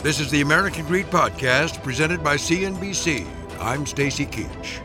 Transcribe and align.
This 0.00 0.20
is 0.20 0.30
the 0.30 0.42
American 0.42 0.86
Greed 0.86 1.06
Podcast 1.06 1.82
presented 1.82 2.22
by 2.22 2.36
CNBC. 2.36 3.26
I'm 3.58 3.84
Stacy 3.84 4.26
Keach. 4.26 4.78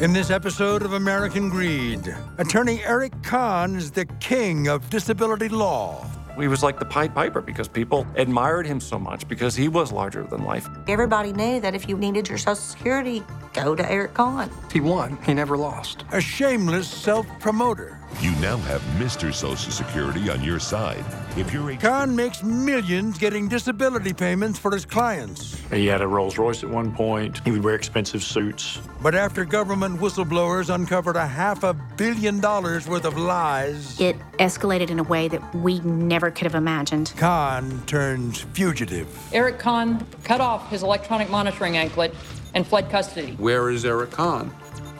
In 0.00 0.12
this 0.12 0.30
episode 0.30 0.82
of 0.82 0.94
American 0.94 1.48
Greed, 1.48 2.12
attorney 2.38 2.82
Eric 2.82 3.12
Conn 3.22 3.76
is 3.76 3.92
the 3.92 4.04
king 4.18 4.66
of 4.66 4.90
disability 4.90 5.48
law. 5.48 6.04
He 6.36 6.48
was 6.48 6.64
like 6.64 6.80
the 6.80 6.84
Pied 6.84 7.14
Piper 7.14 7.40
because 7.40 7.68
people 7.68 8.04
admired 8.16 8.66
him 8.66 8.80
so 8.80 8.98
much 8.98 9.28
because 9.28 9.54
he 9.54 9.68
was 9.68 9.92
larger 9.92 10.24
than 10.24 10.42
life. 10.42 10.68
Everybody 10.88 11.32
knew 11.32 11.60
that 11.60 11.76
if 11.76 11.88
you 11.88 11.96
needed 11.96 12.28
your 12.28 12.38
Social 12.38 12.56
Security, 12.56 13.22
go 13.52 13.76
to 13.76 13.88
Eric 13.92 14.14
Conn. 14.14 14.50
He 14.72 14.80
won. 14.80 15.18
He 15.24 15.34
never 15.34 15.56
lost. 15.56 16.04
A 16.10 16.20
shameless 16.20 16.88
self 16.88 17.28
promoter. 17.38 18.01
You 18.20 18.30
now 18.40 18.56
have 18.58 18.80
Mr. 18.98 19.34
Social 19.34 19.72
Security 19.72 20.30
on 20.30 20.42
your 20.44 20.60
side. 20.60 21.04
Eric 21.36 21.80
Conn 21.80 22.14
makes 22.14 22.42
millions 22.42 23.18
getting 23.18 23.48
disability 23.48 24.12
payments 24.12 24.58
for 24.58 24.70
his 24.70 24.84
clients. 24.84 25.58
He 25.70 25.86
had 25.86 26.02
a 26.02 26.06
Rolls 26.06 26.38
Royce 26.38 26.62
at 26.62 26.70
one 26.70 26.92
point. 26.94 27.40
He 27.44 27.50
would 27.50 27.64
wear 27.64 27.74
expensive 27.74 28.22
suits. 28.22 28.78
But 29.00 29.14
after 29.14 29.44
government 29.44 29.98
whistleblowers 29.98 30.72
uncovered 30.72 31.16
a 31.16 31.26
half 31.26 31.64
a 31.64 31.74
billion 31.74 32.38
dollars 32.40 32.86
worth 32.86 33.04
of 33.04 33.16
lies, 33.16 34.00
It 34.00 34.16
escalated 34.38 34.90
in 34.90 34.98
a 35.00 35.04
way 35.04 35.28
that 35.28 35.54
we 35.54 35.80
never 35.80 36.30
could 36.30 36.44
have 36.44 36.54
imagined. 36.54 37.12
Conn 37.16 37.82
turns 37.86 38.42
fugitive. 38.52 39.08
Eric 39.32 39.58
Conn 39.58 40.06
cut 40.22 40.40
off 40.40 40.70
his 40.70 40.82
electronic 40.82 41.30
monitoring 41.30 41.76
anklet 41.76 42.14
and 42.54 42.66
fled 42.66 42.90
custody. 42.90 43.32
Where 43.38 43.70
is 43.70 43.84
Eric 43.84 44.10
Conn? 44.12 44.52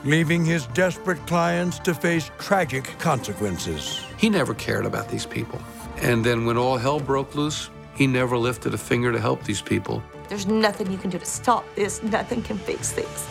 Leaving 0.03 0.43
his 0.43 0.67
desperate 0.67 1.25
clients 1.27 1.79
to 1.79 1.93
face 1.93 2.29
tragic 2.37 2.83
consequences. 2.99 4.05
He 4.17 4.29
never 4.29 4.53
cared 4.53 4.85
about 4.85 5.09
these 5.09 5.25
people. 5.25 5.61
And 6.01 6.23
then 6.25 6.45
when 6.45 6.57
all 6.57 6.77
hell 6.77 6.99
broke 6.99 7.35
loose, 7.35 7.69
he 7.95 8.07
never 8.07 8.37
lifted 8.37 8.73
a 8.73 8.77
finger 8.77 9.11
to 9.11 9.19
help 9.19 9.43
these 9.43 9.61
people. 9.61 10.03
There's 10.29 10.47
nothing 10.47 10.91
you 10.91 10.97
can 10.97 11.09
do 11.09 11.19
to 11.19 11.25
stop 11.25 11.63
this. 11.75 12.01
Nothing 12.03 12.41
can 12.41 12.57
fix 12.57 12.91
this. 12.91 13.29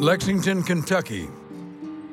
Lexington, 0.00 0.62
Kentucky. 0.62 1.28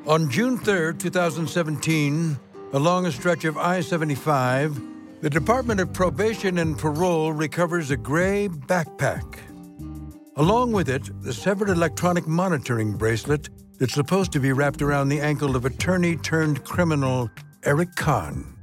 On 0.06 0.28
June 0.28 0.58
3, 0.58 0.94
2017, 0.98 2.38
along 2.72 3.06
a 3.06 3.12
stretch 3.12 3.44
of 3.44 3.56
I 3.56 3.80
75, 3.80 4.80
the 5.20 5.30
Department 5.30 5.80
of 5.80 5.92
Probation 5.92 6.58
and 6.58 6.78
Parole 6.78 7.32
recovers 7.32 7.90
a 7.90 7.96
gray 7.96 8.48
backpack. 8.48 9.38
Along 10.36 10.72
with 10.72 10.88
it, 10.88 11.10
the 11.22 11.32
severed 11.32 11.70
electronic 11.70 12.26
monitoring 12.26 12.92
bracelet 12.92 13.48
that's 13.78 13.94
supposed 13.94 14.32
to 14.32 14.40
be 14.40 14.52
wrapped 14.52 14.82
around 14.82 15.08
the 15.08 15.20
ankle 15.20 15.56
of 15.56 15.64
attorney 15.64 16.16
turned 16.16 16.64
criminal 16.64 17.30
Eric 17.64 17.94
Conn. 17.96 18.56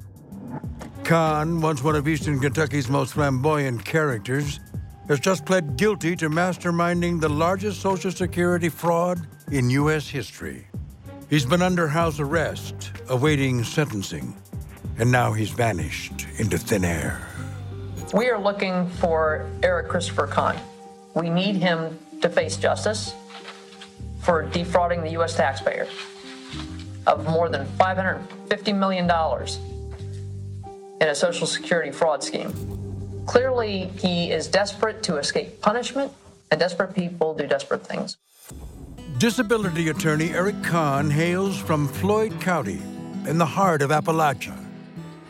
Conn, 1.04 1.62
once 1.62 1.84
one 1.84 1.96
of 1.96 2.08
Eastern 2.08 2.40
Kentucky's 2.40 2.90
most 2.90 3.14
flamboyant 3.14 3.84
characters, 3.84 4.60
has 5.08 5.20
just 5.20 5.46
pled 5.46 5.78
guilty 5.78 6.16
to 6.16 6.30
masterminding 6.30 7.20
the 7.20 7.30
largest 7.30 7.82
Social 7.82 8.12
Security 8.12 8.70
fraud 8.70 9.28
in 9.52 9.70
U.S. 9.70 10.08
history. 10.08 10.68
He's 11.28 11.46
been 11.46 11.64
under 11.64 11.88
house 11.88 12.20
arrest, 12.20 12.92
awaiting 13.10 13.64
sentencing, 13.64 14.36
and 15.00 15.12
now 15.12 15.34
he's 15.34 15.50
vanished 15.50 16.28
into 16.38 16.60
thin 16.60 16.86
air. 16.86 17.28
We 18.14 18.30
are 18.30 18.40
looking 18.40 18.88
for 18.90 19.50
Eric 19.64 19.90
Christopher 19.90 20.28
Conn. 20.28 20.56
We 21.16 21.30
need 21.32 21.56
him 21.56 21.98
to 22.22 22.30
face 22.30 22.58
justice 22.58 23.16
for 24.22 24.44
defrauding 24.44 25.02
the 25.02 25.12
U.S. 25.12 25.36
taxpayer 25.36 25.88
of 27.08 27.28
more 27.28 27.50
than 27.50 27.66
$550 27.80 28.76
million 28.78 29.06
in 31.02 31.08
a 31.08 31.16
Social 31.16 31.48
Security 31.48 31.92
fraud 31.92 32.24
scheme. 32.24 32.54
Clearly, 33.26 33.86
he 33.98 34.32
is 34.32 34.48
desperate 34.48 35.02
to 35.04 35.18
escape 35.18 35.60
punishment, 35.60 36.12
and 36.52 36.60
desperate 36.60 36.94
people 36.94 37.34
do 37.34 37.48
desperate 37.48 37.86
things. 37.86 38.18
Disability 39.18 39.88
attorney 39.88 40.32
Eric 40.32 40.62
Conn 40.62 41.10
hails 41.10 41.58
from 41.58 41.88
Floyd 41.88 42.38
County 42.42 42.82
in 43.26 43.38
the 43.38 43.46
heart 43.46 43.82
of 43.82 43.90
Appalachia, 43.90 44.58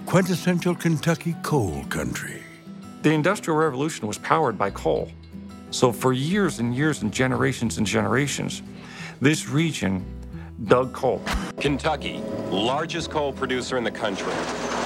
quintessential 0.08 0.74
Kentucky 0.74 1.36
coal 1.44 1.84
country. 1.90 2.42
The 3.04 3.12
Industrial 3.12 3.56
Revolution 3.56 4.08
was 4.08 4.18
powered 4.18 4.58
by 4.58 4.72
coal. 4.72 5.12
So 5.70 5.92
for 5.92 6.14
years 6.14 6.58
and 6.58 6.76
years 6.76 7.04
and 7.04 7.14
generations 7.14 7.78
and 7.78 7.86
generations, 7.86 8.64
this 9.22 9.48
region 9.50 10.04
dug 10.64 10.92
coal. 10.92 11.22
Kentucky, 11.60 12.24
largest 12.50 13.12
coal 13.12 13.34
producer 13.34 13.78
in 13.78 13.84
the 13.84 13.92
country. 13.92 14.34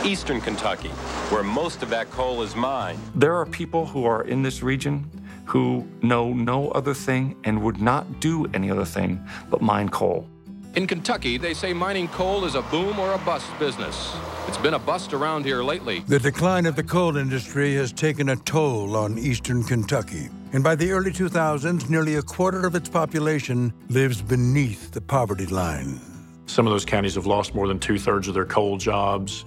Eastern 0.04 0.42
Kentucky, 0.42 0.90
where 1.30 1.44
most 1.44 1.84
of 1.84 1.90
that 1.90 2.12
coal 2.12 2.42
is 2.42 2.54
mined. 2.54 3.00
There 3.16 3.36
are 3.36 3.46
people 3.46 3.86
who 3.86 4.04
are 4.04 4.24
in 4.24 4.42
this 4.42 4.62
region 4.62 5.10
who 5.50 5.86
know 6.04 6.32
no 6.32 6.70
other 6.72 6.94
thing 6.94 7.36
and 7.44 7.62
would 7.64 7.82
not 7.82 8.20
do 8.20 8.46
any 8.54 8.70
other 8.70 8.86
thing 8.86 9.20
but 9.50 9.62
mine 9.62 9.90
coal. 9.90 10.28
In 10.76 10.86
Kentucky, 10.86 11.40
they 11.40 11.56
say 11.56 11.74
mining 11.74 12.08
coal 12.10 12.46
is 12.46 12.54
a 12.54 12.62
boom 12.62 13.00
or 13.00 13.14
a 13.14 13.18
bust 13.18 13.48
business. 13.58 14.16
It's 14.48 14.60
been 14.60 14.76
a 14.76 14.80
bust 14.80 15.14
around 15.14 15.44
here 15.44 15.64
lately. 15.64 16.04
The 16.08 16.20
decline 16.20 16.68
of 16.68 16.76
the 16.76 16.84
coal 16.84 17.18
industry 17.18 17.74
has 17.74 17.92
taken 17.92 18.30
a 18.30 18.36
toll 18.36 18.96
on 18.96 19.18
eastern 19.18 19.64
Kentucky. 19.64 20.30
And 20.54 20.64
by 20.64 20.76
the 20.76 20.92
early 20.92 21.12
2000s, 21.12 21.90
nearly 21.90 22.16
a 22.16 22.22
quarter 22.22 22.68
of 22.68 22.76
its 22.76 22.88
population 22.88 23.74
lives 23.90 24.22
beneath 24.22 24.92
the 24.92 25.02
poverty 25.02 25.48
line. 25.48 26.00
Some 26.46 26.68
of 26.68 26.72
those 26.72 26.86
counties 26.86 27.16
have 27.16 27.26
lost 27.26 27.56
more 27.56 27.68
than 27.68 27.80
two 27.80 27.98
thirds 27.98 28.28
of 28.28 28.36
their 28.36 28.46
coal 28.46 28.78
jobs. 28.78 29.46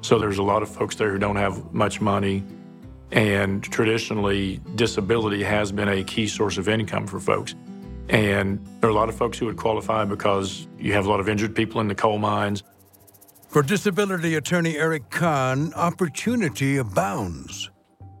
So 0.00 0.18
there's 0.18 0.38
a 0.38 0.42
lot 0.42 0.62
of 0.62 0.70
folks 0.70 0.96
there 0.96 1.10
who 1.10 1.18
don't 1.18 1.36
have 1.36 1.72
much 1.74 2.00
money. 2.00 2.42
And 3.12 3.62
traditionally, 3.62 4.60
disability 4.74 5.42
has 5.42 5.70
been 5.70 5.88
a 5.88 6.02
key 6.02 6.26
source 6.26 6.56
of 6.56 6.68
income 6.68 7.06
for 7.06 7.20
folks. 7.20 7.54
And 8.08 8.66
there 8.80 8.88
are 8.88 8.92
a 8.92 8.96
lot 8.96 9.10
of 9.10 9.14
folks 9.14 9.38
who 9.38 9.46
would 9.46 9.58
qualify 9.58 10.04
because 10.04 10.66
you 10.78 10.94
have 10.94 11.06
a 11.06 11.10
lot 11.10 11.20
of 11.20 11.28
injured 11.28 11.54
people 11.54 11.80
in 11.80 11.88
the 11.88 11.94
coal 11.94 12.18
mines. 12.18 12.62
For 13.48 13.62
disability 13.62 14.34
attorney 14.36 14.78
Eric 14.78 15.10
Conn, 15.10 15.74
opportunity 15.74 16.78
abounds. 16.78 17.70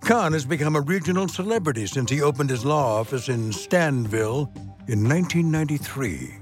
Conn 0.02 0.34
has 0.34 0.44
become 0.44 0.76
a 0.76 0.80
regional 0.80 1.26
celebrity 1.26 1.86
since 1.86 2.10
he 2.10 2.20
opened 2.20 2.50
his 2.50 2.64
law 2.64 3.00
office 3.00 3.28
in 3.28 3.50
Stanville 3.50 4.54
in 4.88 5.08
1993, 5.08 6.34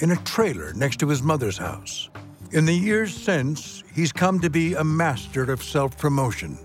in 0.00 0.10
a 0.10 0.16
trailer 0.16 0.72
next 0.72 0.98
to 1.00 1.08
his 1.08 1.22
mother's 1.22 1.58
house. 1.58 2.10
In 2.50 2.64
the 2.64 2.72
years 2.72 3.14
since, 3.14 3.84
he's 3.94 4.12
come 4.12 4.40
to 4.40 4.50
be 4.50 4.74
a 4.74 4.82
master 4.82 5.52
of 5.52 5.62
self 5.62 5.96
promotion. 5.96 6.58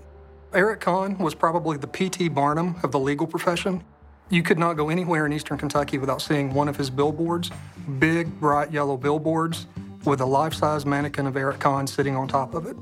Eric 0.54 0.80
Conn 0.80 1.18
was 1.18 1.34
probably 1.34 1.76
the 1.76 1.86
P.T. 1.86 2.28
Barnum 2.28 2.76
of 2.82 2.90
the 2.90 2.98
legal 2.98 3.26
profession. 3.26 3.84
You 4.30 4.42
could 4.42 4.58
not 4.58 4.78
go 4.78 4.88
anywhere 4.88 5.26
in 5.26 5.32
eastern 5.32 5.58
Kentucky 5.58 5.98
without 5.98 6.22
seeing 6.22 6.54
one 6.54 6.68
of 6.68 6.76
his 6.76 6.88
billboards, 6.88 7.50
big, 7.98 8.40
bright 8.40 8.72
yellow 8.72 8.96
billboards, 8.96 9.66
with 10.06 10.22
a 10.22 10.24
life 10.24 10.54
size 10.54 10.86
mannequin 10.86 11.26
of 11.26 11.36
Eric 11.36 11.60
Conn 11.60 11.86
sitting 11.86 12.16
on 12.16 12.28
top 12.28 12.54
of 12.54 12.66
it. 12.66 12.76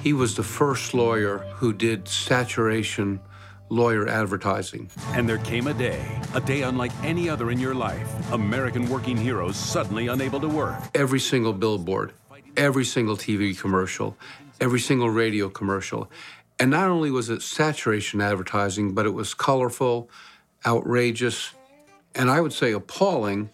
He 0.00 0.12
was 0.12 0.34
the 0.34 0.42
first 0.42 0.92
lawyer 0.92 1.38
who 1.54 1.72
did 1.72 2.08
saturation 2.08 3.20
lawyer 3.70 4.06
advertising. 4.06 4.90
And 5.14 5.26
there 5.26 5.38
came 5.38 5.68
a 5.68 5.74
day, 5.74 6.04
a 6.34 6.40
day 6.42 6.60
unlike 6.60 6.92
any 7.02 7.26
other 7.26 7.50
in 7.50 7.58
your 7.58 7.74
life. 7.74 8.06
American 8.32 8.86
working 8.90 9.16
heroes 9.16 9.56
suddenly 9.56 10.08
unable 10.08 10.40
to 10.40 10.48
work. 10.48 10.76
Every 10.94 11.20
single 11.20 11.54
billboard, 11.54 12.12
every 12.54 12.84
single 12.84 13.16
TV 13.16 13.58
commercial, 13.58 14.14
every 14.60 14.80
single 14.80 15.08
radio 15.08 15.48
commercial. 15.48 16.10
And 16.58 16.70
not 16.70 16.88
only 16.88 17.10
was 17.10 17.30
it 17.30 17.42
saturation 17.42 18.20
advertising, 18.20 18.94
but 18.94 19.06
it 19.06 19.10
was 19.10 19.34
colorful, 19.34 20.08
outrageous, 20.66 21.52
and 22.14 22.30
I 22.30 22.40
would 22.40 22.52
say 22.52 22.72
appalling. 22.72 23.50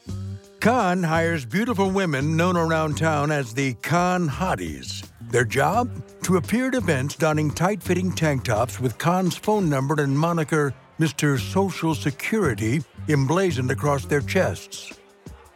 Conn 0.60 1.04
hires 1.04 1.44
beautiful 1.44 1.90
women 1.90 2.36
known 2.36 2.56
around 2.56 2.98
town 2.98 3.30
as 3.30 3.54
the 3.54 3.74
Conn 3.74 4.28
Hotties. 4.28 5.08
Their 5.30 5.44
job? 5.44 5.88
To 6.24 6.36
appear 6.36 6.68
at 6.68 6.74
events 6.74 7.14
donning 7.14 7.50
tight 7.50 7.82
fitting 7.82 8.12
tank 8.12 8.44
tops 8.44 8.80
with 8.80 8.98
Conn's 8.98 9.36
phone 9.36 9.70
number 9.70 10.02
and 10.02 10.18
moniker 10.18 10.74
Mr. 10.98 11.38
Social 11.38 11.94
Security 11.94 12.82
emblazoned 13.08 13.70
across 13.70 14.04
their 14.04 14.20
chests. 14.20 14.92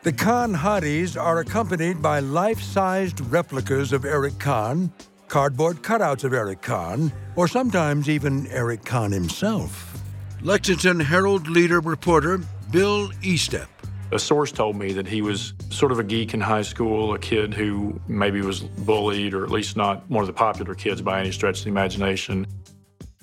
The 0.03 0.13
Conn 0.13 0.55
hotties 0.55 1.21
are 1.21 1.41
accompanied 1.41 2.01
by 2.01 2.21
life 2.21 2.61
sized 2.61 3.21
replicas 3.33 3.93
of 3.93 4.05
Eric 4.05 4.39
Conn, 4.39 4.93
cardboard 5.33 5.79
cutouts 5.79 6.25
of 6.25 6.35
Eric 6.35 6.61
Conn, 6.61 7.11
or 7.37 7.49
sometimes 7.49 8.07
even 8.07 8.47
Eric 8.49 8.85
Conn 8.85 9.11
himself. 9.11 9.99
Lexington 10.43 11.01
Herald 11.01 11.49
leader 11.49 11.81
reporter 11.81 12.39
Bill 12.71 13.09
Estep. 13.23 13.67
A 14.11 14.19
source 14.19 14.53
told 14.53 14.77
me 14.77 14.93
that 14.93 15.07
he 15.07 15.23
was 15.23 15.55
sort 15.71 15.91
of 15.91 15.99
a 15.99 16.05
geek 16.05 16.35
in 16.35 16.41
high 16.43 16.61
school, 16.61 17.15
a 17.15 17.19
kid 17.19 17.55
who 17.55 17.99
maybe 18.07 18.43
was 18.43 18.61
bullied, 18.61 19.33
or 19.33 19.43
at 19.43 19.51
least 19.51 19.75
not 19.75 20.07
one 20.11 20.21
of 20.21 20.27
the 20.27 20.35
popular 20.35 20.75
kids 20.75 21.01
by 21.01 21.21
any 21.21 21.33
stretch 21.33 21.61
of 21.61 21.65
the 21.65 21.71
imagination. 21.71 22.47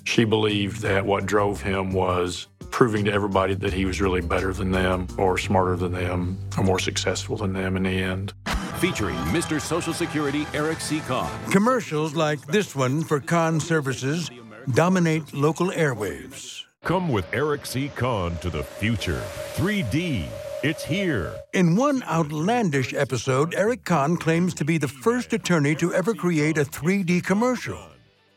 She 0.02 0.24
believed 0.24 0.82
that 0.82 1.06
what 1.06 1.26
drove 1.26 1.62
him 1.62 1.92
was 1.92 2.48
proving 2.72 3.04
to 3.04 3.12
everybody 3.12 3.54
that 3.54 3.72
he 3.72 3.84
was 3.84 4.00
really 4.00 4.20
better 4.20 4.52
than 4.52 4.72
them, 4.72 5.06
or 5.16 5.38
smarter 5.38 5.76
than 5.76 5.92
them, 5.92 6.40
or 6.58 6.64
more 6.64 6.80
successful 6.80 7.36
than 7.36 7.52
them 7.52 7.76
in 7.76 7.84
the 7.84 8.02
end. 8.02 8.32
Featuring 8.80 9.16
Mr. 9.26 9.60
Social 9.60 9.92
Security 9.92 10.46
Eric 10.54 10.80
C. 10.80 11.00
Conn. 11.00 11.30
Commercials 11.50 12.14
like 12.14 12.40
this 12.46 12.74
one 12.74 13.04
for 13.04 13.20
Conn 13.20 13.60
services 13.60 14.30
dominate 14.72 15.34
local 15.34 15.68
airwaves. 15.68 16.62
Come 16.82 17.10
with 17.10 17.26
Eric 17.34 17.66
C. 17.66 17.90
Conn 17.94 18.38
to 18.38 18.48
the 18.48 18.62
future. 18.62 19.22
3D. 19.52 20.26
It's 20.62 20.82
here. 20.82 21.34
In 21.52 21.76
one 21.76 22.02
outlandish 22.04 22.94
episode, 22.94 23.54
Eric 23.54 23.84
Conn 23.84 24.16
claims 24.16 24.54
to 24.54 24.64
be 24.64 24.78
the 24.78 24.88
first 24.88 25.34
attorney 25.34 25.74
to 25.74 25.92
ever 25.92 26.14
create 26.14 26.56
a 26.56 26.64
3D 26.64 27.22
commercial, 27.22 27.86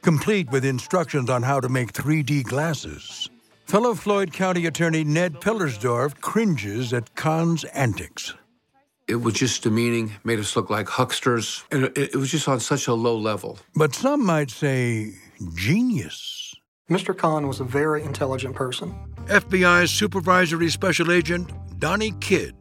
complete 0.02 0.52
with 0.52 0.66
instructions 0.66 1.30
on 1.30 1.42
how 1.42 1.62
to 1.62 1.70
make 1.70 1.94
3D 1.94 2.44
glasses. 2.44 3.30
Fellow 3.66 3.96
Floyd 3.96 4.34
County 4.34 4.66
attorney 4.66 5.06
Ned 5.06 5.36
Pillersdorf 5.36 6.20
cringes 6.20 6.92
at 6.92 7.16
Conn's 7.16 7.64
antics. 7.64 8.34
It 9.08 9.18
was 9.18 9.34
just 9.34 9.64
demeaning, 9.64 10.14
made 10.24 10.40
us 10.40 10.56
look 10.56 10.70
like 10.70 10.88
hucksters, 10.88 11.66
and 11.72 11.86
it, 11.86 11.98
it 11.98 12.16
was 12.16 12.32
just 12.32 12.48
on 12.48 12.60
such 12.60 12.88
a 12.88 12.94
low 12.94 13.18
level. 13.18 13.60
But 13.76 13.94
some 13.94 14.26
might 14.26 14.50
say 14.50 15.14
genius. 15.56 16.56
Mr. 16.90 17.18
Conn 17.18 17.48
was 17.48 17.60
a 17.60 17.66
very 17.66 18.04
intelligent 18.04 18.56
person. 18.56 18.96
FBI 19.26 19.90
Supervisory 19.90 20.70
Special 20.70 21.12
Agent 21.12 21.52
Donnie 21.80 22.14
Kidd. 22.22 22.56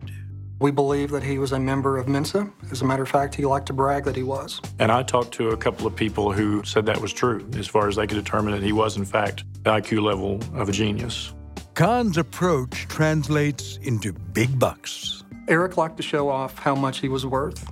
We 0.60 0.70
believe 0.70 1.10
that 1.10 1.22
he 1.22 1.38
was 1.38 1.52
a 1.52 1.58
member 1.58 1.98
of 1.98 2.08
Mensa. 2.08 2.48
As 2.70 2.82
a 2.82 2.84
matter 2.84 3.02
of 3.02 3.08
fact, 3.08 3.34
he 3.34 3.44
liked 3.44 3.66
to 3.66 3.72
brag 3.72 4.04
that 4.04 4.14
he 4.14 4.22
was. 4.22 4.60
And 4.78 4.92
I 4.92 5.02
talked 5.02 5.32
to 5.34 5.50
a 5.50 5.56
couple 5.56 5.86
of 5.86 5.94
people 5.94 6.32
who 6.32 6.62
said 6.64 6.86
that 6.86 7.00
was 7.00 7.12
true, 7.12 7.48
as 7.56 7.66
far 7.66 7.88
as 7.88 7.96
they 7.96 8.06
could 8.06 8.16
determine 8.16 8.54
that 8.54 8.62
he 8.62 8.72
was, 8.72 8.96
in 8.96 9.04
fact, 9.04 9.44
the 9.64 9.70
IQ 9.70 10.02
level 10.02 10.40
of 10.54 10.68
a 10.68 10.72
genius. 10.72 11.34
Conn's 11.74 12.16
approach 12.16 12.86
translates 12.88 13.78
into 13.82 14.12
big 14.12 14.56
bucks. 14.58 15.21
Eric 15.48 15.76
liked 15.76 15.96
to 15.96 16.02
show 16.02 16.28
off 16.28 16.58
how 16.58 16.74
much 16.74 17.00
he 17.00 17.08
was 17.08 17.26
worth. 17.26 17.70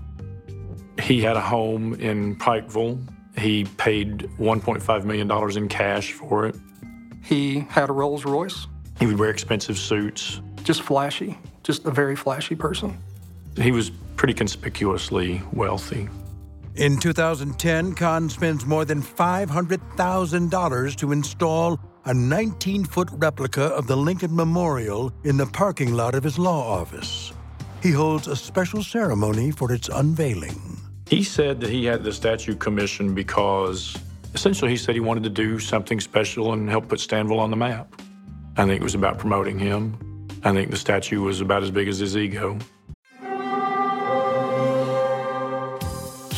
He 1.01 1.21
had 1.23 1.37
a 1.37 1.41
home 1.41 1.95
in 1.95 2.37
Pikeville. 2.37 3.01
He 3.39 3.65
paid 3.77 4.29
$1.5 4.39 5.05
million 5.05 5.57
in 5.57 5.69
cash 5.69 6.13
for 6.13 6.47
it. 6.47 6.57
He 7.23 7.61
had 7.71 7.89
a 7.89 7.93
Rolls 7.93 8.25
Royce. 8.25 8.67
He 8.99 9.07
would 9.07 9.19
wear 9.19 9.31
expensive 9.31 9.79
suits. 9.79 10.41
Just 10.65 10.83
flashy, 10.83 11.39
just 11.63 11.87
a 11.87 11.91
very 11.91 12.17
flashy 12.17 12.55
person. 12.55 12.99
He 13.57 13.73
was 13.73 13.91
pretty 14.17 14.35
conspicuously 14.35 15.41
wealthy. 15.53 16.09
In 16.77 16.99
2010, 16.99 17.95
Conn 17.95 18.29
spends 18.29 18.67
more 18.67 18.85
than 18.85 19.03
$500,000 19.03 20.97
to 20.97 21.13
install 21.13 21.81
a 22.05 22.15
19 22.15 22.85
foot 22.85 23.09
replica 23.13 23.63
of 23.63 23.87
the 23.87 23.97
Lincoln 23.97 24.35
Memorial 24.35 25.13
in 25.25 25.37
the 25.37 25.47
parking 25.47 25.95
lot 25.95 26.15
of 26.15 26.23
his 26.23 26.39
law 26.39 26.81
office. 26.81 27.33
He 27.83 27.93
holds 27.93 28.27
a 28.29 28.37
special 28.37 28.83
ceremony 28.83 29.51
for 29.51 29.73
its 29.73 29.89
unveiling. 29.89 30.61
He 31.07 31.23
said 31.25 31.61
that 31.61 31.71
he 31.71 31.87
had 31.87 32.05
the 32.05 32.13
statue 32.13 32.55
commissioned 32.55 33.15
because 33.15 33.97
essentially 34.35 34.71
he 34.71 34.77
said 34.77 34.95
he 34.95 35.01
wanted 35.01 35.23
to 35.25 35.31
do 35.31 35.59
something 35.59 35.99
special 35.99 36.53
and 36.53 36.69
help 36.69 36.89
put 36.89 36.99
Stanville 36.99 37.39
on 37.39 37.51
the 37.51 37.57
map. 37.57 38.01
I 38.57 38.67
think 38.67 38.81
it 38.81 38.85
was 38.85 38.95
about 38.95 39.19
promoting 39.19 39.59
him. 39.59 39.97
I 40.45 40.53
think 40.53 40.71
the 40.71 40.77
statue 40.77 41.23
was 41.23 41.41
about 41.41 41.63
as 41.63 41.71
big 41.71 41.89
as 41.89 41.99
his 41.99 42.17
ego. 42.17 42.59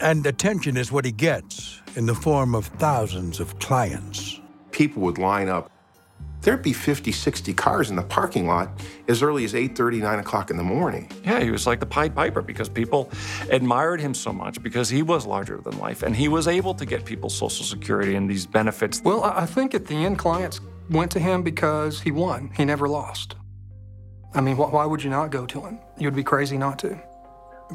and 0.00 0.26
attention 0.26 0.76
is 0.76 0.92
what 0.92 1.04
he 1.04 1.12
gets 1.12 1.80
in 1.94 2.06
the 2.06 2.14
form 2.14 2.54
of 2.54 2.66
thousands 2.66 3.40
of 3.40 3.58
clients. 3.58 4.40
People 4.70 5.02
would 5.02 5.18
line 5.18 5.48
up. 5.48 5.70
There'd 6.42 6.62
be 6.62 6.72
50, 6.72 7.10
60 7.10 7.54
cars 7.54 7.90
in 7.90 7.96
the 7.96 8.02
parking 8.02 8.46
lot 8.46 8.70
as 9.08 9.22
early 9.22 9.44
as 9.44 9.54
8.30, 9.54 10.00
9 10.00 10.18
o'clock 10.20 10.50
in 10.50 10.56
the 10.56 10.62
morning. 10.62 11.10
Yeah, 11.24 11.40
he 11.40 11.50
was 11.50 11.66
like 11.66 11.80
the 11.80 11.86
Pied 11.86 12.14
Piper 12.14 12.40
because 12.40 12.68
people 12.68 13.10
admired 13.50 14.00
him 14.00 14.14
so 14.14 14.32
much 14.32 14.62
because 14.62 14.88
he 14.88 15.02
was 15.02 15.26
larger 15.26 15.56
than 15.56 15.76
life 15.78 16.02
and 16.02 16.14
he 16.14 16.28
was 16.28 16.46
able 16.46 16.74
to 16.74 16.86
get 16.86 17.04
people 17.04 17.30
Social 17.30 17.64
Security 17.64 18.14
and 18.14 18.30
these 18.30 18.46
benefits. 18.46 19.00
Well, 19.02 19.24
I 19.24 19.46
think 19.46 19.74
at 19.74 19.86
the 19.86 19.94
end, 19.94 20.18
clients 20.18 20.60
went 20.88 21.10
to 21.12 21.18
him 21.18 21.42
because 21.42 22.00
he 22.00 22.12
won. 22.12 22.52
He 22.56 22.64
never 22.64 22.88
lost. 22.88 23.34
I 24.34 24.40
mean, 24.40 24.56
why 24.56 24.84
would 24.84 25.02
you 25.02 25.10
not 25.10 25.30
go 25.30 25.46
to 25.46 25.60
him? 25.62 25.80
You'd 25.98 26.14
be 26.14 26.22
crazy 26.22 26.58
not 26.58 26.78
to. 26.80 27.00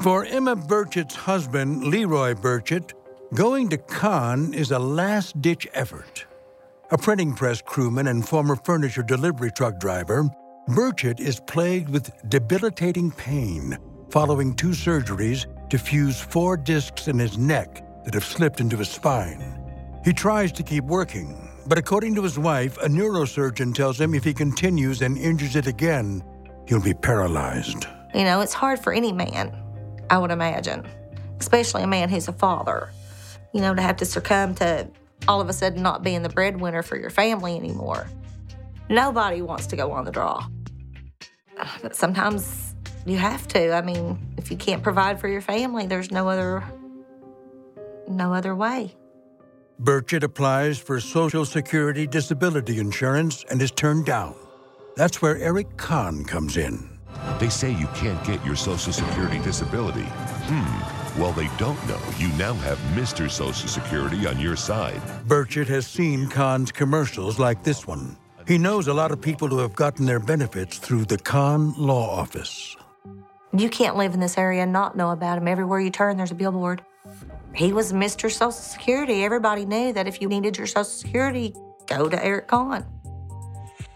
For 0.00 0.24
Emma 0.24 0.56
Burchett's 0.56 1.14
husband, 1.14 1.84
Leroy 1.84 2.32
Burchett, 2.32 2.94
going 3.34 3.68
to 3.68 3.76
Conn 3.76 4.54
is 4.54 4.70
a 4.70 4.78
last 4.78 5.40
ditch 5.42 5.68
effort. 5.74 6.24
A 6.90 6.98
printing 6.98 7.34
press 7.34 7.60
crewman 7.60 8.06
and 8.06 8.26
former 8.26 8.56
furniture 8.56 9.02
delivery 9.02 9.50
truck 9.50 9.78
driver, 9.78 10.28
Burchett 10.70 11.20
is 11.20 11.40
plagued 11.40 11.90
with 11.90 12.10
debilitating 12.30 13.10
pain 13.10 13.78
following 14.10 14.54
two 14.54 14.70
surgeries 14.70 15.46
to 15.68 15.78
fuse 15.78 16.18
four 16.18 16.56
discs 16.56 17.06
in 17.08 17.18
his 17.18 17.36
neck 17.36 17.84
that 18.04 18.14
have 18.14 18.24
slipped 18.24 18.60
into 18.60 18.78
his 18.78 18.88
spine. 18.88 19.58
He 20.04 20.14
tries 20.14 20.52
to 20.52 20.62
keep 20.62 20.84
working, 20.84 21.50
but 21.66 21.78
according 21.78 22.14
to 22.14 22.22
his 22.22 22.38
wife, 22.38 22.78
a 22.78 22.88
neurosurgeon 22.88 23.74
tells 23.74 24.00
him 24.00 24.14
if 24.14 24.24
he 24.24 24.32
continues 24.34 25.02
and 25.02 25.18
injures 25.18 25.54
it 25.54 25.66
again, 25.66 26.24
he'll 26.66 26.82
be 26.82 26.94
paralyzed. 26.94 27.86
You 28.14 28.24
know, 28.24 28.40
it's 28.40 28.54
hard 28.54 28.78
for 28.78 28.92
any 28.92 29.12
man 29.12 29.61
I 30.12 30.18
would 30.18 30.30
imagine, 30.30 30.86
especially 31.40 31.82
a 31.82 31.86
man 31.86 32.10
who's 32.10 32.28
a 32.28 32.34
father. 32.34 32.90
You 33.54 33.62
know, 33.62 33.74
to 33.74 33.80
have 33.80 33.96
to 33.96 34.04
succumb 34.04 34.54
to 34.56 34.86
all 35.26 35.40
of 35.40 35.48
a 35.48 35.54
sudden 35.54 35.82
not 35.82 36.02
being 36.02 36.22
the 36.22 36.28
breadwinner 36.28 36.82
for 36.82 36.98
your 36.98 37.08
family 37.08 37.56
anymore. 37.56 38.06
Nobody 38.90 39.40
wants 39.40 39.66
to 39.68 39.76
go 39.76 39.90
on 39.92 40.04
the 40.04 40.10
draw. 40.10 40.44
Ah, 41.58 41.78
but 41.80 41.96
sometimes 41.96 42.74
you 43.06 43.16
have 43.16 43.48
to. 43.48 43.72
I 43.72 43.80
mean, 43.80 44.18
if 44.36 44.50
you 44.50 44.58
can't 44.58 44.82
provide 44.82 45.18
for 45.18 45.28
your 45.28 45.40
family, 45.40 45.86
there's 45.86 46.10
no 46.10 46.28
other 46.28 46.62
no 48.06 48.34
other 48.34 48.54
way. 48.54 48.94
Burchett 49.80 50.22
applies 50.22 50.78
for 50.78 51.00
Social 51.00 51.46
Security 51.46 52.06
disability 52.06 52.78
insurance 52.78 53.46
and 53.48 53.62
is 53.62 53.70
turned 53.70 54.04
down. 54.04 54.34
That's 54.94 55.22
where 55.22 55.38
Eric 55.38 55.78
Conn 55.78 56.26
comes 56.26 56.58
in. 56.58 56.91
They 57.38 57.48
say 57.48 57.70
you 57.70 57.86
can't 57.88 58.22
get 58.24 58.44
your 58.44 58.56
Social 58.56 58.92
Security 58.92 59.38
disability. 59.38 60.06
Hmm. 60.06 61.20
Well, 61.20 61.32
they 61.32 61.48
don't 61.58 61.86
know 61.86 62.00
you 62.18 62.28
now 62.38 62.54
have 62.54 62.78
Mr. 62.94 63.30
Social 63.30 63.68
Security 63.68 64.26
on 64.26 64.40
your 64.40 64.56
side. 64.56 65.00
Burchett 65.26 65.66
has 65.68 65.86
seen 65.86 66.28
Conn's 66.28 66.72
commercials 66.72 67.38
like 67.38 67.62
this 67.62 67.86
one. 67.86 68.16
He 68.46 68.58
knows 68.58 68.88
a 68.88 68.94
lot 68.94 69.12
of 69.12 69.20
people 69.20 69.48
who 69.48 69.58
have 69.58 69.74
gotten 69.74 70.06
their 70.06 70.18
benefits 70.18 70.78
through 70.78 71.04
the 71.04 71.18
Conn 71.18 71.74
Law 71.76 72.10
Office. 72.10 72.76
You 73.56 73.68
can't 73.68 73.96
live 73.96 74.14
in 74.14 74.20
this 74.20 74.38
area 74.38 74.62
and 74.62 74.72
not 74.72 74.96
know 74.96 75.10
about 75.10 75.38
him. 75.38 75.46
Everywhere 75.46 75.80
you 75.80 75.90
turn, 75.90 76.16
there's 76.16 76.30
a 76.30 76.34
billboard. 76.34 76.82
He 77.54 77.72
was 77.72 77.92
Mr. 77.92 78.30
Social 78.30 78.52
Security. 78.52 79.24
Everybody 79.24 79.66
knew 79.66 79.92
that 79.92 80.08
if 80.08 80.22
you 80.22 80.28
needed 80.28 80.56
your 80.56 80.66
Social 80.66 80.84
Security, 80.84 81.54
go 81.86 82.08
to 82.08 82.24
Eric 82.24 82.48
Conn. 82.48 82.86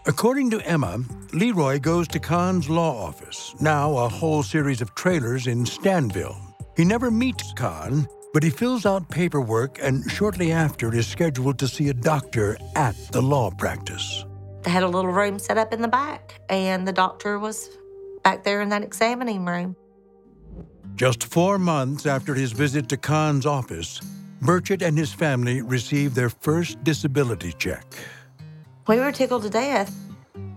According 0.07 0.51
to 0.51 0.61
Emma, 0.61 0.99
Leroy 1.33 1.79
goes 1.79 2.07
to 2.09 2.19
Conn's 2.19 2.69
law 2.69 2.95
office, 3.07 3.53
now 3.59 3.97
a 3.97 4.07
whole 4.07 4.41
series 4.41 4.79
of 4.79 4.95
trailers 4.95 5.47
in 5.47 5.65
Stanville. 5.65 6.37
He 6.77 6.85
never 6.85 7.11
meets 7.11 7.51
Conn, 7.57 8.07
but 8.33 8.41
he 8.41 8.49
fills 8.49 8.85
out 8.85 9.09
paperwork 9.09 9.79
and 9.81 10.09
shortly 10.09 10.53
after 10.53 10.95
is 10.95 11.07
scheduled 11.07 11.59
to 11.59 11.67
see 11.67 11.89
a 11.89 11.93
doctor 11.93 12.57
at 12.77 12.95
the 13.11 13.21
law 13.21 13.51
practice. 13.51 14.23
They 14.61 14.71
had 14.71 14.83
a 14.83 14.87
little 14.87 15.11
room 15.11 15.39
set 15.39 15.57
up 15.57 15.73
in 15.73 15.81
the 15.81 15.89
back, 15.89 16.39
and 16.47 16.87
the 16.87 16.93
doctor 16.93 17.37
was 17.37 17.69
back 18.23 18.45
there 18.45 18.61
in 18.61 18.69
that 18.69 18.83
examining 18.83 19.43
room. 19.43 19.75
Just 20.95 21.25
four 21.25 21.59
months 21.59 22.05
after 22.05 22.33
his 22.33 22.53
visit 22.53 22.87
to 22.89 22.95
Conn's 22.95 23.45
office, 23.45 23.99
Burchett 24.41 24.81
and 24.81 24.97
his 24.97 25.11
family 25.11 25.61
received 25.61 26.15
their 26.15 26.29
first 26.29 26.81
disability 26.85 27.51
check. 27.51 27.83
We 28.87 28.99
were 28.99 29.11
tickled 29.11 29.43
to 29.43 29.49
death. 29.49 29.93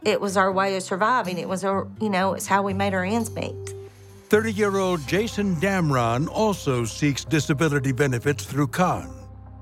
It 0.05 0.21
was 0.21 0.37
our 0.37 0.53
way 0.53 0.77
of 0.77 0.85
surviving. 0.85 1.37
It 1.37 1.49
was, 1.49 1.65
our, 1.65 1.89
you 2.01 2.09
know, 2.09 2.35
it's 2.35 2.47
how 2.47 2.63
we 2.63 2.73
made 2.73 2.95
our 2.95 3.05
ends 3.05 3.31
meet. 3.35 3.75
30 4.29 4.53
year 4.53 4.77
old 4.77 5.05
Jason 5.09 5.57
Damron 5.57 6.29
also 6.29 6.85
seeks 6.85 7.25
disability 7.25 7.91
benefits 7.91 8.45
through 8.45 8.69
Conn. 8.69 9.11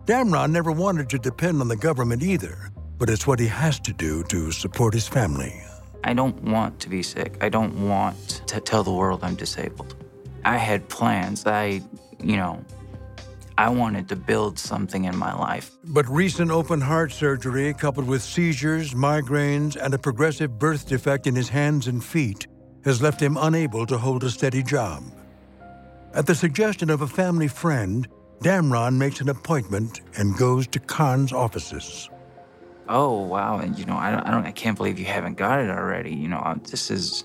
Damron 0.05 0.51
never 0.51 0.71
wanted 0.71 1.09
to 1.11 1.19
depend 1.19 1.63
on 1.63 1.69
the 1.69 1.77
government 1.77 2.23
either, 2.23 2.71
but 2.99 3.09
it's 3.09 3.27
what 3.27 3.39
he 3.39 3.47
has 3.47 3.81
to 3.81 3.93
do 3.95 4.23
to 4.25 4.53
support 4.53 4.93
his 4.93 5.09
family. 5.09 5.63
I 6.05 6.13
don't 6.13 6.41
want 6.43 6.79
to 6.81 6.91
be 6.91 7.03
sick. 7.03 7.39
I 7.41 7.49
don't 7.49 7.89
want 7.89 8.43
to 8.47 8.61
tell 8.61 8.85
the 8.85 8.93
world 8.93 9.21
I'm 9.23 9.35
disabled. 9.35 9.97
I 10.45 10.59
had 10.59 10.89
plans. 10.91 11.47
I, 11.47 11.81
you 12.23 12.37
know, 12.37 12.63
I 13.59 13.69
wanted 13.71 14.09
to 14.11 14.15
build 14.15 14.57
something 14.57 15.07
in 15.07 15.17
my 15.17 15.35
life. 15.35 15.73
But 15.83 16.09
recent 16.09 16.53
open 16.53 16.81
heart 16.81 17.11
surgery, 17.11 17.75
coupled 17.75 18.07
with 18.07 18.23
seizures, 18.23 18.95
migraines, 18.95 19.75
and 19.75 19.93
a 19.93 19.99
progressive 19.99 20.61
birth 20.61 20.87
defect 20.87 21.27
in 21.27 21.35
his 21.35 21.49
hands 21.49 21.89
and 21.89 22.03
feet, 22.03 22.47
has 22.85 23.03
left 23.03 23.21
him 23.21 23.37
unable 23.37 23.85
to 23.87 23.99
hold 23.99 24.23
a 24.23 24.31
steady 24.31 24.63
job. 24.63 25.03
At 26.15 26.25
the 26.25 26.37
suggestion 26.37 26.89
of 26.89 27.03
a 27.03 27.09
family 27.09 27.49
friend, 27.49 28.07
Damron 28.45 28.95
makes 28.95 29.21
an 29.21 29.29
appointment 29.29 30.03
and 30.17 30.39
goes 30.39 30.69
to 30.69 30.79
Conn's 30.79 31.33
offices. 31.33 32.09
Oh 32.89 33.23
wow! 33.23 33.59
And 33.59 33.77
you 33.77 33.87
know, 33.87 33.97
I 33.97 34.13
don't, 34.13 34.21
I 34.21 34.31
don't, 34.31 34.47
I 34.47 34.53
can't 34.53 34.77
believe 34.77 35.01
you 35.01 35.07
haven't 35.07 35.37
got 35.37 35.59
it 35.59 35.69
already. 35.69 36.15
You 36.15 36.29
know, 36.29 36.61
this 36.71 36.93
is, 36.93 37.25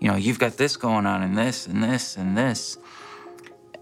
you 0.00 0.08
know, 0.08 0.16
you've 0.16 0.38
got 0.38 0.58
this 0.58 0.76
going 0.76 1.06
on, 1.06 1.22
and 1.22 1.36
this, 1.36 1.66
and 1.66 1.82
this, 1.82 2.18
and 2.18 2.36
this, 2.36 2.76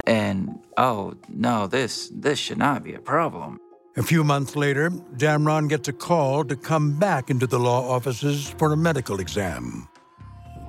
and 0.06 0.58
oh 0.76 1.14
no, 1.28 1.66
this, 1.66 2.10
this 2.14 2.38
should 2.38 2.58
not 2.58 2.82
be 2.82 2.94
a 2.94 3.00
problem. 3.00 3.58
A 3.96 4.02
few 4.02 4.22
months 4.22 4.54
later, 4.54 4.90
Damron 4.90 5.68
gets 5.68 5.88
a 5.88 5.92
call 5.92 6.44
to 6.44 6.54
come 6.56 6.98
back 6.98 7.28
into 7.28 7.46
the 7.46 7.58
law 7.58 7.90
offices 7.90 8.48
for 8.50 8.72
a 8.72 8.76
medical 8.76 9.20
exam. 9.20 9.88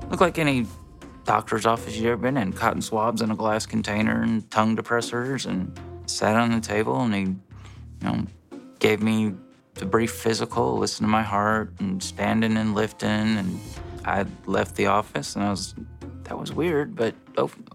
Look 0.10 0.22
like 0.22 0.40
any 0.40 0.66
doctor's 1.24 1.66
office 1.66 1.96
you 1.96 2.10
ever 2.12 2.22
been 2.22 2.36
in. 2.36 2.52
Cotton 2.52 2.82
swabs 2.82 3.22
in 3.22 3.32
a 3.32 3.36
glass 3.36 3.66
container 3.66 4.24
and 4.24 4.50
tongue 4.50 4.76
depressors, 4.76 5.46
and 5.46 5.80
sat 6.08 6.36
on 6.36 6.52
the 6.52 6.60
table, 6.60 7.00
and 7.00 7.14
he, 7.14 7.22
you 7.22 7.38
know, 8.02 8.26
gave 8.80 9.02
me 9.02 9.34
the 9.76 9.86
brief 9.86 10.12
physical, 10.12 10.78
listened 10.78 11.08
to 11.08 11.12
my 11.12 11.24
heart, 11.24 11.74
and 11.80 12.02
standing 12.02 12.58
and 12.58 12.74
lifting. 12.76 13.10
And 13.10 13.60
I 14.04 14.26
left 14.46 14.76
the 14.76 14.88
office, 14.88 15.36
and 15.36 15.46
I 15.46 15.52
was, 15.52 15.76
that 16.32 16.40
was 16.40 16.54
weird, 16.54 16.96
but 16.96 17.14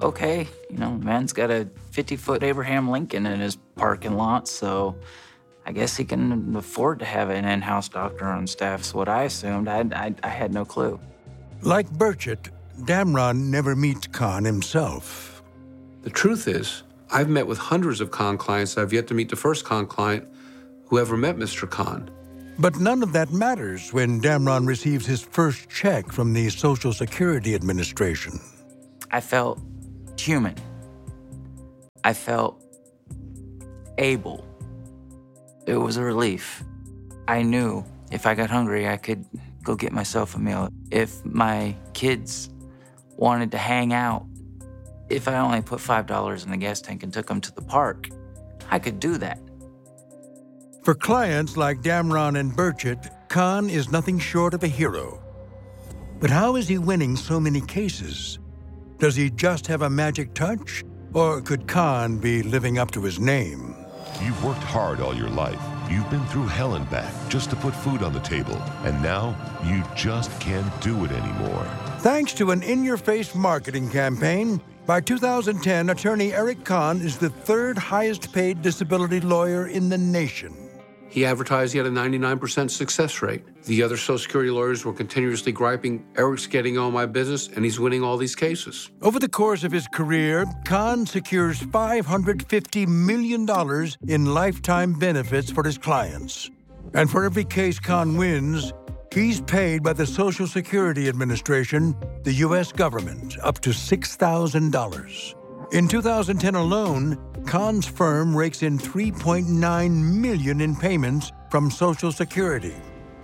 okay. 0.01 0.49
You 0.71 0.79
know, 0.79 0.93
man's 0.93 1.35
got 1.35 1.51
a 1.51 1.69
50 1.91 2.17
foot 2.17 2.43
Abraham 2.43 2.89
Lincoln 2.89 3.27
in 3.27 3.39
his 3.39 3.57
parking 3.75 4.17
lot, 4.17 4.49
so 4.49 4.97
I 5.67 5.73
guess 5.73 5.95
he 5.95 6.07
can 6.07 6.57
afford 6.57 7.01
to 7.01 7.05
have 7.05 7.29
an 7.29 7.45
in 7.45 7.61
house 7.61 7.91
doctor 7.91 8.25
on 8.25 8.47
staff, 8.47 8.81
is 8.81 8.95
what 8.95 9.11
I 9.11 9.25
assumed. 9.25 9.69
I, 9.69 9.81
I, 9.93 10.15
I 10.23 10.29
had 10.29 10.55
no 10.55 10.65
clue. 10.65 10.99
Like 11.61 11.87
Burchett, 11.91 12.49
Damron 12.81 13.51
never 13.51 13.77
meets 13.77 14.07
Conn 14.07 14.47
himself. 14.47 15.43
The 16.01 16.11
truth 16.11 16.49
is, 16.49 16.83
I've 17.11 17.29
met 17.29 17.47
with 17.47 17.59
hundreds 17.59 18.01
of 18.01 18.11
Conn 18.11 18.39
clients. 18.39 18.79
I've 18.79 18.95
yet 18.95 19.07
to 19.09 19.15
meet 19.15 19.29
the 19.29 19.37
first 19.37 19.67
Conn 19.67 19.87
client 19.87 20.27
who 20.87 20.99
ever 20.99 21.19
met 21.19 21.37
Mr. 21.37 21.69
Conn. 21.69 22.11
But 22.59 22.77
none 22.81 23.03
of 23.03 23.13
that 23.13 23.33
matters 23.33 23.93
when 23.93 24.21
Damron 24.21 24.67
receives 24.67 25.05
his 25.05 25.21
first 25.21 25.69
check 25.69 26.11
from 26.11 26.33
the 26.33 26.49
Social 26.49 26.93
Security 26.93 27.55
Administration. 27.55 28.41
I 29.11 29.21
felt 29.21 29.61
human. 30.19 30.55
I 32.03 32.15
felt 32.15 32.63
able. 33.99 34.47
It 35.67 35.77
was 35.77 35.99
a 35.99 36.03
relief. 36.03 36.65
I 37.29 37.43
knew 37.43 37.85
if 38.11 38.27
I 38.27 38.35
got 38.35 38.49
hungry, 38.49 38.89
I 38.89 38.97
could 38.97 39.27
go 39.63 39.75
get 39.75 39.93
myself 39.93 40.35
a 40.35 40.39
meal. 40.39 40.71
If 40.91 41.25
my 41.25 41.77
kids 41.93 42.49
wanted 43.17 43.51
to 43.51 43.59
hang 43.59 43.93
out, 43.93 44.25
if 45.11 45.29
I 45.29 45.39
only 45.39 45.61
put 45.61 45.81
$5 45.81 46.45
in 46.45 46.51
the 46.51 46.57
gas 46.57 46.81
tank 46.81 47.03
and 47.03 47.13
took 47.13 47.27
them 47.27 47.41
to 47.43 47.55
the 47.55 47.63
park, 47.63 48.09
I 48.71 48.79
could 48.79 48.99
do 48.99 49.19
that. 49.19 49.41
For 50.87 50.95
clients 50.95 51.57
like 51.57 51.83
Damron 51.83 52.38
and 52.38 52.52
Burchett, 52.52 53.11
Conn 53.28 53.69
is 53.69 53.90
nothing 53.90 54.21
short 54.21 54.55
of 54.55 54.62
a 54.62 54.69
hero. 54.69 55.21
But 56.21 56.31
how 56.31 56.55
is 56.55 56.69
he 56.69 56.78
winning 56.78 57.16
so 57.16 57.40
many 57.40 57.61
cases? 57.61 58.38
Does 59.00 59.16
he 59.16 59.31
just 59.31 59.66
have 59.66 59.83
a 59.83 59.90
magic 59.90 60.33
touch? 60.33 60.85
Or 61.12 61.40
could 61.40 61.66
Conn 61.66 62.19
be 62.19 62.45
living 62.45 62.78
up 62.78 62.93
to 62.93 63.02
his 63.02 63.19
name? 63.19 63.75
You've 64.23 64.45
worked 64.45 64.62
hard 64.62 65.00
all 65.00 65.12
your 65.12 65.28
life. 65.28 65.61
You've 65.90 66.09
been 66.09 66.25
through 66.26 66.47
hell 66.47 66.76
and 66.76 66.88
back 66.88 67.12
just 67.28 67.50
to 67.50 67.57
put 67.57 67.75
food 67.75 68.05
on 68.05 68.12
the 68.12 68.21
table. 68.21 68.55
And 68.85 69.02
now 69.02 69.35
you 69.64 69.83
just 69.97 70.31
can't 70.40 70.81
do 70.81 71.05
it 71.05 71.11
anymore. 71.11 71.66
Thanks 71.99 72.33
to 72.35 72.52
an 72.52 72.62
in 72.62 72.85
your 72.85 72.97
face 72.97 73.35
marketing 73.35 73.90
campaign, 73.90 74.61
by 74.87 75.00
2010, 75.00 75.90
attorney 75.90 76.33
Eric 76.33 76.64
Conn 76.64 77.00
is 77.00 77.19
the 77.19 77.31
third 77.31 77.76
highest 77.76 78.33
paid 78.33 78.62
disability 78.62 79.21
lawyer 79.21 79.66
in 79.66 79.88
the 79.88 79.99
nation. 79.99 80.65
He 81.16 81.25
advertised 81.25 81.73
he 81.73 81.78
had 81.78 81.87
a 81.87 81.90
99% 81.90 82.70
success 82.70 83.23
rate. 83.23 83.42
The 83.64 83.82
other 83.82 83.96
Social 83.96 84.18
Security 84.18 84.50
lawyers 84.50 84.85
were 84.85 84.92
continuously 84.92 85.50
griping, 85.50 86.04
Eric's 86.14 86.46
getting 86.46 86.76
all 86.76 86.90
my 86.90 87.06
business, 87.06 87.49
and 87.49 87.64
he's 87.64 87.80
winning 87.80 88.02
all 88.02 88.18
these 88.18 88.37
cases. 88.37 88.90
Over 89.00 89.18
the 89.18 89.26
course 89.30 89.64
of 89.64 89.73
his 89.73 89.88
career, 89.94 90.44
Conn 90.66 91.06
secures 91.06 91.58
$550 91.58 92.87
million 92.87 93.49
in 94.06 94.35
lifetime 94.35 94.92
benefits 94.92 95.50
for 95.50 95.64
his 95.64 95.78
clients. 95.78 96.50
And 96.92 97.11
for 97.11 97.25
every 97.25 97.44
case 97.44 97.78
Conn 97.78 98.18
wins, 98.18 98.75
he's 99.11 99.40
paid 99.40 99.82
by 99.82 99.94
the 99.94 100.06
Social 100.06 100.46
Security 100.46 101.08
Administration, 101.08 101.96
the 102.25 102.32
U.S. 102.44 102.73
government, 102.73 103.38
up 103.42 103.61
to 103.61 103.70
$6,000. 103.70 105.36
In 105.73 105.88
2010 105.88 106.54
alone, 106.54 107.18
Conn's 107.44 107.87
firm 107.87 108.37
rakes 108.37 108.62
in 108.62 108.78
3.9 108.78 110.20
million 110.20 110.61
in 110.61 110.76
payments 110.76 111.32
from 111.50 111.73
Social 111.73 112.12
Security. 112.12 112.75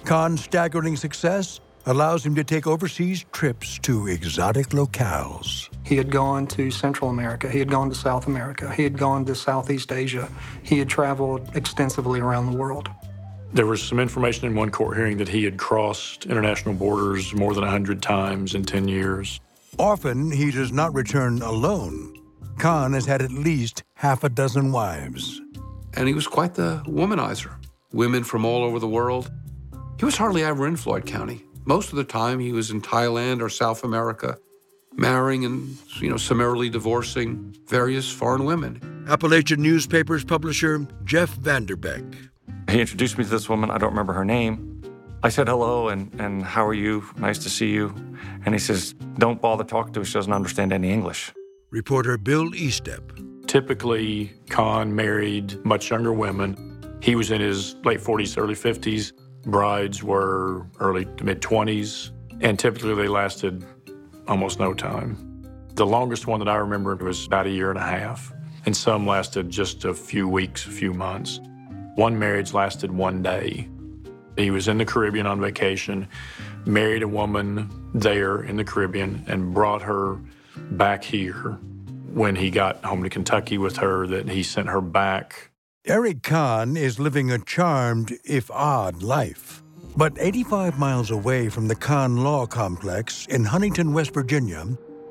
Conn's 0.04 0.42
staggering 0.42 0.96
success 0.96 1.60
allows 1.86 2.26
him 2.26 2.34
to 2.34 2.42
take 2.42 2.66
overseas 2.66 3.24
trips 3.30 3.78
to 3.80 4.08
exotic 4.08 4.68
locales. 4.70 5.68
He 5.84 5.96
had 5.96 6.10
gone 6.10 6.48
to 6.48 6.72
Central 6.72 7.10
America, 7.10 7.48
he 7.48 7.60
had 7.60 7.70
gone 7.70 7.88
to 7.90 7.94
South 7.94 8.26
America, 8.26 8.72
he 8.74 8.82
had 8.82 8.98
gone 8.98 9.24
to 9.26 9.36
Southeast 9.36 9.92
Asia. 9.92 10.28
He 10.64 10.80
had 10.80 10.88
traveled 10.88 11.48
extensively 11.54 12.18
around 12.18 12.50
the 12.50 12.58
world. 12.58 12.88
There 13.52 13.66
was 13.66 13.80
some 13.80 14.00
information 14.00 14.46
in 14.46 14.56
one 14.56 14.70
court 14.70 14.96
hearing 14.96 15.18
that 15.18 15.28
he 15.28 15.44
had 15.44 15.58
crossed 15.58 16.26
international 16.26 16.74
borders 16.74 17.34
more 17.34 17.54
than 17.54 17.62
100 17.62 18.02
times 18.02 18.56
in 18.56 18.64
10 18.64 18.88
years. 18.88 19.38
Often, 19.78 20.32
he 20.32 20.50
does 20.50 20.72
not 20.72 20.92
return 20.92 21.40
alone. 21.40 22.18
Conn 22.62 22.92
has 22.92 23.06
had 23.06 23.22
at 23.22 23.32
least 23.32 23.82
half 23.94 24.22
a 24.22 24.28
dozen 24.28 24.70
wives. 24.70 25.40
And 25.94 26.06
he 26.06 26.14
was 26.14 26.28
quite 26.28 26.54
the 26.54 26.80
womanizer. 26.86 27.56
Women 27.92 28.22
from 28.22 28.44
all 28.44 28.62
over 28.62 28.78
the 28.78 28.86
world. 28.86 29.32
He 29.98 30.04
was 30.04 30.16
hardly 30.16 30.44
ever 30.44 30.68
in 30.68 30.76
Floyd 30.76 31.04
County. 31.04 31.44
Most 31.64 31.90
of 31.90 31.96
the 31.96 32.04
time, 32.04 32.38
he 32.38 32.52
was 32.52 32.70
in 32.70 32.80
Thailand 32.80 33.42
or 33.42 33.48
South 33.48 33.82
America, 33.82 34.38
marrying 34.94 35.44
and, 35.44 35.76
you 36.00 36.08
know, 36.08 36.16
summarily 36.16 36.70
divorcing 36.70 37.52
various 37.66 38.08
foreign 38.08 38.44
women. 38.44 39.06
Appalachian 39.08 39.60
newspapers 39.60 40.22
publisher 40.22 40.86
Jeff 41.04 41.36
Vanderbeck. 41.38 42.28
He 42.70 42.80
introduced 42.80 43.18
me 43.18 43.24
to 43.24 43.30
this 43.30 43.48
woman. 43.48 43.72
I 43.72 43.78
don't 43.78 43.90
remember 43.90 44.12
her 44.12 44.24
name. 44.24 44.80
I 45.24 45.30
said 45.30 45.48
hello 45.48 45.88
and, 45.88 46.14
and 46.20 46.44
how 46.44 46.64
are 46.64 46.74
you? 46.74 47.02
Nice 47.16 47.38
to 47.38 47.50
see 47.50 47.72
you. 47.72 47.92
And 48.46 48.54
he 48.54 48.60
says, 48.60 48.92
Don't 49.18 49.42
bother 49.42 49.64
talking 49.64 49.92
to 49.94 50.00
her. 50.00 50.04
She 50.04 50.14
doesn't 50.14 50.32
understand 50.32 50.72
any 50.72 50.92
English. 50.92 51.32
Reporter 51.72 52.18
Bill 52.18 52.50
Estep. 52.50 53.46
Typically, 53.46 54.30
Conn 54.50 54.94
married 54.94 55.64
much 55.64 55.88
younger 55.88 56.12
women. 56.12 56.98
He 57.00 57.14
was 57.14 57.30
in 57.30 57.40
his 57.40 57.76
late 57.82 57.98
40s, 57.98 58.36
early 58.36 58.54
50s. 58.54 59.14
Brides 59.44 60.02
were 60.02 60.66
early 60.80 61.06
to 61.16 61.24
mid 61.24 61.40
20s, 61.40 62.10
and 62.42 62.58
typically 62.58 62.94
they 62.94 63.08
lasted 63.08 63.64
almost 64.28 64.60
no 64.60 64.74
time. 64.74 65.16
The 65.74 65.86
longest 65.86 66.26
one 66.26 66.40
that 66.40 66.48
I 66.48 66.56
remember 66.56 66.94
was 66.96 67.24
about 67.24 67.46
a 67.46 67.50
year 67.50 67.70
and 67.70 67.78
a 67.78 67.82
half, 67.82 68.34
and 68.66 68.76
some 68.76 69.06
lasted 69.06 69.48
just 69.48 69.86
a 69.86 69.94
few 69.94 70.28
weeks, 70.28 70.66
a 70.66 70.70
few 70.70 70.92
months. 70.92 71.40
One 71.94 72.18
marriage 72.18 72.52
lasted 72.52 72.92
one 72.92 73.22
day. 73.22 73.66
He 74.36 74.50
was 74.50 74.68
in 74.68 74.76
the 74.76 74.84
Caribbean 74.84 75.26
on 75.26 75.40
vacation, 75.40 76.06
married 76.66 77.02
a 77.02 77.08
woman 77.08 77.70
there 77.94 78.42
in 78.42 78.58
the 78.58 78.64
Caribbean, 78.64 79.24
and 79.26 79.54
brought 79.54 79.80
her 79.80 80.20
back 80.56 81.04
here. 81.04 81.58
When 82.12 82.36
he 82.36 82.50
got 82.50 82.84
home 82.84 83.02
to 83.02 83.10
Kentucky 83.10 83.58
with 83.58 83.76
her, 83.78 84.06
that 84.06 84.28
he 84.28 84.42
sent 84.42 84.68
her 84.68 84.80
back. 84.80 85.50
Eric 85.86 86.22
Conn 86.22 86.76
is 86.76 87.00
living 87.00 87.30
a 87.30 87.38
charmed, 87.38 88.12
if 88.24 88.50
odd, 88.50 89.02
life. 89.02 89.62
But 89.96 90.16
85 90.18 90.78
miles 90.78 91.10
away 91.10 91.48
from 91.48 91.68
the 91.68 91.74
Conn 91.74 92.18
Law 92.18 92.46
Complex 92.46 93.26
in 93.26 93.44
Huntington, 93.44 93.92
West 93.92 94.14
Virginia, 94.14 94.64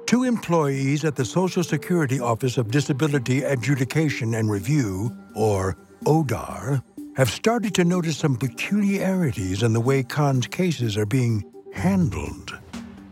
two 0.05 0.23
employees 0.23 1.05
at 1.05 1.15
the 1.15 1.25
Social 1.25 1.63
Security 1.63 2.19
Office 2.19 2.57
of 2.57 2.71
Disability 2.71 3.43
Adjudication 3.43 4.33
and 4.33 4.49
Review, 4.49 5.15
or 5.35 5.77
ODAR, 6.05 6.83
have 7.15 7.29
started 7.29 7.75
to 7.75 7.83
notice 7.83 8.17
some 8.17 8.35
peculiarities 8.35 9.63
in 9.63 9.73
the 9.73 9.81
way 9.81 10.03
Conn's 10.03 10.47
cases 10.47 10.97
are 10.97 11.05
being 11.05 11.43
handled. 11.73 12.57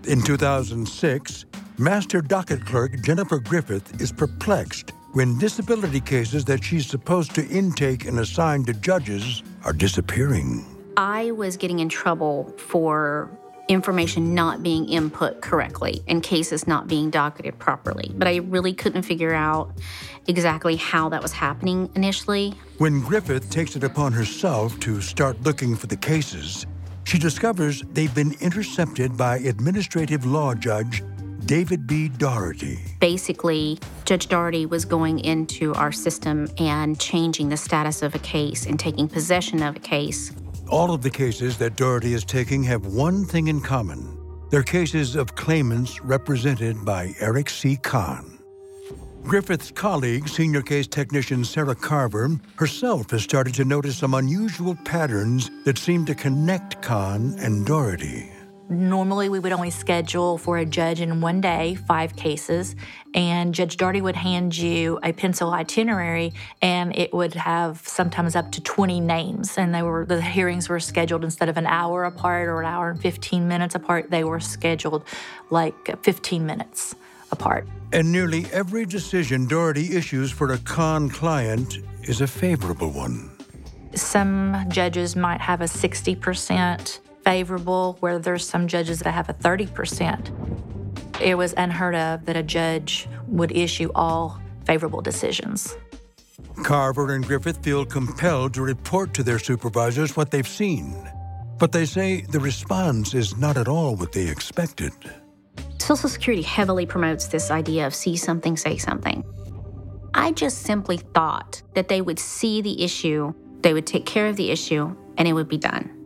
In 0.08 0.22
2006, 0.22 1.46
Master 1.80 2.22
Docket 2.22 2.66
Clerk 2.66 3.00
Jennifer 3.00 3.40
Griffith 3.40 4.02
is 4.02 4.12
perplexed 4.12 4.92
when 5.14 5.38
disability 5.38 6.02
cases 6.02 6.44
that 6.44 6.62
she's 6.62 6.86
supposed 6.86 7.34
to 7.36 7.48
intake 7.48 8.04
and 8.04 8.20
assign 8.20 8.66
to 8.66 8.74
judges 8.74 9.44
are 9.64 9.72
disappearing. 9.72 10.66
I 10.98 11.32
was 11.32 11.56
getting 11.56 11.80
in 11.80 11.88
trouble 11.88 12.54
for 12.58 13.32
information 13.70 14.36
not 14.36 14.62
being 14.62 14.90
input 14.90 15.42
correctly 15.42 16.04
and 16.10 16.22
cases 16.22 16.68
not 16.68 16.90
being 16.90 17.10
docketed 17.10 17.58
properly. 17.60 18.12
But 18.14 18.28
I 18.28 18.38
really 18.38 18.74
couldn't 18.74 19.04
figure 19.04 19.34
out 19.34 19.72
exactly 20.28 20.76
how 20.76 21.08
that 21.08 21.22
was 21.22 21.32
happening 21.32 21.90
initially. 21.96 22.56
When 22.80 23.00
Griffith 23.00 23.50
takes 23.50 23.78
it 23.78 23.86
upon 23.86 24.12
herself 24.12 24.78
to 24.82 25.00
start 25.00 25.42
looking 25.44 25.78
for 25.78 25.88
the 25.88 25.96
cases, 25.96 26.66
she 27.06 27.18
discovers 27.18 27.84
they've 27.94 28.14
been 28.14 28.36
intercepted 28.42 29.16
by 29.16 29.38
administrative 29.38 30.26
law 30.26 30.54
judge 30.54 31.02
David 31.50 31.88
B. 31.88 32.10
Daugherty. 32.10 32.78
Basically, 33.00 33.80
Judge 34.06 34.28
Daugherty 34.28 34.68
was 34.68 34.86
going 34.86 35.18
into 35.18 35.74
our 35.74 35.92
system 35.92 36.48
and 36.60 37.00
changing 37.00 37.50
the 37.50 37.58
status 37.58 38.04
of 38.04 38.14
a 38.14 38.20
case 38.20 38.68
and 38.68 38.80
taking 38.80 39.08
possession 39.08 39.64
of 39.64 39.76
a 39.76 39.80
case. 39.80 40.32
All 40.68 40.94
of 40.94 41.02
the 41.02 41.10
cases 41.10 41.58
that 41.58 41.76
Daugherty 41.76 42.14
is 42.14 42.24
taking 42.24 42.62
have 42.66 42.86
one 42.86 43.26
thing 43.26 43.48
in 43.48 43.62
common. 43.62 44.16
They're 44.52 44.62
cases 44.62 45.16
of 45.16 45.34
claimants 45.34 46.00
represented 46.02 46.86
by 46.86 47.16
Eric 47.20 47.50
C. 47.50 47.78
Conn. 47.78 48.38
Griffith's 49.24 49.72
colleague, 49.72 50.30
senior 50.30 50.62
case 50.62 50.86
technician 50.86 51.44
Sarah 51.44 51.74
Carver, 51.74 52.30
herself 52.58 53.10
has 53.10 53.24
started 53.24 53.56
to 53.56 53.66
notice 53.66 53.98
some 53.98 54.14
unusual 54.14 54.76
patterns 54.86 55.50
that 55.66 55.80
seem 55.80 56.06
to 56.06 56.14
connect 56.14 56.80
Conn 56.84 57.34
and 57.40 57.66
Daugherty. 57.66 58.30
Normally, 58.70 59.30
we 59.30 59.40
would 59.40 59.52
only 59.52 59.72
schedule 59.72 60.38
for 60.38 60.60
a 60.60 60.66
judge 60.66 61.02
in 61.02 61.22
one 61.22 61.42
day, 61.42 61.74
five 61.88 62.16
cases, 62.16 62.76
and 63.16 63.52
Judge 63.52 63.78
Daugherty 63.78 64.00
would 64.00 64.16
hand 64.16 64.56
you 64.56 65.00
a 65.02 65.12
pencil 65.12 65.50
itinerary, 65.52 66.34
and 66.62 66.96
it 66.96 67.12
would 67.12 67.34
have 67.34 67.82
sometimes 67.88 68.36
up 68.36 68.52
to 68.52 68.62
20 68.62 69.00
names. 69.00 69.58
And 69.58 69.74
they 69.74 69.82
were 69.82 70.06
the 70.06 70.22
hearings 70.22 70.70
were 70.70 70.80
scheduled 70.80 71.24
instead 71.24 71.50
of 71.50 71.58
an 71.58 71.66
hour 71.66 72.04
apart 72.04 72.48
or 72.48 72.62
an 72.62 72.68
hour 72.68 72.92
and 72.92 73.02
15 73.02 73.48
minutes 73.48 73.74
apart, 73.74 74.12
they 74.12 74.24
were 74.24 74.40
scheduled 74.40 75.04
like 75.50 76.04
15 76.04 76.46
minutes 76.46 76.94
apart. 77.32 77.68
And 77.92 78.12
nearly 78.12 78.46
every 78.54 78.86
decision 78.86 79.48
Daugherty 79.48 79.96
issues 79.96 80.32
for 80.32 80.54
a 80.54 80.60
Conn 80.60 81.10
client 81.10 81.80
is 82.04 82.22
a 82.22 82.28
favorable 82.28 82.92
one. 82.92 83.32
Some 83.96 84.66
judges 84.70 85.16
might 85.16 85.42
have 85.42 85.62
a 85.62 85.66
60% 85.66 87.00
favorable, 87.24 87.98
where 88.00 88.20
there's 88.20 88.48
some 88.48 88.68
judges 88.68 89.00
that 89.00 89.12
have 89.12 89.30
a 89.30 89.34
30%. 89.34 91.22
It 91.22 91.36
was 91.36 91.54
unheard 91.58 91.96
of 91.96 92.26
that 92.26 92.38
a 92.38 92.44
judge 92.44 93.08
would 93.28 93.52
issue 93.52 93.92
all 93.96 94.40
favorable 94.66 95.02
decisions. 95.02 95.76
Carver 96.64 97.14
and 97.14 97.26
Griffith 97.26 97.64
feel 97.64 97.86
compelled 97.86 98.54
to 98.54 98.62
report 98.62 99.14
to 99.16 99.24
their 99.24 99.40
supervisors 99.40 100.16
what 100.16 100.32
they've 100.32 100.48
seen. 100.48 100.96
But 101.58 101.72
they 101.72 101.86
say 101.86 102.22
the 102.22 102.40
response 102.40 103.14
is 103.14 103.38
not 103.38 103.58
at 103.58 103.68
all 103.68 103.96
what 103.96 104.12
they 104.12 104.28
expected. 104.28 104.94
Social 105.78 106.10
Security 106.10 106.44
heavily 106.44 106.86
promotes 106.86 107.28
this 107.28 107.52
idea 107.52 107.88
of 107.88 107.96
see 107.96 108.16
something, 108.16 108.56
say 108.56 108.78
something. 108.78 109.24
I 110.14 110.32
just 110.32 110.60
simply 110.60 110.98
thought 110.98 111.62
that 111.74 111.88
they 111.88 112.02
would 112.02 112.20
see 112.20 112.62
the 112.62 112.84
issue, 112.84 113.34
they 113.62 113.74
would 113.74 113.88
take 113.88 114.06
care 114.06 114.28
of 114.28 114.36
the 114.36 114.52
issue, 114.52 114.96
and 115.18 115.28
it 115.28 115.34
would 115.34 115.48
be 115.48 115.58
done. 115.58 115.99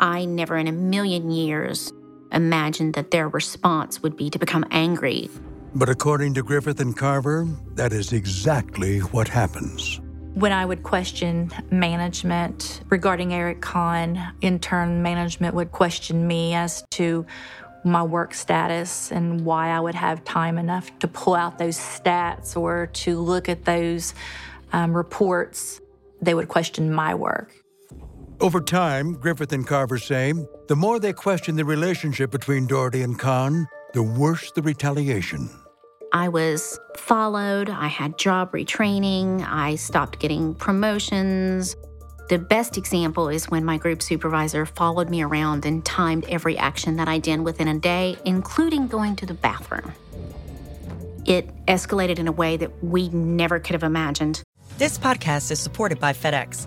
I 0.00 0.24
never 0.24 0.56
in 0.56 0.66
a 0.66 0.72
million 0.72 1.30
years 1.30 1.92
imagined 2.32 2.94
that 2.94 3.10
their 3.10 3.28
response 3.28 4.02
would 4.02 4.16
be 4.16 4.30
to 4.30 4.38
become 4.38 4.64
angry. 4.70 5.28
But 5.74 5.90
according 5.90 6.32
to 6.34 6.42
Griffith 6.42 6.80
and 6.80 6.96
Carver, 6.96 7.46
that 7.74 7.92
is 7.92 8.14
exactly 8.14 9.00
what 9.00 9.28
happens. 9.28 10.00
When 10.34 10.52
I 10.52 10.64
would 10.64 10.84
question 10.84 11.52
management 11.70 12.80
regarding 12.88 13.34
Eric 13.34 13.60
Conn, 13.60 14.32
in 14.40 14.58
turn, 14.58 15.02
management 15.02 15.54
would 15.54 15.70
question 15.70 16.26
me 16.26 16.54
as 16.54 16.82
to 16.92 17.26
my 17.84 18.02
work 18.02 18.32
status 18.32 19.12
and 19.12 19.44
why 19.44 19.68
I 19.68 19.80
would 19.80 19.94
have 19.94 20.24
time 20.24 20.56
enough 20.56 20.98
to 21.00 21.08
pull 21.08 21.34
out 21.34 21.58
those 21.58 21.76
stats 21.76 22.56
or 22.56 22.86
to 22.86 23.20
look 23.20 23.50
at 23.50 23.66
those 23.66 24.14
um, 24.72 24.96
reports. 24.96 25.80
They 26.22 26.32
would 26.32 26.48
question 26.48 26.90
my 26.90 27.14
work. 27.14 27.59
Over 28.40 28.62
time, 28.62 29.12
Griffith 29.12 29.52
and 29.52 29.66
Carver 29.66 29.98
say, 29.98 30.32
the 30.66 30.74
more 30.74 30.98
they 30.98 31.12
question 31.12 31.56
the 31.56 31.64
relationship 31.64 32.30
between 32.30 32.66
Daugherty 32.66 33.02
and 33.02 33.18
Conn, 33.18 33.68
the 33.92 34.02
worse 34.02 34.50
the 34.52 34.62
retaliation. 34.62 35.50
I 36.14 36.30
was 36.30 36.80
followed, 36.96 37.68
I 37.68 37.88
had 37.88 38.16
job 38.16 38.52
retraining, 38.52 39.46
I 39.46 39.74
stopped 39.74 40.20
getting 40.20 40.54
promotions. 40.54 41.76
The 42.30 42.38
best 42.38 42.78
example 42.78 43.28
is 43.28 43.50
when 43.50 43.62
my 43.62 43.76
group 43.76 44.00
supervisor 44.00 44.64
followed 44.64 45.10
me 45.10 45.20
around 45.20 45.66
and 45.66 45.84
timed 45.84 46.24
every 46.24 46.56
action 46.56 46.96
that 46.96 47.08
I 47.08 47.18
did 47.18 47.40
within 47.40 47.68
a 47.68 47.78
day, 47.78 48.16
including 48.24 48.88
going 48.88 49.16
to 49.16 49.26
the 49.26 49.34
bathroom. 49.34 49.92
It 51.26 51.50
escalated 51.66 52.18
in 52.18 52.26
a 52.26 52.32
way 52.32 52.56
that 52.56 52.82
we 52.82 53.10
never 53.10 53.60
could 53.60 53.74
have 53.74 53.82
imagined. 53.82 54.42
This 54.78 54.96
podcast 54.96 55.50
is 55.50 55.60
supported 55.60 56.00
by 56.00 56.14
FedEx. 56.14 56.66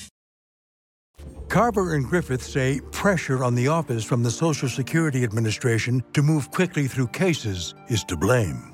Carver 1.51 1.95
and 1.95 2.07
Griffith 2.07 2.41
say 2.41 2.79
pressure 2.93 3.43
on 3.43 3.55
the 3.55 3.67
office 3.67 4.05
from 4.05 4.23
the 4.23 4.31
Social 4.31 4.69
Security 4.69 5.25
Administration 5.25 6.01
to 6.13 6.21
move 6.21 6.49
quickly 6.49 6.87
through 6.87 7.07
cases 7.07 7.75
is 7.89 8.05
to 8.05 8.15
blame. 8.15 8.73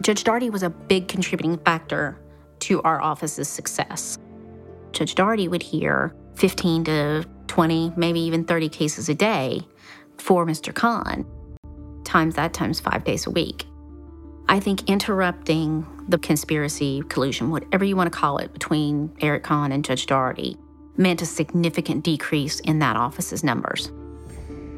Judge 0.00 0.24
Daugherty 0.24 0.48
was 0.48 0.62
a 0.62 0.70
big 0.70 1.06
contributing 1.06 1.58
factor 1.58 2.18
to 2.60 2.80
our 2.80 2.98
office's 3.02 3.46
success. 3.46 4.16
Judge 4.92 5.16
Daugherty 5.16 5.48
would 5.48 5.62
hear 5.62 6.14
15 6.36 6.84
to 6.84 7.26
20, 7.46 7.92
maybe 7.94 8.20
even 8.20 8.42
30 8.42 8.70
cases 8.70 9.10
a 9.10 9.14
day 9.14 9.60
for 10.16 10.46
Mr. 10.46 10.74
Conn, 10.74 11.26
times 12.04 12.36
that 12.36 12.54
times 12.54 12.80
five 12.80 13.04
days 13.04 13.26
a 13.26 13.30
week. 13.30 13.66
I 14.48 14.60
think 14.60 14.88
interrupting 14.88 15.86
the 16.08 16.16
conspiracy, 16.16 17.02
collusion, 17.10 17.50
whatever 17.50 17.84
you 17.84 17.96
want 17.96 18.10
to 18.10 18.18
call 18.18 18.38
it, 18.38 18.54
between 18.54 19.14
Eric 19.20 19.42
Conn 19.42 19.72
and 19.72 19.84
Judge 19.84 20.06
Daugherty 20.06 20.56
meant 20.98 21.22
a 21.22 21.26
significant 21.26 22.04
decrease 22.04 22.60
in 22.60 22.80
that 22.80 22.96
office's 22.96 23.42
numbers. 23.42 23.90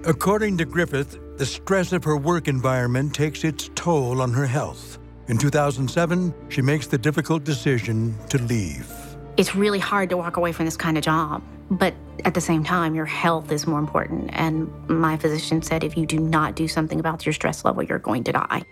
According 0.04 0.58
to 0.58 0.64
Griffith, 0.64 1.18
the 1.36 1.46
stress 1.46 1.92
of 1.92 2.04
her 2.04 2.16
work 2.16 2.48
environment 2.48 3.14
takes 3.14 3.44
its 3.44 3.70
toll 3.74 4.22
on 4.22 4.32
her 4.32 4.46
health. 4.46 4.98
In 5.28 5.38
2007, 5.38 6.34
she 6.48 6.62
makes 6.62 6.86
the 6.86 6.98
difficult 6.98 7.44
decision 7.44 8.14
to 8.28 8.38
leave. 8.38 8.90
It's 9.36 9.54
really 9.54 9.78
hard 9.78 10.10
to 10.10 10.16
walk 10.16 10.36
away 10.36 10.52
from 10.52 10.64
this 10.64 10.76
kind 10.76 10.98
of 10.98 11.04
job, 11.04 11.42
but 11.70 11.94
at 12.24 12.34
the 12.34 12.40
same 12.40 12.64
time, 12.64 12.94
your 12.94 13.06
health 13.06 13.52
is 13.52 13.66
more 13.66 13.78
important. 13.78 14.30
And 14.32 14.70
my 14.88 15.16
physician 15.16 15.62
said 15.62 15.84
if 15.84 15.96
you 15.96 16.04
do 16.04 16.18
not 16.18 16.56
do 16.56 16.68
something 16.68 16.98
about 17.00 17.24
your 17.24 17.32
stress 17.32 17.64
level, 17.64 17.82
you're 17.82 17.98
going 17.98 18.24
to 18.24 18.32
die. 18.32 18.62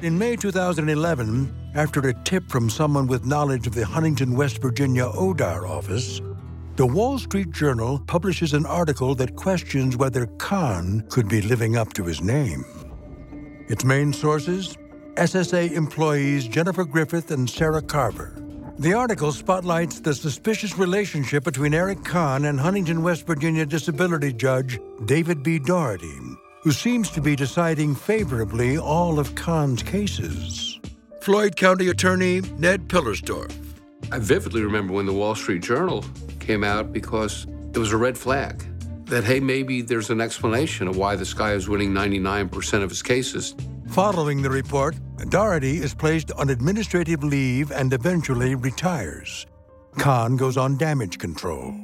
In 0.00 0.18
May 0.18 0.34
2011, 0.34 1.72
after 1.74 2.00
a 2.08 2.14
tip 2.24 2.48
from 2.48 2.68
someone 2.68 3.06
with 3.06 3.24
knowledge 3.24 3.66
of 3.66 3.74
the 3.74 3.84
Huntington, 3.84 4.34
West 4.34 4.60
Virginia 4.60 5.04
ODAR 5.04 5.66
office, 5.66 6.20
the 6.76 6.86
Wall 6.86 7.18
Street 7.18 7.50
Journal 7.50 7.98
publishes 8.06 8.54
an 8.54 8.64
article 8.64 9.14
that 9.16 9.36
questions 9.36 9.96
whether 9.96 10.26
Conn 10.38 11.04
could 11.10 11.28
be 11.28 11.42
living 11.42 11.76
up 11.76 11.92
to 11.94 12.04
his 12.04 12.22
name. 12.22 12.64
Its 13.68 13.84
main 13.84 14.12
sources 14.12 14.76
SSA 15.16 15.72
employees 15.72 16.48
Jennifer 16.48 16.84
Griffith 16.84 17.30
and 17.30 17.48
Sarah 17.48 17.82
Carver. 17.82 18.34
The 18.78 18.94
article 18.94 19.32
spotlights 19.32 20.00
the 20.00 20.14
suspicious 20.14 20.78
relationship 20.78 21.44
between 21.44 21.74
Eric 21.74 22.02
Conn 22.04 22.46
and 22.46 22.58
Huntington, 22.58 23.02
West 23.02 23.26
Virginia 23.26 23.66
disability 23.66 24.32
judge 24.32 24.80
David 25.04 25.42
B. 25.42 25.58
Daugherty, 25.58 26.18
who 26.62 26.72
seems 26.72 27.10
to 27.10 27.20
be 27.20 27.36
deciding 27.36 27.94
favorably 27.94 28.78
all 28.78 29.18
of 29.18 29.34
Conn's 29.34 29.82
cases. 29.82 30.80
Floyd 31.20 31.54
County 31.56 31.88
Attorney 31.88 32.40
Ned 32.58 32.88
Pillersdorf. 32.88 33.54
I 34.10 34.18
vividly 34.18 34.62
remember 34.62 34.94
when 34.94 35.06
the 35.06 35.12
Wall 35.12 35.34
Street 35.34 35.62
Journal 35.62 36.02
came 36.42 36.64
out 36.64 36.92
because 36.92 37.46
it 37.72 37.78
was 37.78 37.92
a 37.92 37.96
red 37.96 38.18
flag 38.18 38.64
that, 39.06 39.24
hey, 39.24 39.40
maybe 39.40 39.82
there's 39.82 40.10
an 40.10 40.20
explanation 40.20 40.88
of 40.88 40.96
why 40.96 41.16
this 41.16 41.34
guy 41.34 41.52
is 41.52 41.68
winning 41.68 41.92
99% 41.92 42.82
of 42.82 42.90
his 42.90 43.02
cases. 43.02 43.54
Following 43.88 44.40
the 44.40 44.50
report, 44.50 44.96
Daugherty 45.28 45.76
is 45.78 45.94
placed 45.94 46.32
on 46.32 46.50
administrative 46.50 47.22
leave 47.22 47.70
and 47.70 47.92
eventually 47.92 48.54
retires. 48.54 49.46
Conn 49.98 50.36
goes 50.36 50.56
on 50.56 50.78
damage 50.78 51.18
control. 51.18 51.74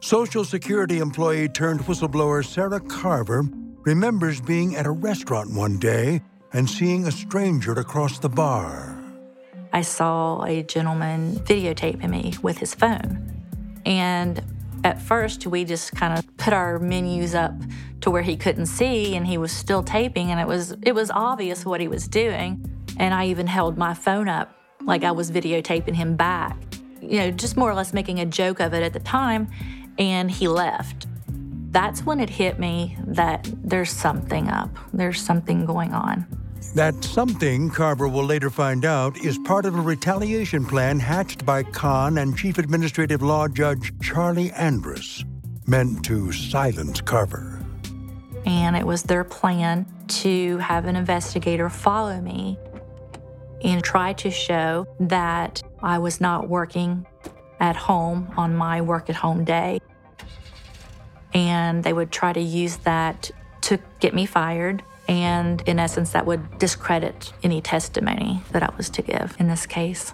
Social 0.00 0.44
Security 0.44 0.98
employee 0.98 1.48
turned 1.48 1.80
whistleblower 1.80 2.44
Sarah 2.44 2.80
Carver 2.80 3.44
remembers 3.82 4.40
being 4.40 4.76
at 4.76 4.86
a 4.86 4.90
restaurant 4.90 5.52
one 5.52 5.78
day 5.78 6.22
and 6.52 6.68
seeing 6.68 7.06
a 7.06 7.12
stranger 7.12 7.72
across 7.72 8.18
the 8.18 8.28
bar. 8.28 8.98
I 9.72 9.82
saw 9.82 10.42
a 10.44 10.62
gentleman 10.62 11.36
videotaping 11.40 12.08
me 12.08 12.34
with 12.42 12.58
his 12.58 12.74
phone. 12.74 13.37
And 13.84 14.42
at 14.84 15.00
first, 15.00 15.46
we 15.46 15.64
just 15.64 15.92
kind 15.92 16.18
of 16.18 16.36
put 16.36 16.52
our 16.52 16.78
menus 16.78 17.34
up 17.34 17.52
to 18.00 18.10
where 18.10 18.22
he 18.22 18.36
couldn't 18.36 18.66
see, 18.66 19.16
and 19.16 19.26
he 19.26 19.38
was 19.38 19.52
still 19.52 19.82
taping, 19.82 20.30
and 20.30 20.40
it 20.40 20.46
was 20.46 20.76
it 20.82 20.94
was 20.94 21.10
obvious 21.10 21.64
what 21.64 21.80
he 21.80 21.88
was 21.88 22.06
doing. 22.06 22.64
And 22.96 23.14
I 23.14 23.26
even 23.26 23.46
held 23.46 23.76
my 23.76 23.94
phone 23.94 24.28
up 24.28 24.54
like 24.82 25.04
I 25.04 25.12
was 25.12 25.30
videotaping 25.30 25.94
him 25.94 26.16
back, 26.16 26.56
you 27.00 27.18
know, 27.18 27.30
just 27.30 27.56
more 27.56 27.70
or 27.70 27.74
less 27.74 27.92
making 27.92 28.20
a 28.20 28.26
joke 28.26 28.60
of 28.60 28.72
it 28.74 28.82
at 28.82 28.92
the 28.92 29.00
time. 29.00 29.48
And 29.98 30.30
he 30.30 30.48
left. 30.48 31.06
That's 31.70 32.06
when 32.06 32.20
it 32.20 32.30
hit 32.30 32.58
me 32.58 32.96
that 33.06 33.48
there's 33.62 33.90
something 33.90 34.48
up. 34.48 34.70
There's 34.92 35.20
something 35.20 35.66
going 35.66 35.92
on. 35.92 36.26
That 36.78 37.02
something, 37.02 37.70
Carver 37.70 38.06
will 38.06 38.24
later 38.24 38.50
find 38.50 38.84
out, 38.84 39.18
is 39.18 39.36
part 39.38 39.66
of 39.66 39.74
a 39.74 39.80
retaliation 39.80 40.64
plan 40.64 41.00
hatched 41.00 41.44
by 41.44 41.64
Conn 41.64 42.18
and 42.18 42.38
Chief 42.38 42.56
Administrative 42.56 43.20
Law 43.20 43.48
Judge 43.48 43.92
Charlie 44.00 44.52
Andrus, 44.52 45.24
meant 45.66 46.04
to 46.04 46.30
silence 46.30 47.00
Carver. 47.00 47.60
And 48.46 48.76
it 48.76 48.86
was 48.86 49.02
their 49.02 49.24
plan 49.24 49.86
to 50.22 50.58
have 50.58 50.84
an 50.84 50.94
investigator 50.94 51.68
follow 51.68 52.20
me 52.20 52.56
and 53.64 53.82
try 53.82 54.12
to 54.12 54.30
show 54.30 54.86
that 55.00 55.60
I 55.82 55.98
was 55.98 56.20
not 56.20 56.48
working 56.48 57.04
at 57.58 57.74
home 57.74 58.32
on 58.36 58.54
my 58.54 58.82
work 58.82 59.10
at 59.10 59.16
home 59.16 59.42
day. 59.42 59.80
And 61.34 61.82
they 61.82 61.92
would 61.92 62.12
try 62.12 62.32
to 62.32 62.40
use 62.40 62.76
that 62.76 63.32
to 63.62 63.80
get 63.98 64.14
me 64.14 64.26
fired 64.26 64.84
and 65.08 65.62
in 65.62 65.78
essence, 65.78 66.10
that 66.10 66.26
would 66.26 66.58
discredit 66.58 67.32
any 67.42 67.60
testimony 67.60 68.42
that 68.52 68.62
I 68.62 68.72
was 68.76 68.90
to 68.90 69.02
give 69.02 69.34
in 69.38 69.48
this 69.48 69.66
case. 69.66 70.12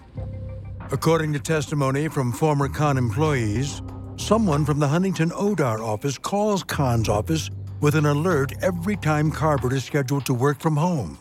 According 0.93 1.33
to 1.33 1.41
testimony 1.41 2.09
from 2.09 2.33
former 2.33 2.69
Conn 2.69 2.97
employees, 2.97 3.83
someone 4.17 4.65
from 4.65 4.79
the 4.79 4.89
Huntington 4.89 5.33
ODAR 5.33 5.83
office 5.83 6.17
calls 6.17 6.63
Conn's 6.63 7.09
office 7.09 7.51
with 7.81 7.97
an 7.97 8.07
alert 8.07 8.53
every 8.63 8.97
time 8.97 9.31
Carver 9.31 9.75
is 9.75 9.85
scheduled 9.85 10.25
to 10.27 10.35
work 10.35 10.61
from 10.61 10.77
home. 10.77 11.19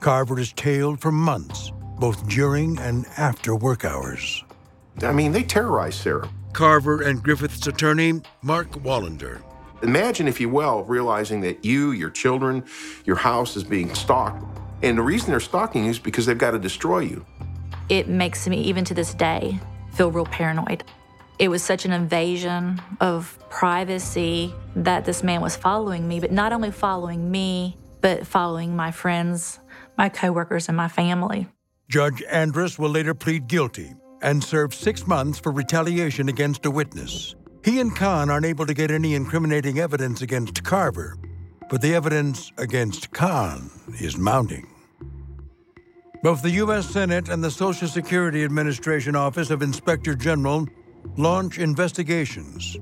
Carver 0.00 0.38
is 0.38 0.52
tailed 0.52 1.00
for 1.00 1.10
months, 1.10 1.72
both 1.98 2.28
during 2.28 2.78
and 2.78 3.06
after 3.16 3.56
work 3.56 3.84
hours. 3.84 4.44
I 5.02 5.12
mean, 5.12 5.32
they 5.32 5.42
terrorize 5.42 5.94
Sarah. 5.96 6.28
Carver 6.52 7.02
and 7.02 7.22
Griffith's 7.22 7.66
attorney, 7.66 8.20
Mark 8.42 8.70
Wallander. 8.72 9.42
Imagine, 9.82 10.26
if 10.26 10.40
you 10.40 10.48
will, 10.48 10.84
realizing 10.84 11.40
that 11.42 11.64
you, 11.64 11.92
your 11.92 12.10
children, 12.10 12.64
your 13.04 13.16
house 13.16 13.56
is 13.56 13.64
being 13.64 13.94
stalked. 13.94 14.44
And 14.82 14.98
the 14.98 15.02
reason 15.02 15.30
they're 15.30 15.40
stalking 15.40 15.84
you 15.84 15.90
is 15.90 15.98
because 15.98 16.26
they've 16.26 16.38
got 16.38 16.52
to 16.52 16.58
destroy 16.58 17.00
you. 17.00 17.24
It 17.88 18.08
makes 18.08 18.46
me, 18.48 18.60
even 18.62 18.84
to 18.86 18.94
this 18.94 19.14
day, 19.14 19.58
feel 19.92 20.10
real 20.10 20.26
paranoid. 20.26 20.84
It 21.38 21.48
was 21.48 21.62
such 21.62 21.84
an 21.84 21.92
invasion 21.92 22.82
of 23.00 23.38
privacy 23.50 24.52
that 24.74 25.04
this 25.04 25.22
man 25.22 25.40
was 25.40 25.56
following 25.56 26.08
me, 26.08 26.18
but 26.18 26.32
not 26.32 26.52
only 26.52 26.72
following 26.72 27.30
me, 27.30 27.76
but 28.00 28.26
following 28.26 28.74
my 28.74 28.90
friends, 28.90 29.60
my 29.96 30.08
coworkers, 30.08 30.68
and 30.68 30.76
my 30.76 30.88
family. 30.88 31.46
Judge 31.88 32.22
Andrus 32.28 32.78
will 32.78 32.90
later 32.90 33.14
plead 33.14 33.46
guilty 33.46 33.94
and 34.20 34.42
serve 34.42 34.74
six 34.74 35.06
months 35.06 35.38
for 35.38 35.52
retaliation 35.52 36.28
against 36.28 36.66
a 36.66 36.70
witness. 36.70 37.34
He 37.68 37.80
and 37.80 37.94
Conn 37.94 38.30
aren't 38.30 38.46
able 38.46 38.64
to 38.64 38.72
get 38.72 38.90
any 38.90 39.14
incriminating 39.14 39.78
evidence 39.78 40.22
against 40.22 40.64
Carver, 40.64 41.18
but 41.68 41.82
the 41.82 41.94
evidence 41.94 42.50
against 42.56 43.10
Conn 43.10 43.70
is 44.00 44.16
mounting. 44.16 44.66
Both 46.22 46.40
the 46.40 46.52
U.S. 46.62 46.88
Senate 46.88 47.28
and 47.28 47.44
the 47.44 47.50
Social 47.50 47.86
Security 47.86 48.42
Administration 48.42 49.14
Office 49.14 49.50
of 49.50 49.60
Inspector 49.60 50.14
General 50.14 50.66
launch 51.18 51.58
investigations. 51.58 52.78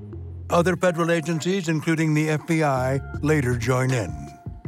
Other 0.49 0.77
federal 0.77 1.11
agencies, 1.11 1.67
including 1.67 2.13
the 2.13 2.29
FBI, 2.37 3.21
later 3.21 3.57
join 3.57 3.91
in. 3.91 4.15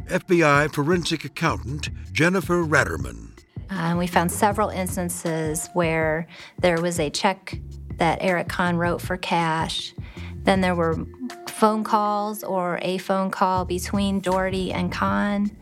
FBI 0.08 0.70
forensic 0.74 1.24
accountant 1.24 1.88
Jennifer 2.12 2.62
Ratterman. 2.62 3.30
Uh, 3.70 3.96
we 3.96 4.06
found 4.06 4.30
several 4.30 4.68
instances 4.68 5.70
where 5.72 6.26
there 6.58 6.82
was 6.82 7.00
a 7.00 7.08
check 7.08 7.58
that 8.00 8.18
Eric 8.20 8.48
Conn 8.48 8.76
wrote 8.76 9.00
for 9.00 9.16
cash. 9.16 9.94
Then 10.42 10.60
there 10.60 10.74
were 10.74 11.06
phone 11.46 11.84
calls 11.84 12.42
or 12.42 12.78
a 12.82 12.98
phone 12.98 13.30
call 13.30 13.64
between 13.64 14.20
Daugherty 14.20 14.72
and 14.72 14.90
Conn. 14.90 15.56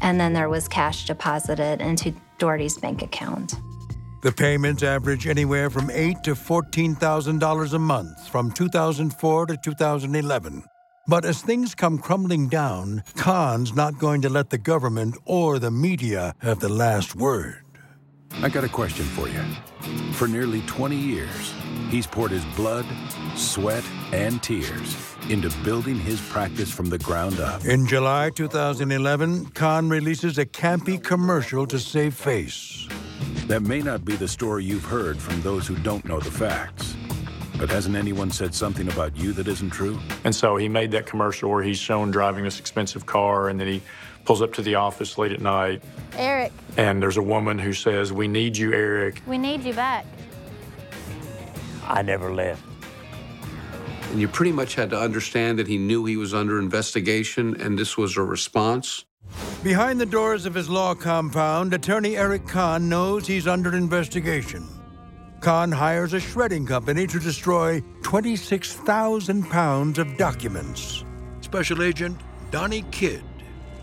And 0.00 0.18
then 0.18 0.32
there 0.32 0.48
was 0.48 0.66
cash 0.66 1.06
deposited 1.06 1.80
into 1.80 2.14
Daugherty's 2.38 2.76
bank 2.78 3.02
account. 3.02 3.54
The 4.22 4.32
payments 4.32 4.82
average 4.82 5.26
anywhere 5.26 5.68
from 5.68 5.90
eight 5.90 6.22
to 6.24 6.34
fourteen 6.34 6.94
thousand 6.94 7.40
dollars 7.40 7.72
a 7.72 7.78
month 7.78 8.28
from 8.28 8.50
2004 8.52 9.46
to 9.46 9.56
2011. 9.56 10.64
But 11.08 11.24
as 11.24 11.42
things 11.42 11.74
come 11.74 11.98
crumbling 11.98 12.48
down, 12.48 13.02
Conn's 13.16 13.74
not 13.74 13.98
going 13.98 14.22
to 14.22 14.28
let 14.28 14.50
the 14.50 14.58
government 14.58 15.16
or 15.24 15.58
the 15.58 15.72
media 15.72 16.34
have 16.38 16.60
the 16.60 16.68
last 16.68 17.16
word. 17.16 17.64
I 18.40 18.48
got 18.48 18.62
a 18.62 18.68
question 18.68 19.04
for 19.06 19.28
you. 19.28 19.42
For 20.12 20.28
nearly 20.28 20.60
20 20.62 20.96
years, 20.96 21.54
he's 21.90 22.06
poured 22.06 22.30
his 22.30 22.44
blood, 22.56 22.86
sweat, 23.34 23.84
and 24.12 24.42
tears 24.42 24.96
into 25.28 25.50
building 25.64 25.98
his 25.98 26.20
practice 26.28 26.70
from 26.70 26.86
the 26.86 26.98
ground 26.98 27.40
up. 27.40 27.64
In 27.64 27.86
July 27.86 28.30
2011, 28.30 29.46
Conn 29.46 29.88
releases 29.88 30.38
a 30.38 30.46
campy 30.46 31.02
commercial 31.02 31.66
to 31.66 31.78
save 31.78 32.14
face. 32.14 32.86
That 33.46 33.62
may 33.62 33.80
not 33.80 34.04
be 34.04 34.16
the 34.16 34.28
story 34.28 34.64
you've 34.64 34.84
heard 34.84 35.18
from 35.18 35.40
those 35.42 35.66
who 35.66 35.76
don't 35.76 36.04
know 36.04 36.20
the 36.20 36.30
facts. 36.30 36.94
But 37.58 37.70
hasn't 37.70 37.94
anyone 37.94 38.30
said 38.30 38.54
something 38.54 38.88
about 38.88 39.16
you 39.16 39.32
that 39.34 39.46
isn't 39.46 39.70
true? 39.70 40.00
And 40.24 40.34
so 40.34 40.56
he 40.56 40.68
made 40.68 40.90
that 40.92 41.06
commercial 41.06 41.50
where 41.50 41.62
he's 41.62 41.78
shown 41.78 42.10
driving 42.10 42.44
this 42.44 42.58
expensive 42.58 43.06
car, 43.06 43.48
and 43.48 43.60
then 43.60 43.68
he 43.68 43.82
pulls 44.24 44.42
up 44.42 44.52
to 44.54 44.62
the 44.62 44.74
office 44.76 45.18
late 45.18 45.32
at 45.32 45.40
night, 45.40 45.82
Eric, 46.16 46.52
and 46.76 47.02
there's 47.02 47.16
a 47.16 47.22
woman 47.22 47.58
who 47.58 47.72
says, 47.72 48.12
We 48.12 48.28
need 48.28 48.56
you, 48.56 48.72
Eric. 48.72 49.22
we 49.26 49.38
need 49.38 49.62
you 49.62 49.74
back. 49.74 50.06
I 51.86 52.02
never 52.02 52.32
left. 52.32 52.62
And 54.10 54.20
you 54.20 54.28
pretty 54.28 54.52
much 54.52 54.74
had 54.74 54.90
to 54.90 54.98
understand 54.98 55.58
that 55.58 55.66
he 55.66 55.78
knew 55.78 56.04
he 56.04 56.16
was 56.16 56.34
under 56.34 56.58
investigation 56.58 57.60
and 57.60 57.78
this 57.78 57.96
was 57.96 58.16
a 58.16 58.22
response. 58.22 59.04
Behind 59.62 60.00
the 60.00 60.06
doors 60.06 60.44
of 60.44 60.54
his 60.54 60.68
law 60.68 60.94
compound, 60.94 61.72
attorney 61.72 62.16
Eric 62.16 62.46
Conn 62.46 62.88
knows 62.88 63.26
he's 63.26 63.46
under 63.46 63.74
investigation. 63.74 64.66
Conn 65.40 65.72
hires 65.72 66.12
a 66.12 66.20
shredding 66.20 66.66
company 66.66 67.06
to 67.06 67.18
destroy 67.18 67.82
26,000 68.02 69.44
pounds 69.44 69.98
of 69.98 70.16
documents. 70.16 71.04
Special 71.40 71.82
Agent 71.82 72.20
Donnie 72.50 72.84
Kidd. 72.90 73.22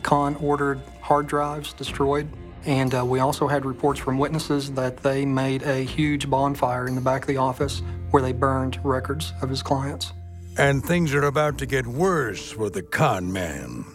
Conn 0.03 0.35
ordered 0.35 0.81
hard 1.01 1.27
drives 1.27 1.73
destroyed, 1.73 2.27
and 2.65 2.93
uh, 2.93 3.05
we 3.05 3.19
also 3.19 3.47
had 3.47 3.65
reports 3.65 3.99
from 3.99 4.17
witnesses 4.17 4.71
that 4.73 4.97
they 4.97 5.25
made 5.25 5.63
a 5.63 5.83
huge 5.83 6.29
bonfire 6.29 6.87
in 6.87 6.95
the 6.95 7.01
back 7.01 7.21
of 7.21 7.27
the 7.27 7.37
office 7.37 7.81
where 8.11 8.21
they 8.21 8.33
burned 8.33 8.79
records 8.83 9.33
of 9.41 9.49
his 9.49 9.61
clients. 9.61 10.13
And 10.57 10.83
things 10.83 11.13
are 11.13 11.23
about 11.23 11.57
to 11.59 11.65
get 11.65 11.87
worse 11.87 12.51
for 12.51 12.69
the 12.69 12.81
con 12.81 13.31
man. 13.31 13.85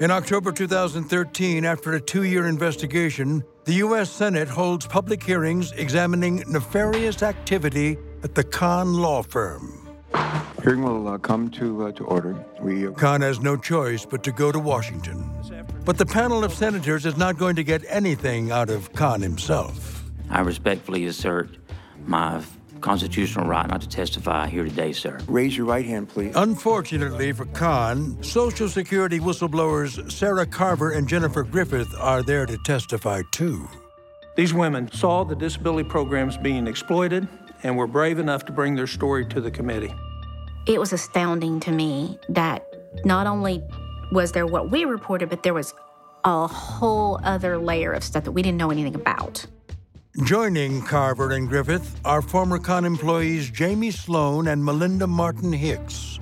In 0.00 0.10
October 0.10 0.50
2013, 0.50 1.64
after 1.64 1.92
a 1.92 2.00
two 2.00 2.24
year 2.24 2.46
investigation, 2.46 3.44
the 3.66 3.74
U.S. 3.74 4.10
Senate 4.10 4.48
holds 4.48 4.86
public 4.86 5.22
hearings 5.22 5.72
examining 5.72 6.42
nefarious 6.48 7.22
activity 7.22 7.98
at 8.22 8.34
the 8.34 8.42
Conn 8.42 8.94
law 8.94 9.22
firm. 9.22 9.79
Hearing 10.62 10.82
will 10.82 11.08
uh, 11.08 11.18
come 11.18 11.50
to 11.52 11.86
uh, 11.86 11.92
to 11.92 12.04
order. 12.04 12.36
We 12.60 12.86
uh, 12.86 12.90
Conn 12.92 13.22
has 13.22 13.40
no 13.40 13.56
choice 13.56 14.04
but 14.04 14.22
to 14.24 14.32
go 14.32 14.52
to 14.52 14.58
Washington. 14.58 15.30
But 15.84 15.96
the 15.96 16.06
panel 16.06 16.44
of 16.44 16.52
senators 16.52 17.06
is 17.06 17.16
not 17.16 17.38
going 17.38 17.56
to 17.56 17.64
get 17.64 17.82
anything 17.88 18.50
out 18.50 18.68
of 18.68 18.92
Conn 18.92 19.22
himself. 19.22 20.04
I 20.28 20.40
respectfully 20.40 21.06
assert 21.06 21.56
my 22.06 22.42
constitutional 22.80 23.46
right 23.46 23.66
not 23.68 23.80
to 23.82 23.88
testify 23.88 24.46
here 24.48 24.64
today, 24.64 24.92
sir. 24.92 25.18
raise 25.28 25.56
your 25.56 25.66
right 25.66 25.84
hand, 25.84 26.08
please. 26.08 26.34
Unfortunately 26.36 27.32
for 27.32 27.44
Conn, 27.46 28.22
Social 28.22 28.68
Security 28.68 29.18
whistleblowers 29.18 30.10
Sarah 30.10 30.46
Carver 30.46 30.92
and 30.92 31.08
Jennifer 31.08 31.42
Griffith 31.42 31.94
are 31.98 32.22
there 32.22 32.46
to 32.46 32.56
testify 32.58 33.22
too. 33.32 33.68
These 34.36 34.54
women 34.54 34.90
saw 34.92 35.24
the 35.24 35.34
disability 35.34 35.88
programs 35.88 36.36
being 36.36 36.66
exploited 36.66 37.28
and 37.62 37.76
were 37.76 37.86
brave 37.86 38.18
enough 38.18 38.44
to 38.46 38.52
bring 38.52 38.74
their 38.74 38.86
story 38.86 39.24
to 39.26 39.40
the 39.40 39.50
committee. 39.50 39.94
It 40.66 40.78
was 40.78 40.92
astounding 40.92 41.60
to 41.60 41.72
me 41.72 42.18
that 42.28 42.64
not 43.04 43.26
only 43.26 43.62
was 44.12 44.32
there 44.32 44.46
what 44.46 44.70
we 44.70 44.84
reported, 44.84 45.28
but 45.30 45.42
there 45.42 45.54
was 45.54 45.74
a 46.24 46.46
whole 46.46 47.18
other 47.24 47.58
layer 47.58 47.92
of 47.92 48.04
stuff 48.04 48.24
that 48.24 48.32
we 48.32 48.42
didn't 48.42 48.58
know 48.58 48.70
anything 48.70 48.94
about. 48.94 49.46
Joining 50.24 50.82
Carver 50.82 51.32
and 51.32 51.48
Griffith 51.48 51.98
are 52.04 52.20
former 52.20 52.58
Conn 52.58 52.84
employees 52.84 53.48
Jamie 53.50 53.92
Sloan 53.92 54.48
and 54.48 54.62
Melinda 54.62 55.06
Martin 55.06 55.52
Hicks. 55.52 56.18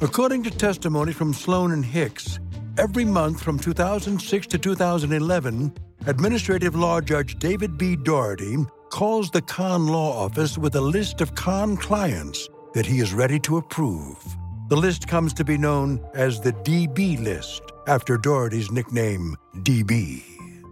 According 0.00 0.44
to 0.44 0.50
testimony 0.50 1.12
from 1.12 1.34
Sloan 1.34 1.72
and 1.72 1.84
Hicks, 1.84 2.38
every 2.78 3.04
month 3.04 3.42
from 3.42 3.58
2006 3.58 4.46
to 4.46 4.58
2011, 4.58 5.74
Administrative 6.06 6.74
Law 6.74 7.00
Judge 7.00 7.38
David 7.38 7.76
B. 7.76 7.94
Daugherty 7.96 8.56
calls 8.92 9.30
the 9.30 9.40
Conn 9.40 9.86
Law 9.86 10.22
Office 10.22 10.58
with 10.58 10.76
a 10.76 10.80
list 10.80 11.22
of 11.22 11.34
Conn 11.34 11.78
clients 11.78 12.50
that 12.74 12.84
he 12.84 13.00
is 13.00 13.14
ready 13.14 13.40
to 13.40 13.56
approve. 13.56 14.22
The 14.68 14.76
list 14.76 15.08
comes 15.08 15.32
to 15.34 15.44
be 15.44 15.56
known 15.56 15.98
as 16.12 16.42
the 16.42 16.52
DB 16.52 17.18
list, 17.18 17.62
after 17.88 18.18
Daugherty's 18.18 18.70
nickname, 18.70 19.34
DB. 19.60 20.22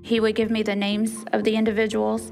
He 0.03 0.21
would 0.21 0.35
give 0.35 0.51
me 0.51 0.63
the 0.63 0.77
names 0.77 1.25
of 1.33 1.45
the 1.45 1.57
individuals, 1.57 2.31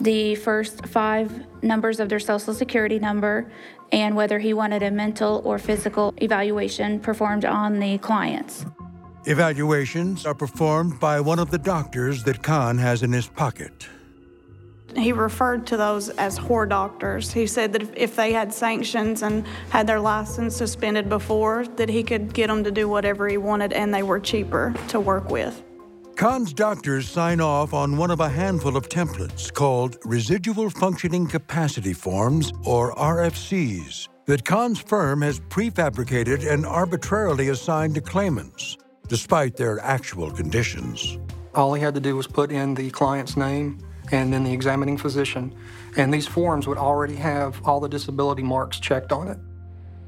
the 0.00 0.34
first 0.34 0.86
five 0.86 1.32
numbers 1.62 1.98
of 1.98 2.10
their 2.10 2.20
social 2.20 2.52
security 2.52 2.98
number, 2.98 3.50
and 3.90 4.14
whether 4.14 4.38
he 4.38 4.52
wanted 4.52 4.82
a 4.82 4.90
mental 4.90 5.40
or 5.46 5.58
physical 5.58 6.12
evaluation 6.18 7.00
performed 7.00 7.46
on 7.46 7.80
the 7.80 7.96
clients. 7.98 8.66
Evaluations 9.24 10.26
are 10.26 10.34
performed 10.34 11.00
by 11.00 11.20
one 11.20 11.38
of 11.38 11.50
the 11.50 11.58
doctors 11.58 12.22
that 12.24 12.42
Conn 12.42 12.76
has 12.76 13.02
in 13.02 13.12
his 13.12 13.28
pocket. 13.28 13.88
He 14.96 15.12
referred 15.12 15.66
to 15.68 15.76
those 15.76 16.10
as 16.10 16.38
whore 16.38 16.68
doctors. 16.68 17.32
He 17.32 17.46
said 17.46 17.72
that 17.72 17.82
if- 17.82 17.96
if 17.96 18.16
they 18.16 18.32
had 18.32 18.52
sanctions 18.52 19.22
and 19.22 19.44
had 19.70 19.86
their 19.86 20.00
license 20.00 20.56
suspended 20.56 21.08
before, 21.08 21.64
that 21.76 21.88
he 21.88 22.02
could 22.02 22.34
get 22.34 22.48
them 22.48 22.62
to 22.64 22.70
do 22.70 22.88
whatever 22.88 23.28
he 23.28 23.36
wanted 23.36 23.72
and 23.72 23.92
they 23.92 24.02
were 24.02 24.20
cheaper 24.20 24.74
to 24.88 25.00
work 25.00 25.30
with. 25.30 25.62
Conn's 26.16 26.52
doctors 26.52 27.08
sign 27.08 27.40
off 27.40 27.72
on 27.72 27.96
one 27.96 28.10
of 28.10 28.20
a 28.20 28.28
handful 28.28 28.76
of 28.76 28.88
templates 28.88 29.52
called 29.52 29.96
Residual 30.04 30.68
Functioning 30.68 31.26
Capacity 31.26 31.94
Forms, 31.94 32.52
or 32.64 32.92
RFCs, 32.98 34.08
that 34.26 34.44
Conn's 34.44 34.78
firm 34.78 35.22
has 35.22 35.40
prefabricated 35.40 36.48
and 36.48 36.66
arbitrarily 36.66 37.48
assigned 37.48 37.94
to 37.94 38.02
claimants, 38.02 38.76
despite 39.08 39.56
their 39.56 39.80
actual 39.80 40.30
conditions. 40.30 41.18
All 41.54 41.74
he 41.74 41.82
had 41.82 41.94
to 41.94 42.00
do 42.00 42.14
was 42.14 42.26
put 42.26 42.52
in 42.52 42.74
the 42.74 42.90
client's 42.90 43.36
name 43.36 43.78
and 44.12 44.32
then 44.32 44.44
the 44.44 44.52
examining 44.52 44.96
physician, 44.96 45.54
and 45.96 46.12
these 46.12 46.26
forms 46.26 46.68
would 46.68 46.78
already 46.78 47.16
have 47.16 47.60
all 47.66 47.80
the 47.80 47.88
disability 47.88 48.42
marks 48.42 48.78
checked 48.78 49.10
on 49.10 49.28
it. 49.28 49.38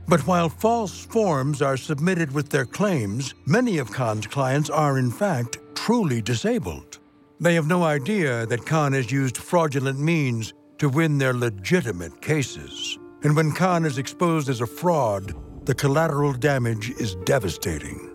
But 0.06 0.26
while 0.26 0.50
false 0.50 1.04
forms 1.06 1.62
are 1.62 1.78
submitted 1.78 2.32
with 2.32 2.50
their 2.50 2.66
claims, 2.66 3.34
many 3.46 3.78
of 3.78 3.90
Conn's 3.90 4.26
clients 4.26 4.68
are, 4.68 4.98
in 4.98 5.10
fact, 5.10 5.58
truly 5.74 6.20
disabled. 6.20 6.98
They 7.40 7.54
have 7.54 7.66
no 7.66 7.82
idea 7.82 8.44
that 8.46 8.66
Conn 8.66 8.92
has 8.92 9.10
used 9.10 9.38
fraudulent 9.38 9.98
means 9.98 10.52
to 10.78 10.90
win 10.90 11.16
their 11.16 11.32
legitimate 11.32 12.20
cases. 12.20 12.98
And 13.22 13.34
when 13.34 13.52
Conn 13.52 13.86
is 13.86 13.96
exposed 13.96 14.50
as 14.50 14.60
a 14.60 14.66
fraud, 14.66 15.34
the 15.64 15.74
collateral 15.74 16.34
damage 16.34 16.90
is 16.90 17.14
devastating. 17.24 18.10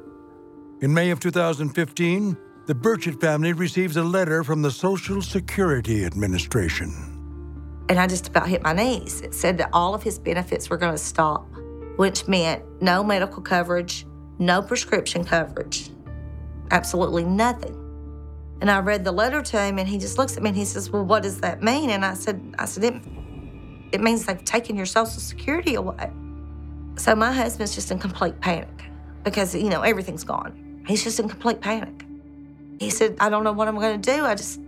In 0.82 0.94
May 0.94 1.10
of 1.10 1.20
2015, 1.20 2.38
the 2.70 2.76
Burchett 2.76 3.20
family 3.20 3.52
receives 3.52 3.98
a 3.98 4.04
letter 4.04 4.44
from 4.44 4.62
the 4.62 4.70
Social 4.70 5.24
Security 5.24 6.06
Administration. 6.06 6.94
And 7.90 7.98
I 7.98 8.06
just 8.06 8.28
about 8.28 8.48
hit 8.48 8.62
my 8.62 8.74
knees. 8.74 9.22
It 9.22 9.34
said 9.34 9.58
that 9.58 9.72
all 9.74 9.96
of 9.96 10.04
his 10.04 10.20
benefits 10.20 10.70
were 10.70 10.78
going 10.78 10.92
to 10.92 11.00
stop, 11.00 11.48
which 11.96 12.28
meant 12.28 12.64
no 12.80 13.04
medical 13.04 13.42
coverage, 13.42 14.06
no 14.38 14.62
prescription 14.62 15.24
coverage, 15.24 15.90
absolutely 16.70 17.24
nothing. 17.24 17.74
And 18.62 18.70
I 18.70 18.82
read 18.82 19.04
the 19.04 19.14
letter 19.14 19.42
to 19.42 19.60
him, 19.60 19.80
and 19.80 19.90
he 19.90 19.98
just 19.98 20.20
looks 20.20 20.38
at 20.38 20.44
me 20.44 20.50
and 20.50 20.58
he 20.58 20.66
says, 20.66 20.92
"Well, 20.92 21.04
what 21.04 21.24
does 21.24 21.42
that 21.42 21.64
mean?" 21.64 21.90
And 21.90 22.06
I 22.06 22.14
said, 22.14 22.54
"I 22.60 22.66
said 22.66 22.84
it, 22.84 23.02
it 23.92 24.00
means 24.00 24.28
they've 24.28 24.46
taken 24.46 24.76
your 24.76 24.86
Social 24.86 25.20
Security 25.20 25.74
away." 25.74 26.12
So 26.98 27.16
my 27.16 27.34
husband's 27.34 27.74
just 27.74 27.90
in 27.90 27.98
complete 27.98 28.40
panic 28.40 28.84
because 29.24 29.56
you 29.56 29.72
know 29.72 29.82
everything's 29.82 30.24
gone. 30.24 30.84
He's 30.86 31.04
just 31.04 31.20
in 31.20 31.28
complete 31.28 31.62
panic. 31.62 32.06
He 32.80 32.90
said, 32.90 33.16
"I 33.20 33.30
don't 33.30 33.44
know 33.44 33.54
what 33.54 33.68
I'm 33.68 33.76
going 33.76 34.02
to 34.02 34.12
do. 34.16 34.26
I 34.26 34.36
just, 34.36 34.60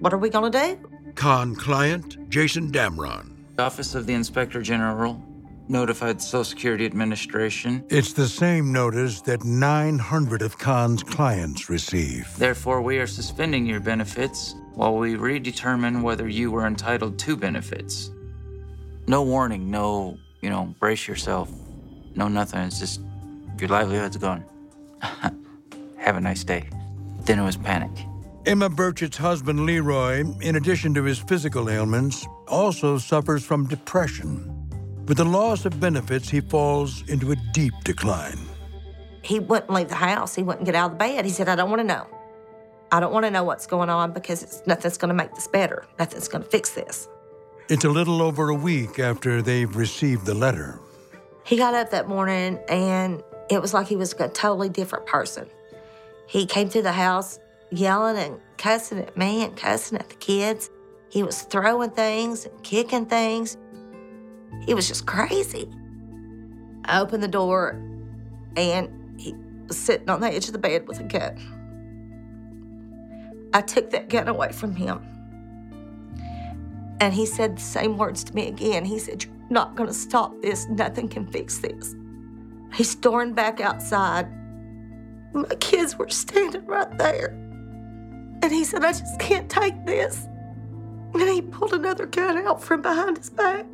what 0.00 0.12
are 0.12 0.18
we 0.18 0.30
going 0.30 0.50
to 0.50 0.58
do?" 0.58 0.78
Conn 1.14 1.54
client 1.54 2.30
Jason 2.30 2.70
Damron. 2.72 3.32
Office 3.58 3.94
of 3.94 4.06
the 4.06 4.14
Inspector 4.14 4.60
General 4.62 5.20
notified 5.68 6.18
the 6.18 6.22
Social 6.22 6.44
Security 6.44 6.86
Administration. 6.86 7.84
It's 7.90 8.12
the 8.12 8.28
same 8.28 8.72
notice 8.72 9.20
that 9.22 9.44
900 9.44 10.42
of 10.42 10.58
Conn's 10.58 11.02
clients 11.02 11.68
receive. 11.68 12.32
Therefore, 12.38 12.80
we 12.80 12.98
are 12.98 13.06
suspending 13.06 13.66
your 13.66 13.80
benefits 13.80 14.54
while 14.74 14.96
we 14.96 15.14
redetermine 15.14 16.02
whether 16.02 16.28
you 16.28 16.50
were 16.50 16.66
entitled 16.66 17.18
to 17.18 17.36
benefits. 17.36 18.10
No 19.06 19.22
warning, 19.22 19.70
no, 19.70 20.18
you 20.40 20.50
know, 20.50 20.74
brace 20.78 21.08
yourself, 21.08 21.50
no 22.14 22.28
nothing. 22.28 22.60
It's 22.60 22.78
just 22.78 23.00
your 23.58 23.68
livelihood's 23.68 24.16
gone. 24.16 24.44
Have 25.96 26.16
a 26.16 26.20
nice 26.20 26.44
day. 26.44 26.68
Then 27.28 27.38
it 27.38 27.44
was 27.44 27.58
panic. 27.58 27.90
Emma 28.46 28.70
Burchett's 28.70 29.18
husband 29.18 29.66
Leroy, 29.66 30.24
in 30.40 30.56
addition 30.56 30.94
to 30.94 31.04
his 31.04 31.18
physical 31.18 31.68
ailments, 31.68 32.26
also 32.46 32.96
suffers 32.96 33.44
from 33.44 33.66
depression. 33.66 34.50
With 35.06 35.18
the 35.18 35.26
loss 35.26 35.66
of 35.66 35.78
benefits, 35.78 36.30
he 36.30 36.40
falls 36.40 37.06
into 37.06 37.30
a 37.30 37.36
deep 37.52 37.74
decline. 37.84 38.38
He 39.20 39.40
wouldn't 39.40 39.70
leave 39.70 39.90
the 39.90 39.94
house. 39.94 40.34
He 40.34 40.42
wouldn't 40.42 40.64
get 40.64 40.74
out 40.74 40.92
of 40.92 40.92
the 40.92 41.04
bed. 41.04 41.26
He 41.26 41.30
said, 41.30 41.50
I 41.50 41.54
don't 41.54 41.68
want 41.68 41.80
to 41.80 41.86
know. 41.86 42.06
I 42.90 42.98
don't 42.98 43.12
want 43.12 43.26
to 43.26 43.30
know 43.30 43.44
what's 43.44 43.66
going 43.66 43.90
on 43.90 44.14
because 44.14 44.42
it's, 44.42 44.66
nothing's 44.66 44.96
going 44.96 45.10
to 45.10 45.14
make 45.14 45.34
this 45.34 45.48
better. 45.48 45.84
Nothing's 45.98 46.28
going 46.28 46.44
to 46.44 46.48
fix 46.48 46.70
this. 46.70 47.10
It's 47.68 47.84
a 47.84 47.90
little 47.90 48.22
over 48.22 48.48
a 48.48 48.54
week 48.54 48.98
after 48.98 49.42
they've 49.42 49.76
received 49.76 50.24
the 50.24 50.32
letter. 50.32 50.80
He 51.44 51.58
got 51.58 51.74
up 51.74 51.90
that 51.90 52.08
morning 52.08 52.58
and 52.70 53.22
it 53.50 53.60
was 53.60 53.74
like 53.74 53.86
he 53.86 53.96
was 53.96 54.14
a 54.14 54.28
totally 54.28 54.70
different 54.70 55.04
person. 55.04 55.46
He 56.28 56.44
came 56.46 56.68
through 56.68 56.82
the 56.82 56.92
house 56.92 57.38
yelling 57.70 58.18
and 58.18 58.40
cussing 58.58 58.98
at 58.98 59.16
me 59.16 59.44
and 59.44 59.56
cussing 59.56 59.98
at 59.98 60.08
the 60.08 60.14
kids. 60.16 60.70
He 61.10 61.22
was 61.22 61.42
throwing 61.42 61.90
things 61.90 62.44
and 62.44 62.62
kicking 62.62 63.06
things. 63.06 63.56
he 64.66 64.74
was 64.74 64.86
just 64.86 65.06
crazy. 65.06 65.70
I 66.84 67.00
opened 67.00 67.22
the 67.22 67.28
door 67.28 67.80
and 68.56 69.18
he 69.18 69.34
was 69.66 69.78
sitting 69.78 70.10
on 70.10 70.20
the 70.20 70.28
edge 70.28 70.46
of 70.46 70.52
the 70.52 70.58
bed 70.58 70.86
with 70.86 71.00
a 71.00 71.04
gun. 71.04 71.38
I 73.54 73.62
took 73.62 73.90
that 73.90 74.08
gun 74.10 74.28
away 74.28 74.52
from 74.52 74.74
him. 74.74 75.00
And 77.00 77.14
he 77.14 77.24
said 77.24 77.56
the 77.56 77.62
same 77.62 77.96
words 77.96 78.24
to 78.24 78.34
me 78.34 78.48
again. 78.48 78.84
He 78.84 78.98
said, 78.98 79.24
You're 79.24 79.32
not 79.48 79.76
going 79.76 79.88
to 79.88 79.94
stop 79.94 80.42
this. 80.42 80.66
Nothing 80.68 81.08
can 81.08 81.26
fix 81.26 81.58
this. 81.58 81.94
He 82.74 82.84
stormed 82.84 83.34
back 83.34 83.60
outside. 83.60 84.28
My 85.32 85.54
kids 85.60 85.96
were 85.96 86.08
standing 86.08 86.66
right 86.66 86.96
there. 86.98 87.28
And 88.42 88.52
he 88.52 88.64
said, 88.64 88.84
I 88.84 88.92
just 88.92 89.18
can't 89.18 89.50
take 89.50 89.84
this. 89.84 90.26
And 91.14 91.22
he 91.22 91.42
pulled 91.42 91.72
another 91.72 92.06
gun 92.06 92.38
out 92.46 92.62
from 92.62 92.82
behind 92.82 93.18
his 93.18 93.30
back. 93.30 93.66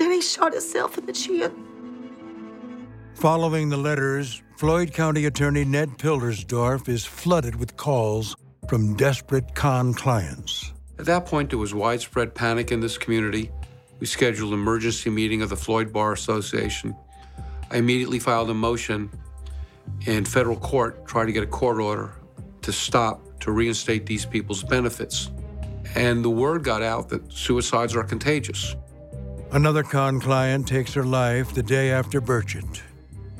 and 0.00 0.12
he 0.12 0.20
shot 0.20 0.52
himself 0.52 0.98
in 0.98 1.06
the 1.06 1.12
chin. 1.12 1.52
Following 3.14 3.68
the 3.68 3.76
letters, 3.76 4.42
Floyd 4.56 4.92
County 4.92 5.26
Attorney 5.26 5.64
Ned 5.64 5.90
Pillersdorf 5.98 6.88
is 6.88 7.04
flooded 7.04 7.56
with 7.56 7.76
calls 7.76 8.36
from 8.68 8.96
desperate 8.96 9.54
Conn 9.54 9.94
clients. 9.94 10.72
At 10.98 11.06
that 11.06 11.26
point, 11.26 11.50
there 11.50 11.58
was 11.58 11.74
widespread 11.74 12.34
panic 12.34 12.70
in 12.70 12.80
this 12.80 12.96
community. 12.96 13.50
We 13.98 14.06
scheduled 14.06 14.52
an 14.52 14.58
emergency 14.58 15.10
meeting 15.10 15.42
of 15.42 15.48
the 15.48 15.56
Floyd 15.56 15.92
Bar 15.92 16.12
Association. 16.12 16.96
I 17.72 17.78
immediately 17.78 18.18
filed 18.18 18.50
a 18.50 18.54
motion 18.54 19.10
in 20.04 20.26
federal 20.26 20.56
court 20.56 21.06
trying 21.06 21.26
to 21.26 21.32
get 21.32 21.42
a 21.42 21.46
court 21.46 21.80
order 21.80 22.12
to 22.60 22.70
stop 22.70 23.40
to 23.40 23.50
reinstate 23.50 24.04
these 24.04 24.26
people's 24.26 24.62
benefits. 24.62 25.30
And 25.94 26.22
the 26.22 26.30
word 26.30 26.64
got 26.64 26.82
out 26.82 27.08
that 27.08 27.32
suicides 27.32 27.96
are 27.96 28.04
contagious. 28.04 28.76
Another 29.52 29.82
Conn 29.82 30.20
client 30.20 30.68
takes 30.68 30.92
her 30.92 31.04
life 31.04 31.54
the 31.54 31.62
day 31.62 31.90
after 31.90 32.20
Burchett. 32.20 32.82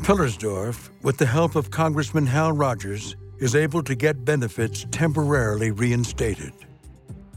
Pillersdorf, 0.01 0.89
with 1.03 1.19
the 1.19 1.27
help 1.27 1.55
of 1.55 1.71
Congressman 1.71 2.27
Hal 2.27 2.53
Rogers, 2.53 3.17
is 3.39 3.55
able 3.55 3.83
to 3.83 3.95
get 3.95 4.25
benefits 4.25 4.87
temporarily 4.91 5.73
reinstated. 5.73 6.53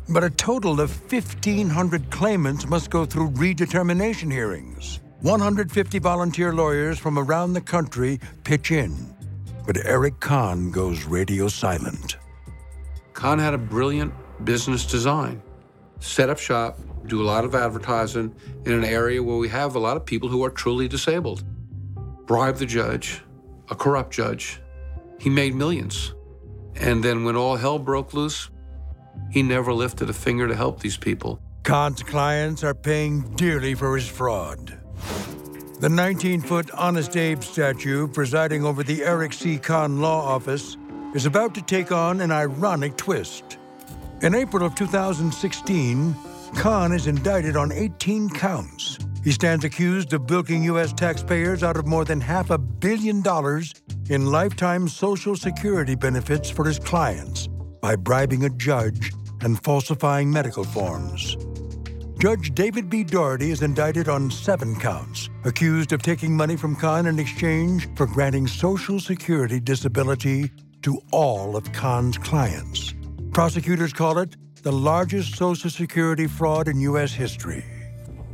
But 0.08 0.24
a 0.24 0.30
total 0.30 0.80
of 0.80 0.92
1,500 1.12 2.10
claimants 2.10 2.68
must 2.68 2.90
go 2.90 3.06
through 3.06 3.32
redetermination 3.32 4.32
hearings. 4.32 5.00
150 5.26 5.98
volunteer 5.98 6.54
lawyers 6.54 7.00
from 7.00 7.18
around 7.18 7.54
the 7.54 7.62
country 7.62 8.20
pitch 8.44 8.70
in. 8.70 8.96
But 9.66 9.84
Eric 9.84 10.20
Conn 10.20 10.70
goes 10.70 11.06
radio 11.06 11.48
silent. 11.48 12.18
Conn 13.14 13.40
had 13.40 13.56
a 13.56 13.58
brilliant 13.58 14.14
business 14.46 14.86
design. 14.86 15.42
Set 16.00 16.30
up 16.30 16.38
shop, 16.38 16.78
do 17.08 17.24
a 17.24 17.26
lot 17.26 17.44
of 17.44 17.56
advertising 17.56 18.36
in 18.66 18.74
an 18.74 18.84
area 18.84 19.24
where 19.24 19.38
we 19.38 19.50
have 19.50 19.74
a 19.74 19.80
lot 19.80 19.98
of 19.98 20.06
people 20.06 20.30
who 20.30 20.44
are 20.44 20.52
truly 20.52 20.88
disabled. 20.88 21.44
Bribe 22.28 22.58
the 22.58 22.68
judge, 22.68 23.24
a 23.72 23.76
corrupt 23.76 24.14
judge. 24.14 24.62
He 25.20 25.32
made 25.32 25.56
millions. 25.56 26.14
And 26.76 27.04
then 27.04 27.24
when 27.24 27.36
all 27.36 27.56
hell 27.56 27.80
broke 27.80 28.14
loose, 28.14 28.52
he 29.32 29.42
never 29.42 29.74
lifted 29.74 30.08
a 30.08 30.14
finger 30.14 30.48
to 30.48 30.56
help 30.56 30.82
these 30.82 30.98
people. 30.98 31.42
Conn's 31.64 32.04
clients 32.04 32.64
are 32.64 32.76
paying 32.76 33.22
dearly 33.36 33.74
for 33.74 33.96
his 33.96 34.08
fraud. 34.08 34.85
The 35.80 35.90
19 35.90 36.42
foot 36.42 36.72
Honest 36.72 37.18
Abe 37.18 37.44
statue 37.44 38.08
presiding 38.08 38.64
over 38.64 38.84
the 38.84 39.04
Eric 39.04 39.34
C. 39.34 39.58
Conn 39.58 40.02
Law 40.02 40.24
Office 40.24 40.78
is 41.14 41.26
about 41.26 41.54
to 41.56 41.62
take 41.62 41.92
on 41.92 42.22
an 42.22 42.32
ironic 42.32 42.98
twist. 42.98 43.58
In 44.22 44.34
April 44.34 44.66
of 44.66 44.74
2016, 44.76 46.16
Conn 46.56 46.94
is 46.94 47.08
indicted 47.08 47.58
on 47.58 47.72
18 47.72 48.30
counts. 48.30 48.98
He 49.24 49.32
stands 49.32 49.66
accused 49.66 50.14
of 50.14 50.28
bilking 50.28 50.64
U.S. 50.64 50.94
taxpayers 50.94 51.64
out 51.64 51.78
of 51.78 51.86
more 51.86 52.06
than 52.06 52.22
half 52.22 52.50
a 52.50 52.58
billion 52.58 53.22
dollars 53.22 53.74
in 54.10 54.32
lifetime 54.32 54.88
Social 54.88 55.36
Security 55.36 55.96
benefits 55.96 56.50
for 56.50 56.66
his 56.66 56.80
clients 56.80 57.48
by 57.82 57.96
bribing 57.96 58.46
a 58.46 58.50
judge 58.50 59.12
and 59.42 59.62
falsifying 59.64 60.32
medical 60.32 60.64
forms. 60.64 61.36
Judge 62.18 62.56
David 62.56 62.90
B. 62.90 63.04
Daugherty 63.04 63.52
is 63.52 63.62
indicted 63.62 64.08
on 64.08 64.32
seven 64.32 64.74
counts, 64.80 65.30
accused 65.44 65.92
of 65.92 66.02
taking 66.02 66.36
money 66.36 66.56
from 66.56 66.74
Conn 66.74 67.08
in 67.08 67.20
exchange 67.20 67.90
for 67.96 68.06
granting 68.06 68.48
Social 68.48 69.02
Security 69.02 69.60
disability 69.60 70.50
to 70.82 71.02
all 71.12 71.58
of 71.58 71.72
Conn's 71.74 72.18
clients. 72.18 72.94
Prosecutors 73.34 73.92
call 73.92 74.18
it 74.20 74.38
the 74.64 74.72
largest 74.72 75.36
Social 75.36 75.70
Security 75.70 76.26
fraud 76.26 76.70
in 76.70 76.80
U.S. 76.80 77.12
history. 77.12 77.66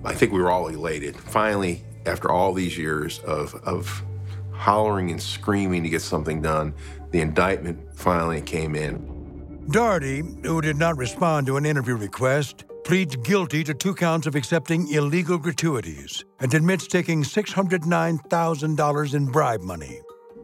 I 0.05 0.13
think 0.13 0.31
we 0.31 0.39
were 0.39 0.51
all 0.51 0.67
elated. 0.67 1.17
Finally, 1.17 1.83
after 2.05 2.31
all 2.31 2.53
these 2.53 2.77
years 2.77 3.17
of, 3.19 3.55
of 3.63 4.03
hollering 4.51 5.09
and 5.09 5.21
screaming 5.21 5.81
to 5.81 5.89
get 5.89 6.03
something 6.03 6.39
done, 6.39 6.75
the 7.09 7.19
indictment 7.19 7.79
finally 7.95 8.41
came 8.41 8.75
in. 8.75 9.65
Daugherty, 9.71 10.19
who 10.43 10.61
did 10.61 10.77
not 10.77 10.97
respond 10.97 11.47
to 11.47 11.57
an 11.57 11.65
interview 11.65 11.95
request, 11.95 12.65
pleads 12.83 13.15
guilty 13.17 13.63
to 13.63 13.73
two 13.73 13.93
counts 13.93 14.27
of 14.27 14.35
accepting 14.35 14.91
illegal 14.91 15.37
gratuities 15.37 16.25
and 16.39 16.53
admits 16.53 16.87
taking 16.87 17.23
$609,000 17.23 19.13
in 19.13 19.25
bribe 19.25 19.61
money. 19.61 20.01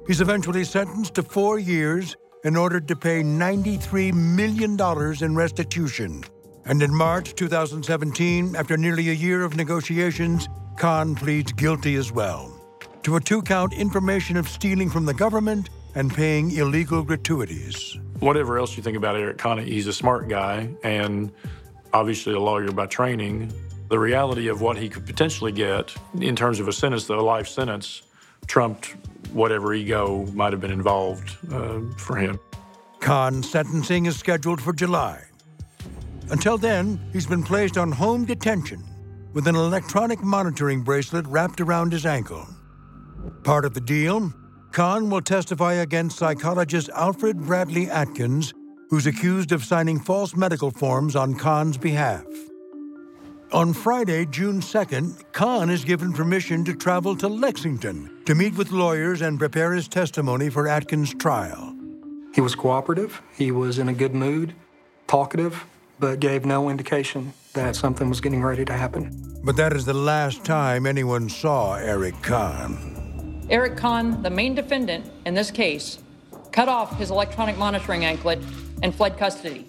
He's 0.07 0.21
eventually 0.21 0.63
sentenced 0.63 1.15
to 1.15 1.23
four 1.23 1.59
years 1.59 2.15
and 2.43 2.57
ordered 2.57 2.87
to 2.87 2.95
pay 2.95 3.21
$93 3.21 4.13
million 4.13 4.77
in 5.21 5.35
restitution. 5.35 6.23
And 6.65 6.83
in 6.83 6.93
March 6.93 7.35
2017, 7.35 8.55
after 8.55 8.77
nearly 8.77 9.09
a 9.09 9.13
year 9.13 9.43
of 9.43 9.55
negotiations, 9.55 10.47
Conn 10.77 11.15
pleads 11.15 11.51
guilty 11.53 11.95
as 11.95 12.11
well 12.11 12.53
to 13.03 13.15
a 13.15 13.21
two 13.21 13.41
count 13.41 13.71
information 13.71 14.35
of 14.35 14.49
stealing 14.49 14.89
from 14.89 15.05
the 15.05 15.13
government 15.13 15.69
and 15.95 16.13
paying 16.13 16.51
illegal 16.51 17.01
gratuities. 17.03 17.97
Whatever 18.19 18.59
else 18.59 18.75
you 18.75 18.83
think 18.83 18.97
about 18.97 19.15
Eric 19.15 19.37
Conn, 19.37 19.59
he's 19.59 19.87
a 19.87 19.93
smart 19.93 20.27
guy 20.27 20.69
and 20.83 21.31
obviously 21.93 22.33
a 22.33 22.39
lawyer 22.39 22.71
by 22.71 22.85
training. 22.85 23.51
The 23.89 23.99
reality 23.99 24.47
of 24.47 24.61
what 24.61 24.77
he 24.77 24.89
could 24.89 25.05
potentially 25.05 25.51
get 25.51 25.95
in 26.19 26.35
terms 26.35 26.59
of 26.59 26.67
a 26.67 26.73
sentence, 26.73 27.07
a 27.09 27.15
life 27.15 27.47
sentence, 27.47 28.03
trumped 28.47 28.95
whatever 29.31 29.73
ego 29.73 30.25
might 30.33 30.53
have 30.53 30.61
been 30.61 30.71
involved 30.71 31.37
uh, 31.51 31.79
for 31.97 32.15
him. 32.15 32.39
Conn's 32.99 33.49
sentencing 33.49 34.05
is 34.05 34.17
scheduled 34.17 34.61
for 34.61 34.73
July. 34.73 35.23
Until 36.29 36.57
then, 36.57 36.99
he's 37.13 37.27
been 37.27 37.43
placed 37.43 37.77
on 37.77 37.91
home 37.91 38.25
detention 38.25 38.83
with 39.33 39.47
an 39.47 39.55
electronic 39.55 40.21
monitoring 40.21 40.81
bracelet 40.81 41.25
wrapped 41.27 41.61
around 41.61 41.91
his 41.91 42.05
ankle. 42.05 42.47
Part 43.43 43.65
of 43.65 43.73
the 43.73 43.81
deal 43.81 44.33
Conn 44.71 45.09
will 45.09 45.21
testify 45.21 45.73
against 45.73 46.17
psychologist 46.17 46.89
Alfred 46.93 47.45
Bradley 47.45 47.89
Atkins, 47.89 48.53
who's 48.89 49.07
accused 49.07 49.51
of 49.51 49.63
signing 49.63 49.99
false 49.99 50.35
medical 50.35 50.71
forms 50.71 51.15
on 51.15 51.35
Conn's 51.35 51.77
behalf. 51.77 52.25
On 53.53 53.73
Friday, 53.73 54.25
June 54.25 54.59
2nd, 54.59 55.31
Conn 55.31 55.69
is 55.69 55.85
given 55.85 56.11
permission 56.11 56.65
to 56.65 56.75
travel 56.75 57.15
to 57.15 57.29
Lexington 57.29 58.23
to 58.25 58.35
meet 58.35 58.55
with 58.55 58.71
lawyers 58.71 59.21
and 59.21 59.39
prepare 59.39 59.71
his 59.73 59.87
testimony 59.87 60.49
for 60.49 60.67
Atkins' 60.67 61.13
trial. 61.13 61.73
He 62.35 62.41
was 62.41 62.55
cooperative, 62.55 63.21
he 63.35 63.51
was 63.51 63.79
in 63.79 63.87
a 63.87 63.93
good 63.93 64.13
mood, 64.13 64.53
talkative, 65.07 65.65
but 65.99 66.19
gave 66.19 66.45
no 66.45 66.69
indication 66.69 67.33
that 67.53 67.75
something 67.75 68.09
was 68.09 68.21
getting 68.21 68.43
ready 68.43 68.65
to 68.65 68.73
happen. 68.73 69.39
But 69.43 69.55
that 69.55 69.73
is 69.73 69.85
the 69.85 69.93
last 69.93 70.43
time 70.43 70.85
anyone 70.85 71.29
saw 71.29 71.75
Eric 71.75 72.21
Conn. 72.21 73.45
Eric 73.49 73.77
Conn, 73.77 74.21
the 74.23 74.29
main 74.29 74.55
defendant 74.55 75.09
in 75.25 75.33
this 75.33 75.51
case, 75.51 75.99
cut 76.57 76.67
off 76.67 76.97
his 76.97 77.11
electronic 77.11 77.55
monitoring 77.55 78.03
anklet 78.03 78.39
and 78.81 78.95
fled 78.95 79.15
custody. 79.15 79.67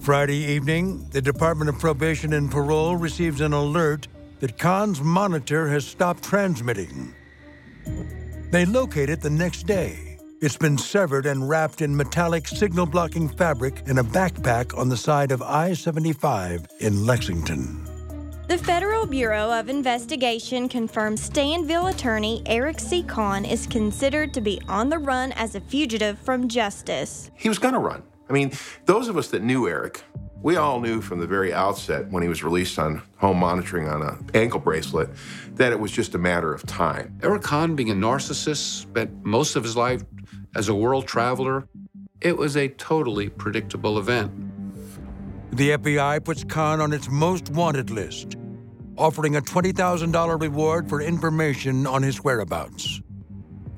Friday 0.00 0.36
evening, 0.36 1.08
the 1.08 1.22
Department 1.22 1.70
of 1.70 1.78
Probation 1.78 2.34
and 2.34 2.50
Parole 2.50 2.94
receives 2.94 3.40
an 3.40 3.54
alert 3.54 4.06
that 4.40 4.58
Conn's 4.58 5.00
monitor 5.00 5.66
has 5.66 5.86
stopped 5.86 6.22
transmitting. 6.22 7.14
They 8.50 8.66
locate 8.66 9.08
it 9.08 9.22
the 9.22 9.30
next 9.30 9.66
day. 9.66 10.18
It's 10.42 10.58
been 10.58 10.76
severed 10.76 11.24
and 11.24 11.48
wrapped 11.48 11.80
in 11.80 11.96
metallic 11.96 12.46
signal 12.48 12.84
blocking 12.84 13.30
fabric 13.30 13.84
in 13.86 13.96
a 13.96 14.04
backpack 14.04 14.76
on 14.76 14.90
the 14.90 14.96
side 14.98 15.32
of 15.32 15.40
I 15.40 15.72
75 15.72 16.66
in 16.80 17.06
Lexington. 17.06 17.95
The 18.48 18.58
Federal 18.58 19.06
Bureau 19.06 19.50
of 19.50 19.68
Investigation 19.68 20.68
confirms 20.68 21.28
Stanville 21.28 21.92
attorney 21.92 22.44
Eric 22.46 22.78
C. 22.78 23.02
Conn 23.02 23.44
is 23.44 23.66
considered 23.66 24.32
to 24.34 24.40
be 24.40 24.60
on 24.68 24.88
the 24.88 24.98
run 24.98 25.32
as 25.32 25.56
a 25.56 25.60
fugitive 25.60 26.16
from 26.20 26.46
justice. 26.46 27.32
He 27.34 27.48
was 27.48 27.58
going 27.58 27.74
to 27.74 27.80
run. 27.80 28.04
I 28.30 28.32
mean, 28.32 28.52
those 28.84 29.08
of 29.08 29.16
us 29.16 29.26
that 29.30 29.42
knew 29.42 29.66
Eric, 29.66 30.04
we 30.42 30.54
all 30.54 30.78
knew 30.78 31.00
from 31.00 31.18
the 31.18 31.26
very 31.26 31.52
outset 31.52 32.08
when 32.12 32.22
he 32.22 32.28
was 32.28 32.44
released 32.44 32.78
on 32.78 33.02
home 33.16 33.38
monitoring 33.38 33.88
on 33.88 34.02
an 34.02 34.30
ankle 34.32 34.60
bracelet 34.60 35.10
that 35.54 35.72
it 35.72 35.80
was 35.80 35.90
just 35.90 36.14
a 36.14 36.18
matter 36.18 36.54
of 36.54 36.64
time. 36.66 37.18
Eric 37.24 37.42
Conn, 37.42 37.74
being 37.74 37.90
a 37.90 37.94
narcissist, 37.94 38.82
spent 38.82 39.24
most 39.24 39.56
of 39.56 39.64
his 39.64 39.76
life 39.76 40.04
as 40.54 40.68
a 40.68 40.74
world 40.74 41.08
traveler. 41.08 41.66
It 42.20 42.36
was 42.36 42.56
a 42.56 42.68
totally 42.68 43.28
predictable 43.28 43.98
event. 43.98 44.45
The 45.56 45.70
FBI 45.70 46.22
puts 46.22 46.44
Conn 46.44 46.82
on 46.82 46.92
its 46.92 47.08
most 47.08 47.48
wanted 47.48 47.88
list, 47.88 48.36
offering 48.98 49.36
a 49.36 49.40
$20,000 49.40 50.38
reward 50.38 50.86
for 50.86 51.00
information 51.00 51.86
on 51.86 52.02
his 52.02 52.22
whereabouts. 52.22 53.00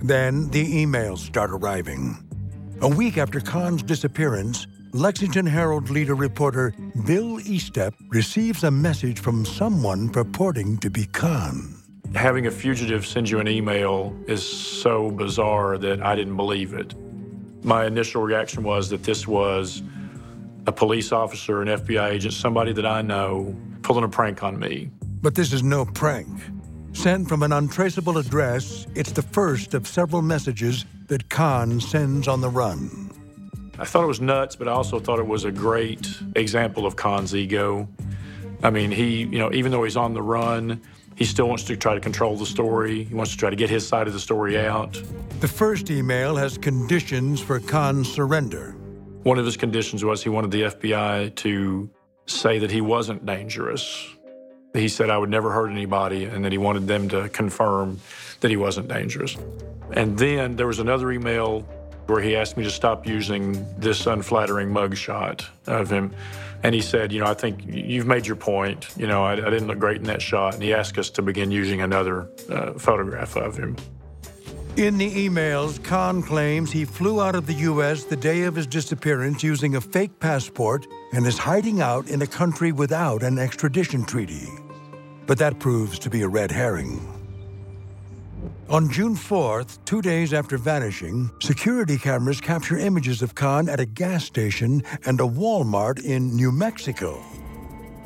Then 0.00 0.50
the 0.50 0.84
emails 0.84 1.18
start 1.18 1.52
arriving. 1.52 2.18
A 2.80 2.88
week 2.88 3.16
after 3.16 3.38
Conn's 3.38 3.84
disappearance, 3.84 4.66
Lexington 4.92 5.46
Herald 5.46 5.88
leader 5.88 6.16
reporter 6.16 6.74
Bill 7.06 7.38
Eastep 7.38 7.92
receives 8.08 8.64
a 8.64 8.72
message 8.72 9.20
from 9.20 9.44
someone 9.44 10.08
purporting 10.08 10.78
to 10.78 10.90
be 10.90 11.06
Conn. 11.06 11.76
Having 12.12 12.48
a 12.48 12.50
fugitive 12.50 13.06
send 13.06 13.30
you 13.30 13.38
an 13.38 13.46
email 13.46 14.16
is 14.26 14.42
so 14.42 15.12
bizarre 15.12 15.78
that 15.78 16.02
I 16.02 16.16
didn't 16.16 16.36
believe 16.36 16.74
it. 16.74 16.92
My 17.62 17.86
initial 17.86 18.22
reaction 18.22 18.64
was 18.64 18.90
that 18.90 19.04
this 19.04 19.28
was 19.28 19.80
a 20.68 20.72
police 20.72 21.12
officer, 21.12 21.62
an 21.62 21.68
FBI 21.68 22.10
agent, 22.10 22.34
somebody 22.34 22.74
that 22.74 22.84
I 22.84 23.00
know, 23.00 23.56
pulling 23.80 24.04
a 24.04 24.08
prank 24.08 24.42
on 24.42 24.58
me. 24.58 24.90
But 25.22 25.34
this 25.34 25.54
is 25.54 25.62
no 25.62 25.86
prank. 25.86 26.28
Sent 26.92 27.26
from 27.26 27.42
an 27.42 27.52
untraceable 27.52 28.18
address, 28.18 28.86
it's 28.94 29.12
the 29.12 29.22
first 29.22 29.72
of 29.72 29.88
several 29.88 30.20
messages 30.20 30.84
that 31.06 31.30
Conn 31.30 31.80
sends 31.80 32.28
on 32.28 32.42
the 32.42 32.50
run. 32.50 33.10
I 33.78 33.86
thought 33.86 34.04
it 34.04 34.08
was 34.08 34.20
nuts, 34.20 34.56
but 34.56 34.68
I 34.68 34.72
also 34.72 35.00
thought 35.00 35.18
it 35.18 35.26
was 35.26 35.44
a 35.44 35.50
great 35.50 36.06
example 36.36 36.84
of 36.84 36.96
Conn's 36.96 37.34
ego. 37.34 37.88
I 38.62 38.68
mean, 38.68 38.90
he, 38.90 39.20
you 39.20 39.38
know, 39.38 39.50
even 39.54 39.72
though 39.72 39.84
he's 39.84 39.96
on 39.96 40.12
the 40.12 40.22
run, 40.22 40.82
he 41.14 41.24
still 41.24 41.48
wants 41.48 41.64
to 41.64 41.76
try 41.76 41.94
to 41.94 42.00
control 42.00 42.36
the 42.36 42.44
story. 42.44 43.04
He 43.04 43.14
wants 43.14 43.32
to 43.32 43.38
try 43.38 43.48
to 43.48 43.56
get 43.56 43.70
his 43.70 43.88
side 43.88 44.06
of 44.06 44.12
the 44.12 44.20
story 44.20 44.58
out. 44.58 45.02
The 45.40 45.48
first 45.48 45.90
email 45.90 46.36
has 46.36 46.58
conditions 46.58 47.40
for 47.40 47.58
Conn's 47.58 48.12
surrender. 48.12 48.77
One 49.28 49.38
of 49.38 49.44
his 49.44 49.58
conditions 49.58 50.02
was 50.02 50.22
he 50.22 50.30
wanted 50.30 50.52
the 50.52 50.62
FBI 50.62 51.34
to 51.34 51.90
say 52.24 52.60
that 52.60 52.70
he 52.70 52.80
wasn't 52.80 53.26
dangerous. 53.26 54.08
He 54.72 54.88
said 54.88 55.10
I 55.10 55.18
would 55.18 55.28
never 55.28 55.52
hurt 55.52 55.68
anybody 55.68 56.24
and 56.24 56.42
that 56.46 56.52
he 56.52 56.56
wanted 56.56 56.86
them 56.86 57.10
to 57.10 57.28
confirm 57.28 58.00
that 58.40 58.50
he 58.50 58.56
wasn't 58.56 58.88
dangerous. 58.88 59.36
And 59.92 60.16
then 60.16 60.56
there 60.56 60.66
was 60.66 60.78
another 60.78 61.12
email 61.12 61.60
where 62.06 62.22
he 62.22 62.36
asked 62.36 62.56
me 62.56 62.64
to 62.64 62.70
stop 62.70 63.06
using 63.06 63.66
this 63.78 64.06
unflattering 64.06 64.70
mugshot 64.70 65.44
of 65.66 65.90
him. 65.90 66.10
And 66.62 66.74
he 66.74 66.80
said, 66.80 67.12
You 67.12 67.20
know, 67.20 67.26
I 67.26 67.34
think 67.34 67.66
you've 67.66 68.06
made 68.06 68.26
your 68.26 68.36
point. 68.36 68.88
You 68.96 69.08
know, 69.08 69.24
I, 69.24 69.32
I 69.32 69.50
didn't 69.50 69.66
look 69.66 69.78
great 69.78 69.98
in 69.98 70.04
that 70.04 70.22
shot. 70.22 70.54
And 70.54 70.62
he 70.62 70.72
asked 70.72 70.96
us 70.96 71.10
to 71.10 71.20
begin 71.20 71.50
using 71.50 71.82
another 71.82 72.30
uh, 72.48 72.72
photograph 72.78 73.36
of 73.36 73.58
him. 73.58 73.76
In 74.78 74.96
the 74.96 75.28
emails, 75.28 75.82
Conn 75.82 76.22
claims 76.22 76.70
he 76.70 76.84
flew 76.84 77.20
out 77.20 77.34
of 77.34 77.48
the 77.48 77.54
U.S. 77.54 78.04
the 78.04 78.14
day 78.14 78.42
of 78.42 78.54
his 78.54 78.68
disappearance 78.68 79.42
using 79.42 79.74
a 79.74 79.80
fake 79.80 80.20
passport 80.20 80.86
and 81.12 81.26
is 81.26 81.36
hiding 81.36 81.80
out 81.80 82.06
in 82.06 82.22
a 82.22 82.26
country 82.28 82.70
without 82.70 83.24
an 83.24 83.40
extradition 83.40 84.04
treaty. 84.04 84.46
But 85.26 85.36
that 85.38 85.58
proves 85.58 85.98
to 85.98 86.08
be 86.08 86.22
a 86.22 86.28
red 86.28 86.52
herring. 86.52 87.00
On 88.68 88.88
June 88.88 89.16
4th, 89.16 89.84
two 89.84 90.00
days 90.00 90.32
after 90.32 90.56
vanishing, 90.56 91.28
security 91.40 91.98
cameras 91.98 92.40
capture 92.40 92.78
images 92.78 93.20
of 93.20 93.34
Conn 93.34 93.68
at 93.68 93.80
a 93.80 93.84
gas 93.84 94.26
station 94.26 94.84
and 95.06 95.18
a 95.18 95.24
Walmart 95.24 96.04
in 96.04 96.36
New 96.36 96.52
Mexico. 96.52 97.20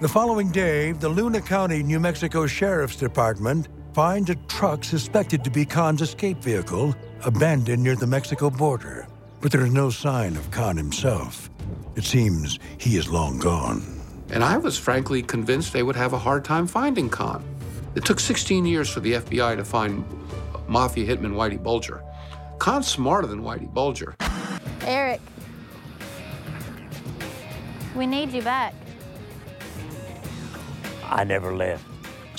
The 0.00 0.08
following 0.08 0.50
day, 0.50 0.92
the 0.92 1.10
Luna 1.10 1.42
County, 1.42 1.82
New 1.82 2.00
Mexico 2.00 2.46
Sheriff's 2.46 2.96
Department 2.96 3.68
finds 3.92 4.30
a 4.30 4.34
truck 4.48 4.84
suspected 4.84 5.44
to 5.44 5.50
be 5.50 5.64
Conn's 5.64 6.00
escape 6.00 6.38
vehicle 6.38 6.94
abandoned 7.24 7.82
near 7.82 7.94
the 7.94 8.06
Mexico 8.06 8.48
border. 8.48 9.06
But 9.40 9.52
there 9.52 9.64
is 9.66 9.72
no 9.72 9.90
sign 9.90 10.36
of 10.36 10.50
Conn 10.50 10.76
himself. 10.76 11.50
It 11.94 12.04
seems 12.04 12.58
he 12.78 12.96
is 12.96 13.10
long 13.10 13.38
gone. 13.38 13.82
And 14.30 14.42
I 14.42 14.56
was 14.56 14.78
frankly 14.78 15.22
convinced 15.22 15.72
they 15.72 15.82
would 15.82 15.96
have 15.96 16.14
a 16.14 16.18
hard 16.18 16.44
time 16.44 16.66
finding 16.66 17.10
Conn. 17.10 17.44
It 17.94 18.04
took 18.04 18.18
16 18.18 18.64
years 18.64 18.88
for 18.88 19.00
the 19.00 19.14
FBI 19.14 19.56
to 19.56 19.64
find 19.64 20.04
mafia 20.68 21.04
hitman 21.04 21.34
Whitey 21.34 21.62
Bulger. 21.62 22.02
Conn's 22.58 22.88
smarter 22.88 23.26
than 23.26 23.42
Whitey 23.42 23.72
Bulger. 23.72 24.14
Eric, 24.86 25.20
we 27.94 28.06
need 28.06 28.32
you 28.32 28.40
back. 28.40 28.74
I 31.04 31.24
never 31.24 31.54
left. 31.54 31.84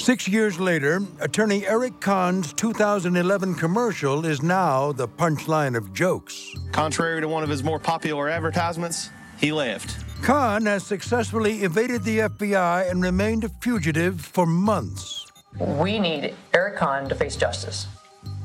Six 0.03 0.27
years 0.27 0.59
later, 0.59 0.99
attorney 1.21 1.65
Eric 1.65 2.01
Conn's 2.01 2.51
2011 2.51 3.55
commercial 3.55 4.25
is 4.25 4.43
now 4.43 4.91
the 4.91 5.07
punchline 5.07 5.77
of 5.77 5.93
jokes. 5.93 6.53
Contrary 6.73 7.21
to 7.21 7.29
one 7.29 7.41
of 7.41 7.47
his 7.47 7.63
more 7.63 7.79
popular 7.79 8.27
advertisements, 8.27 9.11
he 9.37 9.53
left. 9.53 10.03
Conn 10.21 10.65
has 10.65 10.83
successfully 10.83 11.63
evaded 11.63 12.03
the 12.03 12.19
FBI 12.19 12.91
and 12.91 13.01
remained 13.01 13.45
a 13.45 13.49
fugitive 13.61 14.19
for 14.19 14.45
months. 14.45 15.25
We 15.57 15.99
need 15.99 16.35
Eric 16.53 16.75
Conn 16.75 17.07
to 17.07 17.15
face 17.15 17.37
justice. 17.37 17.87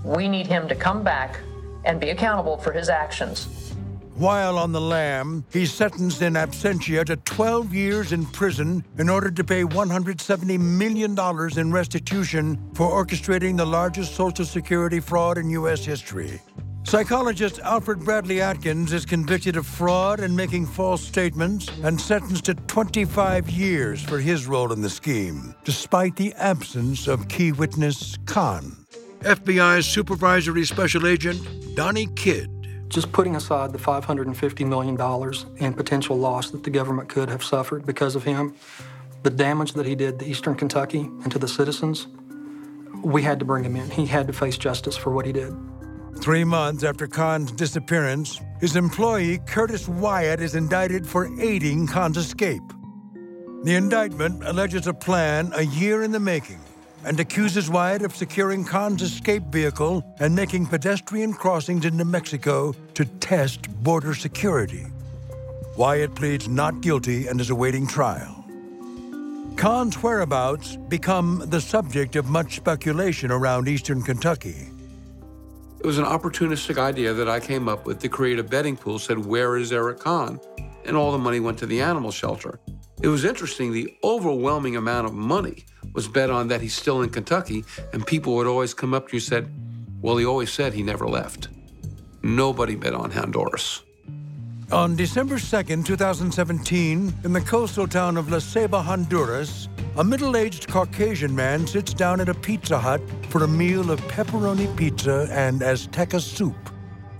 We 0.05 0.29
need 0.29 0.47
him 0.47 0.69
to 0.69 0.77
come 0.77 1.03
back 1.03 1.41
and 1.85 2.01
be 2.01 2.11
accountable 2.11 2.57
for 2.59 2.71
his 2.71 2.89
actions. 2.89 3.68
While 4.19 4.59
on 4.59 4.73
the 4.73 4.81
lam, 4.81 5.45
he's 5.53 5.73
sentenced 5.73 6.23
in 6.23 6.33
absentia 6.33 7.05
to 7.07 7.15
12 7.15 7.73
years 7.73 8.11
in 8.11 8.27
prison 8.27 8.85
in 8.99 9.09
order 9.09 9.31
to 9.31 9.45
pay 9.45 9.63
$170 9.63 10.59
million 10.59 11.17
in 11.57 11.73
restitution 11.73 12.59
for 12.75 12.91
orchestrating 12.91 13.57
the 13.57 13.65
largest 13.65 14.17
Social 14.17 14.45
Security 14.45 14.99
fraud 14.99 15.39
in 15.39 15.49
U.S. 15.51 15.85
history. 15.85 16.43
Psychologist 16.83 17.61
Alfred 17.61 18.01
Bradley 18.01 18.41
Atkins 18.41 18.93
is 18.93 19.07
convicted 19.07 19.55
of 19.57 19.65
fraud 19.65 20.19
and 20.19 20.37
making 20.37 20.67
false 20.67 21.01
statements 21.01 21.69
and 21.85 22.01
sentenced 22.01 22.47
to 22.47 22.55
25 22.55 23.49
years 23.49 24.03
for 24.03 24.19
his 24.19 24.49
role 24.49 24.73
in 24.73 24.83
the 24.83 24.91
scheme, 24.91 25.55
despite 25.63 26.17
the 26.17 26.35
absence 26.35 27.07
of 27.07 27.29
key 27.29 27.53
witness 27.53 28.19
Conn. 28.27 28.85
FBI 29.21 29.85
Supervisory 29.85 30.65
Special 30.65 31.07
Agent 31.07 31.77
Donnie 31.77 32.09
Kidd. 32.17 32.58
Just 32.89 33.13
putting 33.13 33.37
aside 33.37 33.73
the 33.73 33.79
$550 33.79 34.67
million 34.67 34.97
in 35.59 35.75
potential 35.75 36.17
loss 36.17 36.51
that 36.51 36.65
the 36.65 36.71
government 36.71 37.09
could 37.09 37.29
have 37.29 37.45
suffered 37.45 37.85
because 37.85 38.17
of 38.17 38.25
him, 38.25 38.55
the 39.23 39.31
damage 39.31 39.75
that 39.75 39.85
he 39.85 39.95
did 39.95 40.19
to 40.21 40.27
Eastern 40.27 40.55
Kentucky 40.55 41.01
and 41.01 41.31
to 41.31 41.39
the 41.39 41.49
citizens, 41.49 42.07
we 43.03 43.23
had 43.23 43.39
to 43.39 43.45
bring 43.45 43.65
him 43.65 43.77
in. 43.77 43.91
He 43.91 44.07
had 44.07 44.27
to 44.27 44.33
face 44.33 44.57
justice 44.57 44.97
for 44.97 45.11
what 45.11 45.27
he 45.27 45.33
did. 45.33 45.55
Three 46.21 46.45
months 46.45 46.83
after 46.83 47.07
Conn's 47.07 47.53
disappearance, 47.53 48.41
his 48.61 48.75
employee 48.75 49.39
Curtis 49.47 49.87
Wyatt 49.87 50.41
is 50.41 50.55
indicted 50.55 51.07
for 51.07 51.29
aiding 51.41 51.87
Conn's 51.87 52.17
escape. 52.17 52.63
The 53.65 53.75
indictment 53.75 54.43
alleges 54.45 54.87
a 54.87 54.95
plan 54.95 55.53
a 55.55 55.63
year 55.63 56.03
in 56.03 56.11
the 56.11 56.21
making 56.21 56.61
and 57.05 57.19
accuses 57.21 57.71
Wyatt 57.71 58.03
of 58.03 58.15
securing 58.15 58.65
Conn's 58.65 59.03
escape 59.03 59.45
vehicle 59.45 60.05
and 60.21 60.35
making 60.35 60.67
pedestrian 60.67 61.33
crossings 61.33 61.85
into 61.85 62.05
Mexico 62.05 62.75
to 62.95 63.05
test 63.05 63.69
border 63.83 64.15
security. 64.15 64.87
Wyatt 65.77 66.15
pleads 66.15 66.49
not 66.49 66.81
guilty 66.81 67.29
and 67.29 67.41
is 67.41 67.51
awaiting 67.51 67.87
trial. 67.87 68.45
Conn's 69.57 70.03
whereabouts 70.03 70.77
become 70.77 71.43
the 71.47 71.61
subject 71.61 72.17
of 72.17 72.27
much 72.27 72.57
speculation 72.57 73.31
around 73.31 73.69
eastern 73.69 74.03
Kentucky. 74.03 74.69
It 75.81 75.87
was 75.87 75.99
an 75.99 76.05
opportunistic 76.05 76.79
idea 76.79 77.13
that 77.13 77.29
I 77.29 77.39
came 77.39 77.69
up 77.69 77.87
with 77.87 78.01
to 78.01 78.09
create 78.09 78.39
a 78.39 78.43
betting 78.43 78.77
pool, 78.77 78.99
said, 78.99 79.25
Where 79.25 79.57
is 79.57 79.73
Eric 79.73 80.01
Conn? 80.01 80.41
And 80.85 80.97
all 80.97 81.13
the 81.13 81.19
money 81.19 81.39
went 81.39 81.59
to 81.59 81.67
the 81.67 81.81
animal 81.81 82.11
shelter. 82.11 82.59
It 83.01 83.09
was 83.09 83.25
interesting, 83.25 83.73
the 83.73 83.97
overwhelming 84.03 84.75
amount 84.75 85.07
of 85.07 85.15
money 85.15 85.67
was 85.95 86.09
bet 86.09 86.31
on 86.31 86.49
that 86.49 86.61
he's 86.61 86.75
still 86.75 87.03
in 87.03 87.11
Kentucky, 87.11 87.65
and 87.93 88.07
people 88.07 88.35
would 88.37 88.47
always 88.47 88.75
come 88.75 88.95
up 88.95 89.09
to 89.09 89.13
you 89.15 89.19
and 89.19 89.23
said, 89.23 89.53
Well, 90.01 90.17
he 90.17 90.25
always 90.25 90.53
said 90.53 90.75
he 90.75 90.83
never 90.83 91.09
left. 91.09 91.49
Nobody 92.23 92.75
bet 92.75 92.95
on 92.95 93.11
Honduras. 93.11 93.83
On 94.71 94.95
December 94.97 95.37
2nd, 95.37 95.87
2017, 95.87 97.15
in 97.25 97.33
the 97.33 97.41
coastal 97.41 97.87
town 97.87 98.19
of 98.19 98.31
La 98.31 98.37
Ceiba, 98.37 98.83
Honduras, 98.83 99.69
a 99.97 100.05
middle 100.05 100.37
aged 100.37 100.69
Caucasian 100.69 101.35
man 101.35 101.67
sits 101.67 101.95
down 101.95 102.21
at 102.21 102.29
a 102.29 102.35
Pizza 102.35 102.79
Hut 102.79 103.01
for 103.31 103.45
a 103.45 103.49
meal 103.49 103.91
of 103.91 103.99
pepperoni 104.03 104.77
pizza 104.77 105.27
and 105.31 105.63
Azteca 105.63 106.21
soup. 106.21 106.55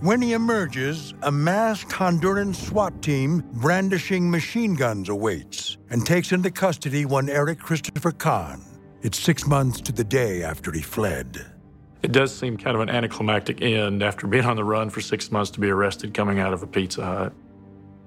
When 0.01 0.21
he 0.21 0.31
emerges, 0.31 1.13
a 1.23 1.31
masked 1.31 1.91
Honduran 1.91 2.55
SWAT 2.55 3.01
team 3.01 3.43
brandishing 3.55 4.31
machine 4.31 4.73
guns 4.75 5.09
awaits 5.09 5.77
and 5.89 6.05
takes 6.05 6.31
into 6.31 6.49
custody 6.51 7.03
one 7.03 7.27
Eric 7.27 7.59
Christopher 7.59 8.13
Conn. 8.13 8.61
It's 9.01 9.19
six 9.19 9.45
months 9.45 9.81
to 9.81 9.91
the 9.91 10.05
day 10.05 10.41
after 10.41 10.71
he 10.71 10.81
fled. 10.81 11.45
It 12.01 12.13
does 12.13 12.33
seem 12.33 12.55
kind 12.55 12.77
of 12.77 12.81
an 12.81 12.89
anticlimactic 12.89 13.61
end 13.61 14.01
after 14.01 14.25
being 14.25 14.45
on 14.45 14.55
the 14.55 14.63
run 14.63 14.89
for 14.89 15.01
six 15.01 15.33
months 15.33 15.51
to 15.51 15.59
be 15.59 15.69
arrested 15.69 16.13
coming 16.13 16.39
out 16.39 16.53
of 16.53 16.63
a 16.63 16.67
Pizza 16.67 17.03
Hut. 17.03 17.33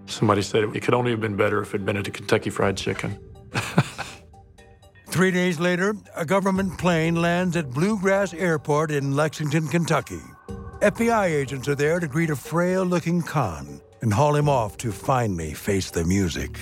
Somebody 0.07 0.41
said 0.41 0.65
it 0.65 0.81
could 0.81 0.95
only 0.95 1.11
have 1.11 1.21
been 1.21 1.37
better 1.37 1.61
if 1.61 1.69
it 1.69 1.73
had 1.73 1.85
been 1.85 1.99
at 1.99 2.09
a 2.09 2.11
Kentucky 2.11 2.49
Fried 2.49 2.79
Chicken. 2.79 3.19
Three 5.09 5.31
days 5.31 5.61
later, 5.61 5.95
a 6.17 6.25
government 6.25 6.79
plane 6.79 7.17
lands 7.17 7.55
at 7.55 7.71
Bluegrass 7.71 8.33
Airport 8.33 8.91
in 8.91 9.15
Lexington, 9.15 9.69
Kentucky. 9.69 10.23
FBI 10.83 11.27
agents 11.27 11.69
are 11.69 11.77
there 11.77 12.01
to 12.01 12.09
greet 12.09 12.29
a 12.29 12.35
frail 12.35 12.83
looking 12.83 13.23
Conn 13.23 13.81
and 14.01 14.13
haul 14.13 14.35
him 14.35 14.49
off 14.49 14.77
to 14.79 14.91
finally 14.91 15.55
face 15.55 15.93
the 15.93 16.03
music. 16.03 16.59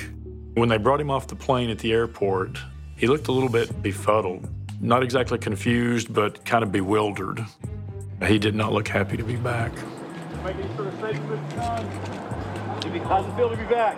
When 0.53 0.69
they 0.69 0.77
brought 0.77 1.01
him 1.01 1.11
off 1.11 1.27
the 1.27 1.37
plane 1.37 1.71
at 1.71 1.79
the 1.79 1.91
airport, 1.91 2.59
he 2.97 3.07
looked 3.07 3.29
a 3.29 3.33
little 3.33 3.49
bit 3.49 3.83
befuddled. 3.83 4.47
Not 4.79 5.03
exactly 5.03 5.39
confused, 5.39 6.13
but 6.13 6.45
kind 6.45 6.63
of 6.63 6.71
bewildered. 6.71 7.43
He 8.27 8.39
did 8.39 8.55
not 8.55 8.75
look 8.75 8.89
happy 8.89 9.17
to 9.17 9.25
be 9.25 9.37
back. 9.37 9.73
Making 10.45 10.77
sure 10.77 10.91
to 10.91 11.01
safe, 11.01 11.17
Mr. 11.17 11.57
Conn. 11.57 13.01
How's 13.07 13.27
it 13.27 13.35
feel 13.37 13.49
to 13.49 13.57
be 13.57 13.65
back? 13.65 13.97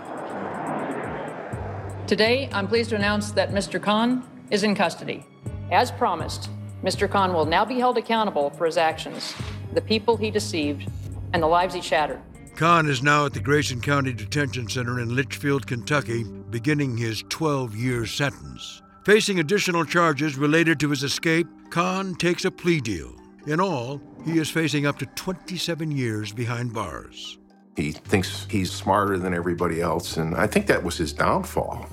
Today, 2.06 2.48
I'm 2.52 2.68
pleased 2.68 2.90
to 2.90 2.96
announce 2.96 3.32
that 3.32 3.50
Mr. 3.50 3.82
Conn 3.82 4.22
is 4.50 4.62
in 4.62 4.76
custody. 4.76 5.26
As 5.72 5.90
promised, 5.90 6.48
Mr. 6.84 7.10
Conn 7.10 7.32
will 7.32 7.46
now 7.46 7.64
be 7.64 7.80
held 7.80 7.98
accountable 7.98 8.50
for 8.50 8.66
his 8.66 8.76
actions, 8.76 9.34
the 9.74 9.80
people 9.80 10.16
he 10.16 10.30
deceived, 10.30 10.90
and 11.32 11.42
the 11.42 11.46
lives 11.46 11.74
he 11.74 11.80
shattered. 11.80 12.20
Conn 12.56 12.86
is 12.86 13.02
now 13.02 13.26
at 13.26 13.32
the 13.32 13.40
Grayson 13.40 13.80
County 13.80 14.12
Detention 14.12 14.68
Center 14.68 15.00
in 15.00 15.16
Litchfield, 15.16 15.66
Kentucky, 15.66 16.24
beginning 16.24 16.96
his 16.96 17.24
12 17.28 17.74
year 17.74 18.06
sentence. 18.06 18.82
Facing 19.04 19.40
additional 19.40 19.84
charges 19.84 20.36
related 20.36 20.78
to 20.80 20.90
his 20.90 21.02
escape, 21.02 21.46
Conn 21.70 22.14
takes 22.14 22.44
a 22.44 22.50
plea 22.50 22.80
deal. 22.80 23.14
In 23.46 23.58
all, 23.58 24.00
he 24.24 24.38
is 24.38 24.50
facing 24.50 24.86
up 24.86 24.98
to 24.98 25.06
27 25.06 25.90
years 25.90 26.32
behind 26.32 26.72
bars. 26.72 27.38
He 27.76 27.92
thinks 27.92 28.46
he's 28.50 28.70
smarter 28.70 29.18
than 29.18 29.34
everybody 29.34 29.80
else, 29.80 30.18
and 30.18 30.36
I 30.36 30.46
think 30.46 30.66
that 30.66 30.84
was 30.84 30.98
his 30.98 31.12
downfall. 31.12 31.88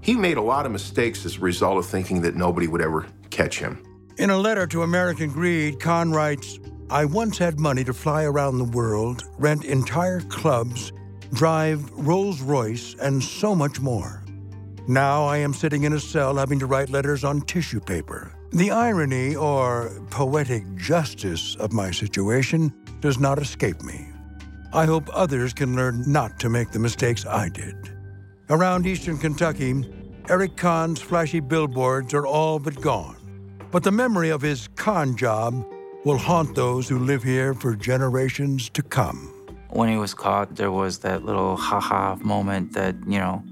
He 0.00 0.16
made 0.16 0.38
a 0.38 0.42
lot 0.42 0.66
of 0.66 0.72
mistakes 0.72 1.24
as 1.24 1.36
a 1.36 1.40
result 1.40 1.78
of 1.78 1.86
thinking 1.86 2.22
that 2.22 2.34
nobody 2.34 2.66
would 2.66 2.80
ever 2.80 3.06
catch 3.30 3.58
him. 3.58 3.84
In 4.16 4.30
a 4.30 4.36
letter 4.36 4.66
to 4.68 4.82
American 4.82 5.30
Greed, 5.30 5.78
Conn 5.78 6.10
writes 6.12 6.58
I 6.92 7.06
once 7.06 7.38
had 7.38 7.58
money 7.58 7.84
to 7.84 7.94
fly 7.94 8.24
around 8.24 8.58
the 8.58 8.64
world, 8.64 9.22
rent 9.38 9.64
entire 9.64 10.20
clubs, 10.20 10.92
drive 11.32 11.90
Rolls 11.92 12.42
Royce, 12.42 12.94
and 13.00 13.22
so 13.22 13.54
much 13.54 13.80
more. 13.80 14.22
Now 14.86 15.24
I 15.24 15.38
am 15.38 15.54
sitting 15.54 15.84
in 15.84 15.94
a 15.94 15.98
cell 15.98 16.36
having 16.36 16.58
to 16.58 16.66
write 16.66 16.90
letters 16.90 17.24
on 17.24 17.40
tissue 17.40 17.80
paper. 17.80 18.34
The 18.50 18.72
irony 18.72 19.34
or 19.34 19.90
poetic 20.10 20.64
justice 20.76 21.56
of 21.56 21.72
my 21.72 21.90
situation 21.90 22.70
does 23.00 23.18
not 23.18 23.38
escape 23.38 23.80
me. 23.80 24.08
I 24.74 24.84
hope 24.84 25.08
others 25.14 25.54
can 25.54 25.74
learn 25.74 26.04
not 26.06 26.38
to 26.40 26.50
make 26.50 26.72
the 26.72 26.78
mistakes 26.78 27.24
I 27.24 27.48
did. 27.48 27.74
Around 28.50 28.86
eastern 28.86 29.16
Kentucky, 29.16 29.82
Eric 30.28 30.58
Conn's 30.58 31.00
flashy 31.00 31.40
billboards 31.40 32.12
are 32.12 32.26
all 32.26 32.58
but 32.58 32.78
gone. 32.82 33.16
But 33.70 33.82
the 33.82 33.90
memory 33.90 34.28
of 34.28 34.42
his 34.42 34.68
con 34.76 35.16
job 35.16 35.64
will 36.04 36.18
haunt 36.18 36.54
those 36.54 36.88
who 36.88 36.98
live 36.98 37.22
here 37.22 37.54
for 37.54 37.76
generations 37.76 38.68
to 38.70 38.82
come. 38.82 39.28
When 39.70 39.88
he 39.88 39.96
was 39.96 40.14
caught, 40.14 40.56
there 40.56 40.72
was 40.72 40.98
that 40.98 41.24
little 41.24 41.56
ha-ha 41.56 42.16
moment 42.16 42.72
that, 42.72 42.94
you 43.06 43.18
know, 43.18 43.42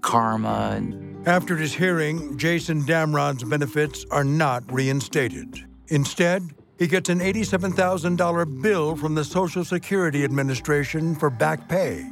karma. 0.00 0.72
And... 0.74 1.26
After 1.28 1.56
his 1.56 1.72
hearing, 1.72 2.36
Jason 2.38 2.82
Damron's 2.82 3.44
benefits 3.44 4.04
are 4.10 4.24
not 4.24 4.64
reinstated. 4.72 5.64
Instead, 5.88 6.42
he 6.78 6.86
gets 6.86 7.10
an 7.10 7.20
$87,000 7.20 8.62
bill 8.62 8.96
from 8.96 9.14
the 9.14 9.24
Social 9.24 9.64
Security 9.64 10.24
Administration 10.24 11.14
for 11.14 11.28
back 11.28 11.68
pay. 11.68 12.04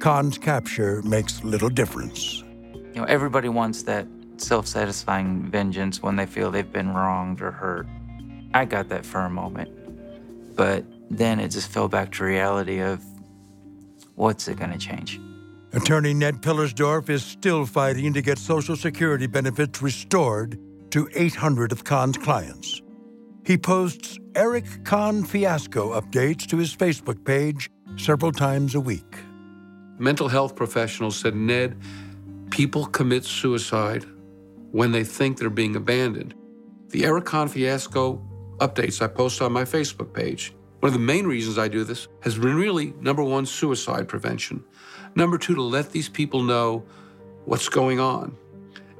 Conn's 0.00 0.36
capture 0.36 1.00
makes 1.02 1.42
little 1.44 1.68
difference. 1.68 2.42
You 2.74 3.00
know, 3.00 3.04
everybody 3.04 3.48
wants 3.48 3.84
that 3.84 4.06
self 4.36 4.66
satisfying 4.66 5.48
vengeance 5.50 6.02
when 6.02 6.16
they 6.16 6.26
feel 6.26 6.50
they've 6.50 6.70
been 6.70 6.92
wronged 6.92 7.40
or 7.40 7.52
hurt. 7.52 7.86
I 8.54 8.64
got 8.64 8.88
that 8.88 9.04
for 9.04 9.20
a 9.20 9.30
moment. 9.30 9.68
But 10.56 10.84
then 11.10 11.40
it 11.40 11.48
just 11.48 11.70
fell 11.70 11.88
back 11.88 12.12
to 12.12 12.24
reality 12.24 12.80
of 12.80 13.04
what's 14.14 14.46
it 14.46 14.56
going 14.58 14.70
to 14.70 14.78
change? 14.78 15.20
Attorney 15.72 16.14
Ned 16.14 16.40
Pillersdorf 16.40 17.10
is 17.10 17.24
still 17.24 17.66
fighting 17.66 18.12
to 18.14 18.22
get 18.22 18.38
Social 18.38 18.76
Security 18.76 19.26
benefits 19.26 19.82
restored 19.82 20.56
to 20.92 21.08
800 21.14 21.72
of 21.72 21.82
Conn's 21.82 22.16
clients. 22.16 22.80
He 23.44 23.58
posts 23.58 24.20
Eric 24.36 24.84
Conn 24.84 25.24
fiasco 25.24 26.00
updates 26.00 26.46
to 26.46 26.56
his 26.56 26.74
Facebook 26.74 27.24
page 27.24 27.68
several 27.96 28.30
times 28.30 28.76
a 28.76 28.80
week. 28.80 29.18
Mental 29.98 30.28
health 30.28 30.54
professionals 30.54 31.16
said, 31.16 31.34
Ned, 31.34 31.76
people 32.50 32.86
commit 32.86 33.24
suicide 33.24 34.06
when 34.70 34.92
they 34.92 35.02
think 35.02 35.38
they're 35.38 35.50
being 35.50 35.74
abandoned. 35.74 36.34
The 36.90 37.04
Eric 37.04 37.24
Conn 37.24 37.48
fiasco 37.48 38.22
updates 38.58 39.02
I 39.02 39.06
post 39.06 39.42
on 39.42 39.52
my 39.52 39.64
Facebook 39.64 40.12
page. 40.12 40.54
One 40.80 40.88
of 40.88 40.92
the 40.92 40.98
main 40.98 41.26
reasons 41.26 41.58
I 41.58 41.68
do 41.68 41.82
this 41.82 42.08
has 42.20 42.38
been 42.38 42.56
really 42.56 42.92
number 43.00 43.22
one, 43.22 43.46
suicide 43.46 44.06
prevention. 44.08 44.62
Number 45.14 45.38
two, 45.38 45.54
to 45.54 45.62
let 45.62 45.90
these 45.92 46.08
people 46.08 46.42
know 46.42 46.84
what's 47.44 47.68
going 47.68 48.00
on 48.00 48.36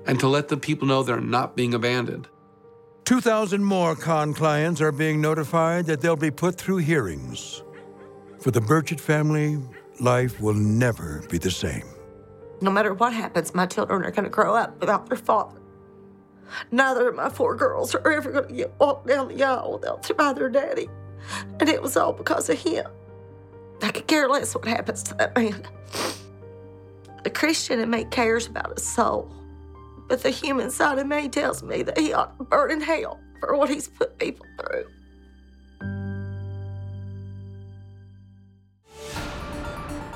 and 0.07 0.19
to 0.21 0.29
let 0.29 0.49
the 0.49 0.57
people 0.57 0.89
know 0.89 1.03
they're 1.03 1.21
not 1.21 1.57
being 1.57 1.75
abandoned. 1.75 2.29
2,000 3.05 3.63
more 3.63 3.95
Conn 3.95 4.33
clients 4.33 4.81
are 4.81 4.93
being 4.93 5.21
notified 5.21 5.85
that 5.87 6.01
they'll 6.01 6.17
be 6.17 6.31
put 6.31 6.57
through 6.57 6.79
hearings. 6.79 7.63
For 8.41 8.51
the 8.51 8.61
Burchett 8.61 9.01
family, 9.01 9.59
life 10.01 10.41
will 10.41 10.55
never 10.55 11.23
be 11.29 11.37
the 11.37 11.51
same. 11.51 11.85
No 12.63 12.71
matter 12.71 12.95
what 12.95 13.13
happens, 13.13 13.55
my 13.55 13.67
children 13.67 14.05
are 14.05 14.11
going 14.11 14.25
to 14.25 14.31
grow 14.31 14.55
up 14.55 14.81
without 14.81 15.07
their 15.09 15.19
father. 15.19 15.61
Neither 16.71 17.09
of 17.09 17.15
my 17.15 17.29
four 17.29 17.57
girls 17.57 17.95
are 17.95 18.11
ever 18.11 18.31
going 18.33 18.49
to 18.49 18.55
get 18.55 18.75
walked 18.79 19.07
down 19.07 19.29
the 19.29 19.43
aisle 19.43 19.73
without 19.73 20.37
their 20.37 20.49
daddy. 20.49 20.89
And 21.61 21.69
it 21.69 21.83
was 21.83 21.97
all 21.97 22.13
because 22.13 22.49
of 22.51 22.59
him. 22.59 22.87
I 23.83 23.91
could 23.91 24.07
care 24.07 24.29
less 24.29 24.55
what 24.55 24.67
happens 24.67 25.03
to 25.05 25.15
that 25.15 25.35
man. 25.37 25.67
The 27.23 27.31
Christian 27.31 27.81
in 27.81 27.91
me 27.91 28.05
cares 28.05 28.47
about 28.47 28.75
his 28.75 28.87
soul. 28.87 29.31
But 30.09 30.23
the 30.23 30.31
human 30.31 30.71
side 30.71 30.99
of 30.99 31.07
me 31.07 31.29
tells 31.29 31.63
me 31.63 31.83
that 31.83 31.99
he 31.99 32.13
ought 32.13 32.37
to 32.39 32.45
burn 32.45 32.71
in 32.71 32.81
hell 32.81 33.19
for 33.41 33.57
what 33.57 33.71
he's 33.71 33.89
put 33.89 34.19
people 34.19 34.47
through. 34.59 34.85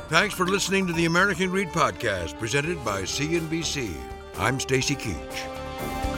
Thanks 0.09 0.35
for 0.35 0.47
listening 0.47 0.87
to 0.87 0.93
the 0.95 1.05
American 1.05 1.51
Greed 1.51 1.69
Podcast 1.69 2.39
presented 2.39 2.83
by 2.83 3.03
CNBC. 3.03 3.93
I'm 4.39 4.59
Stacy 4.59 4.95
Keach. 4.95 6.18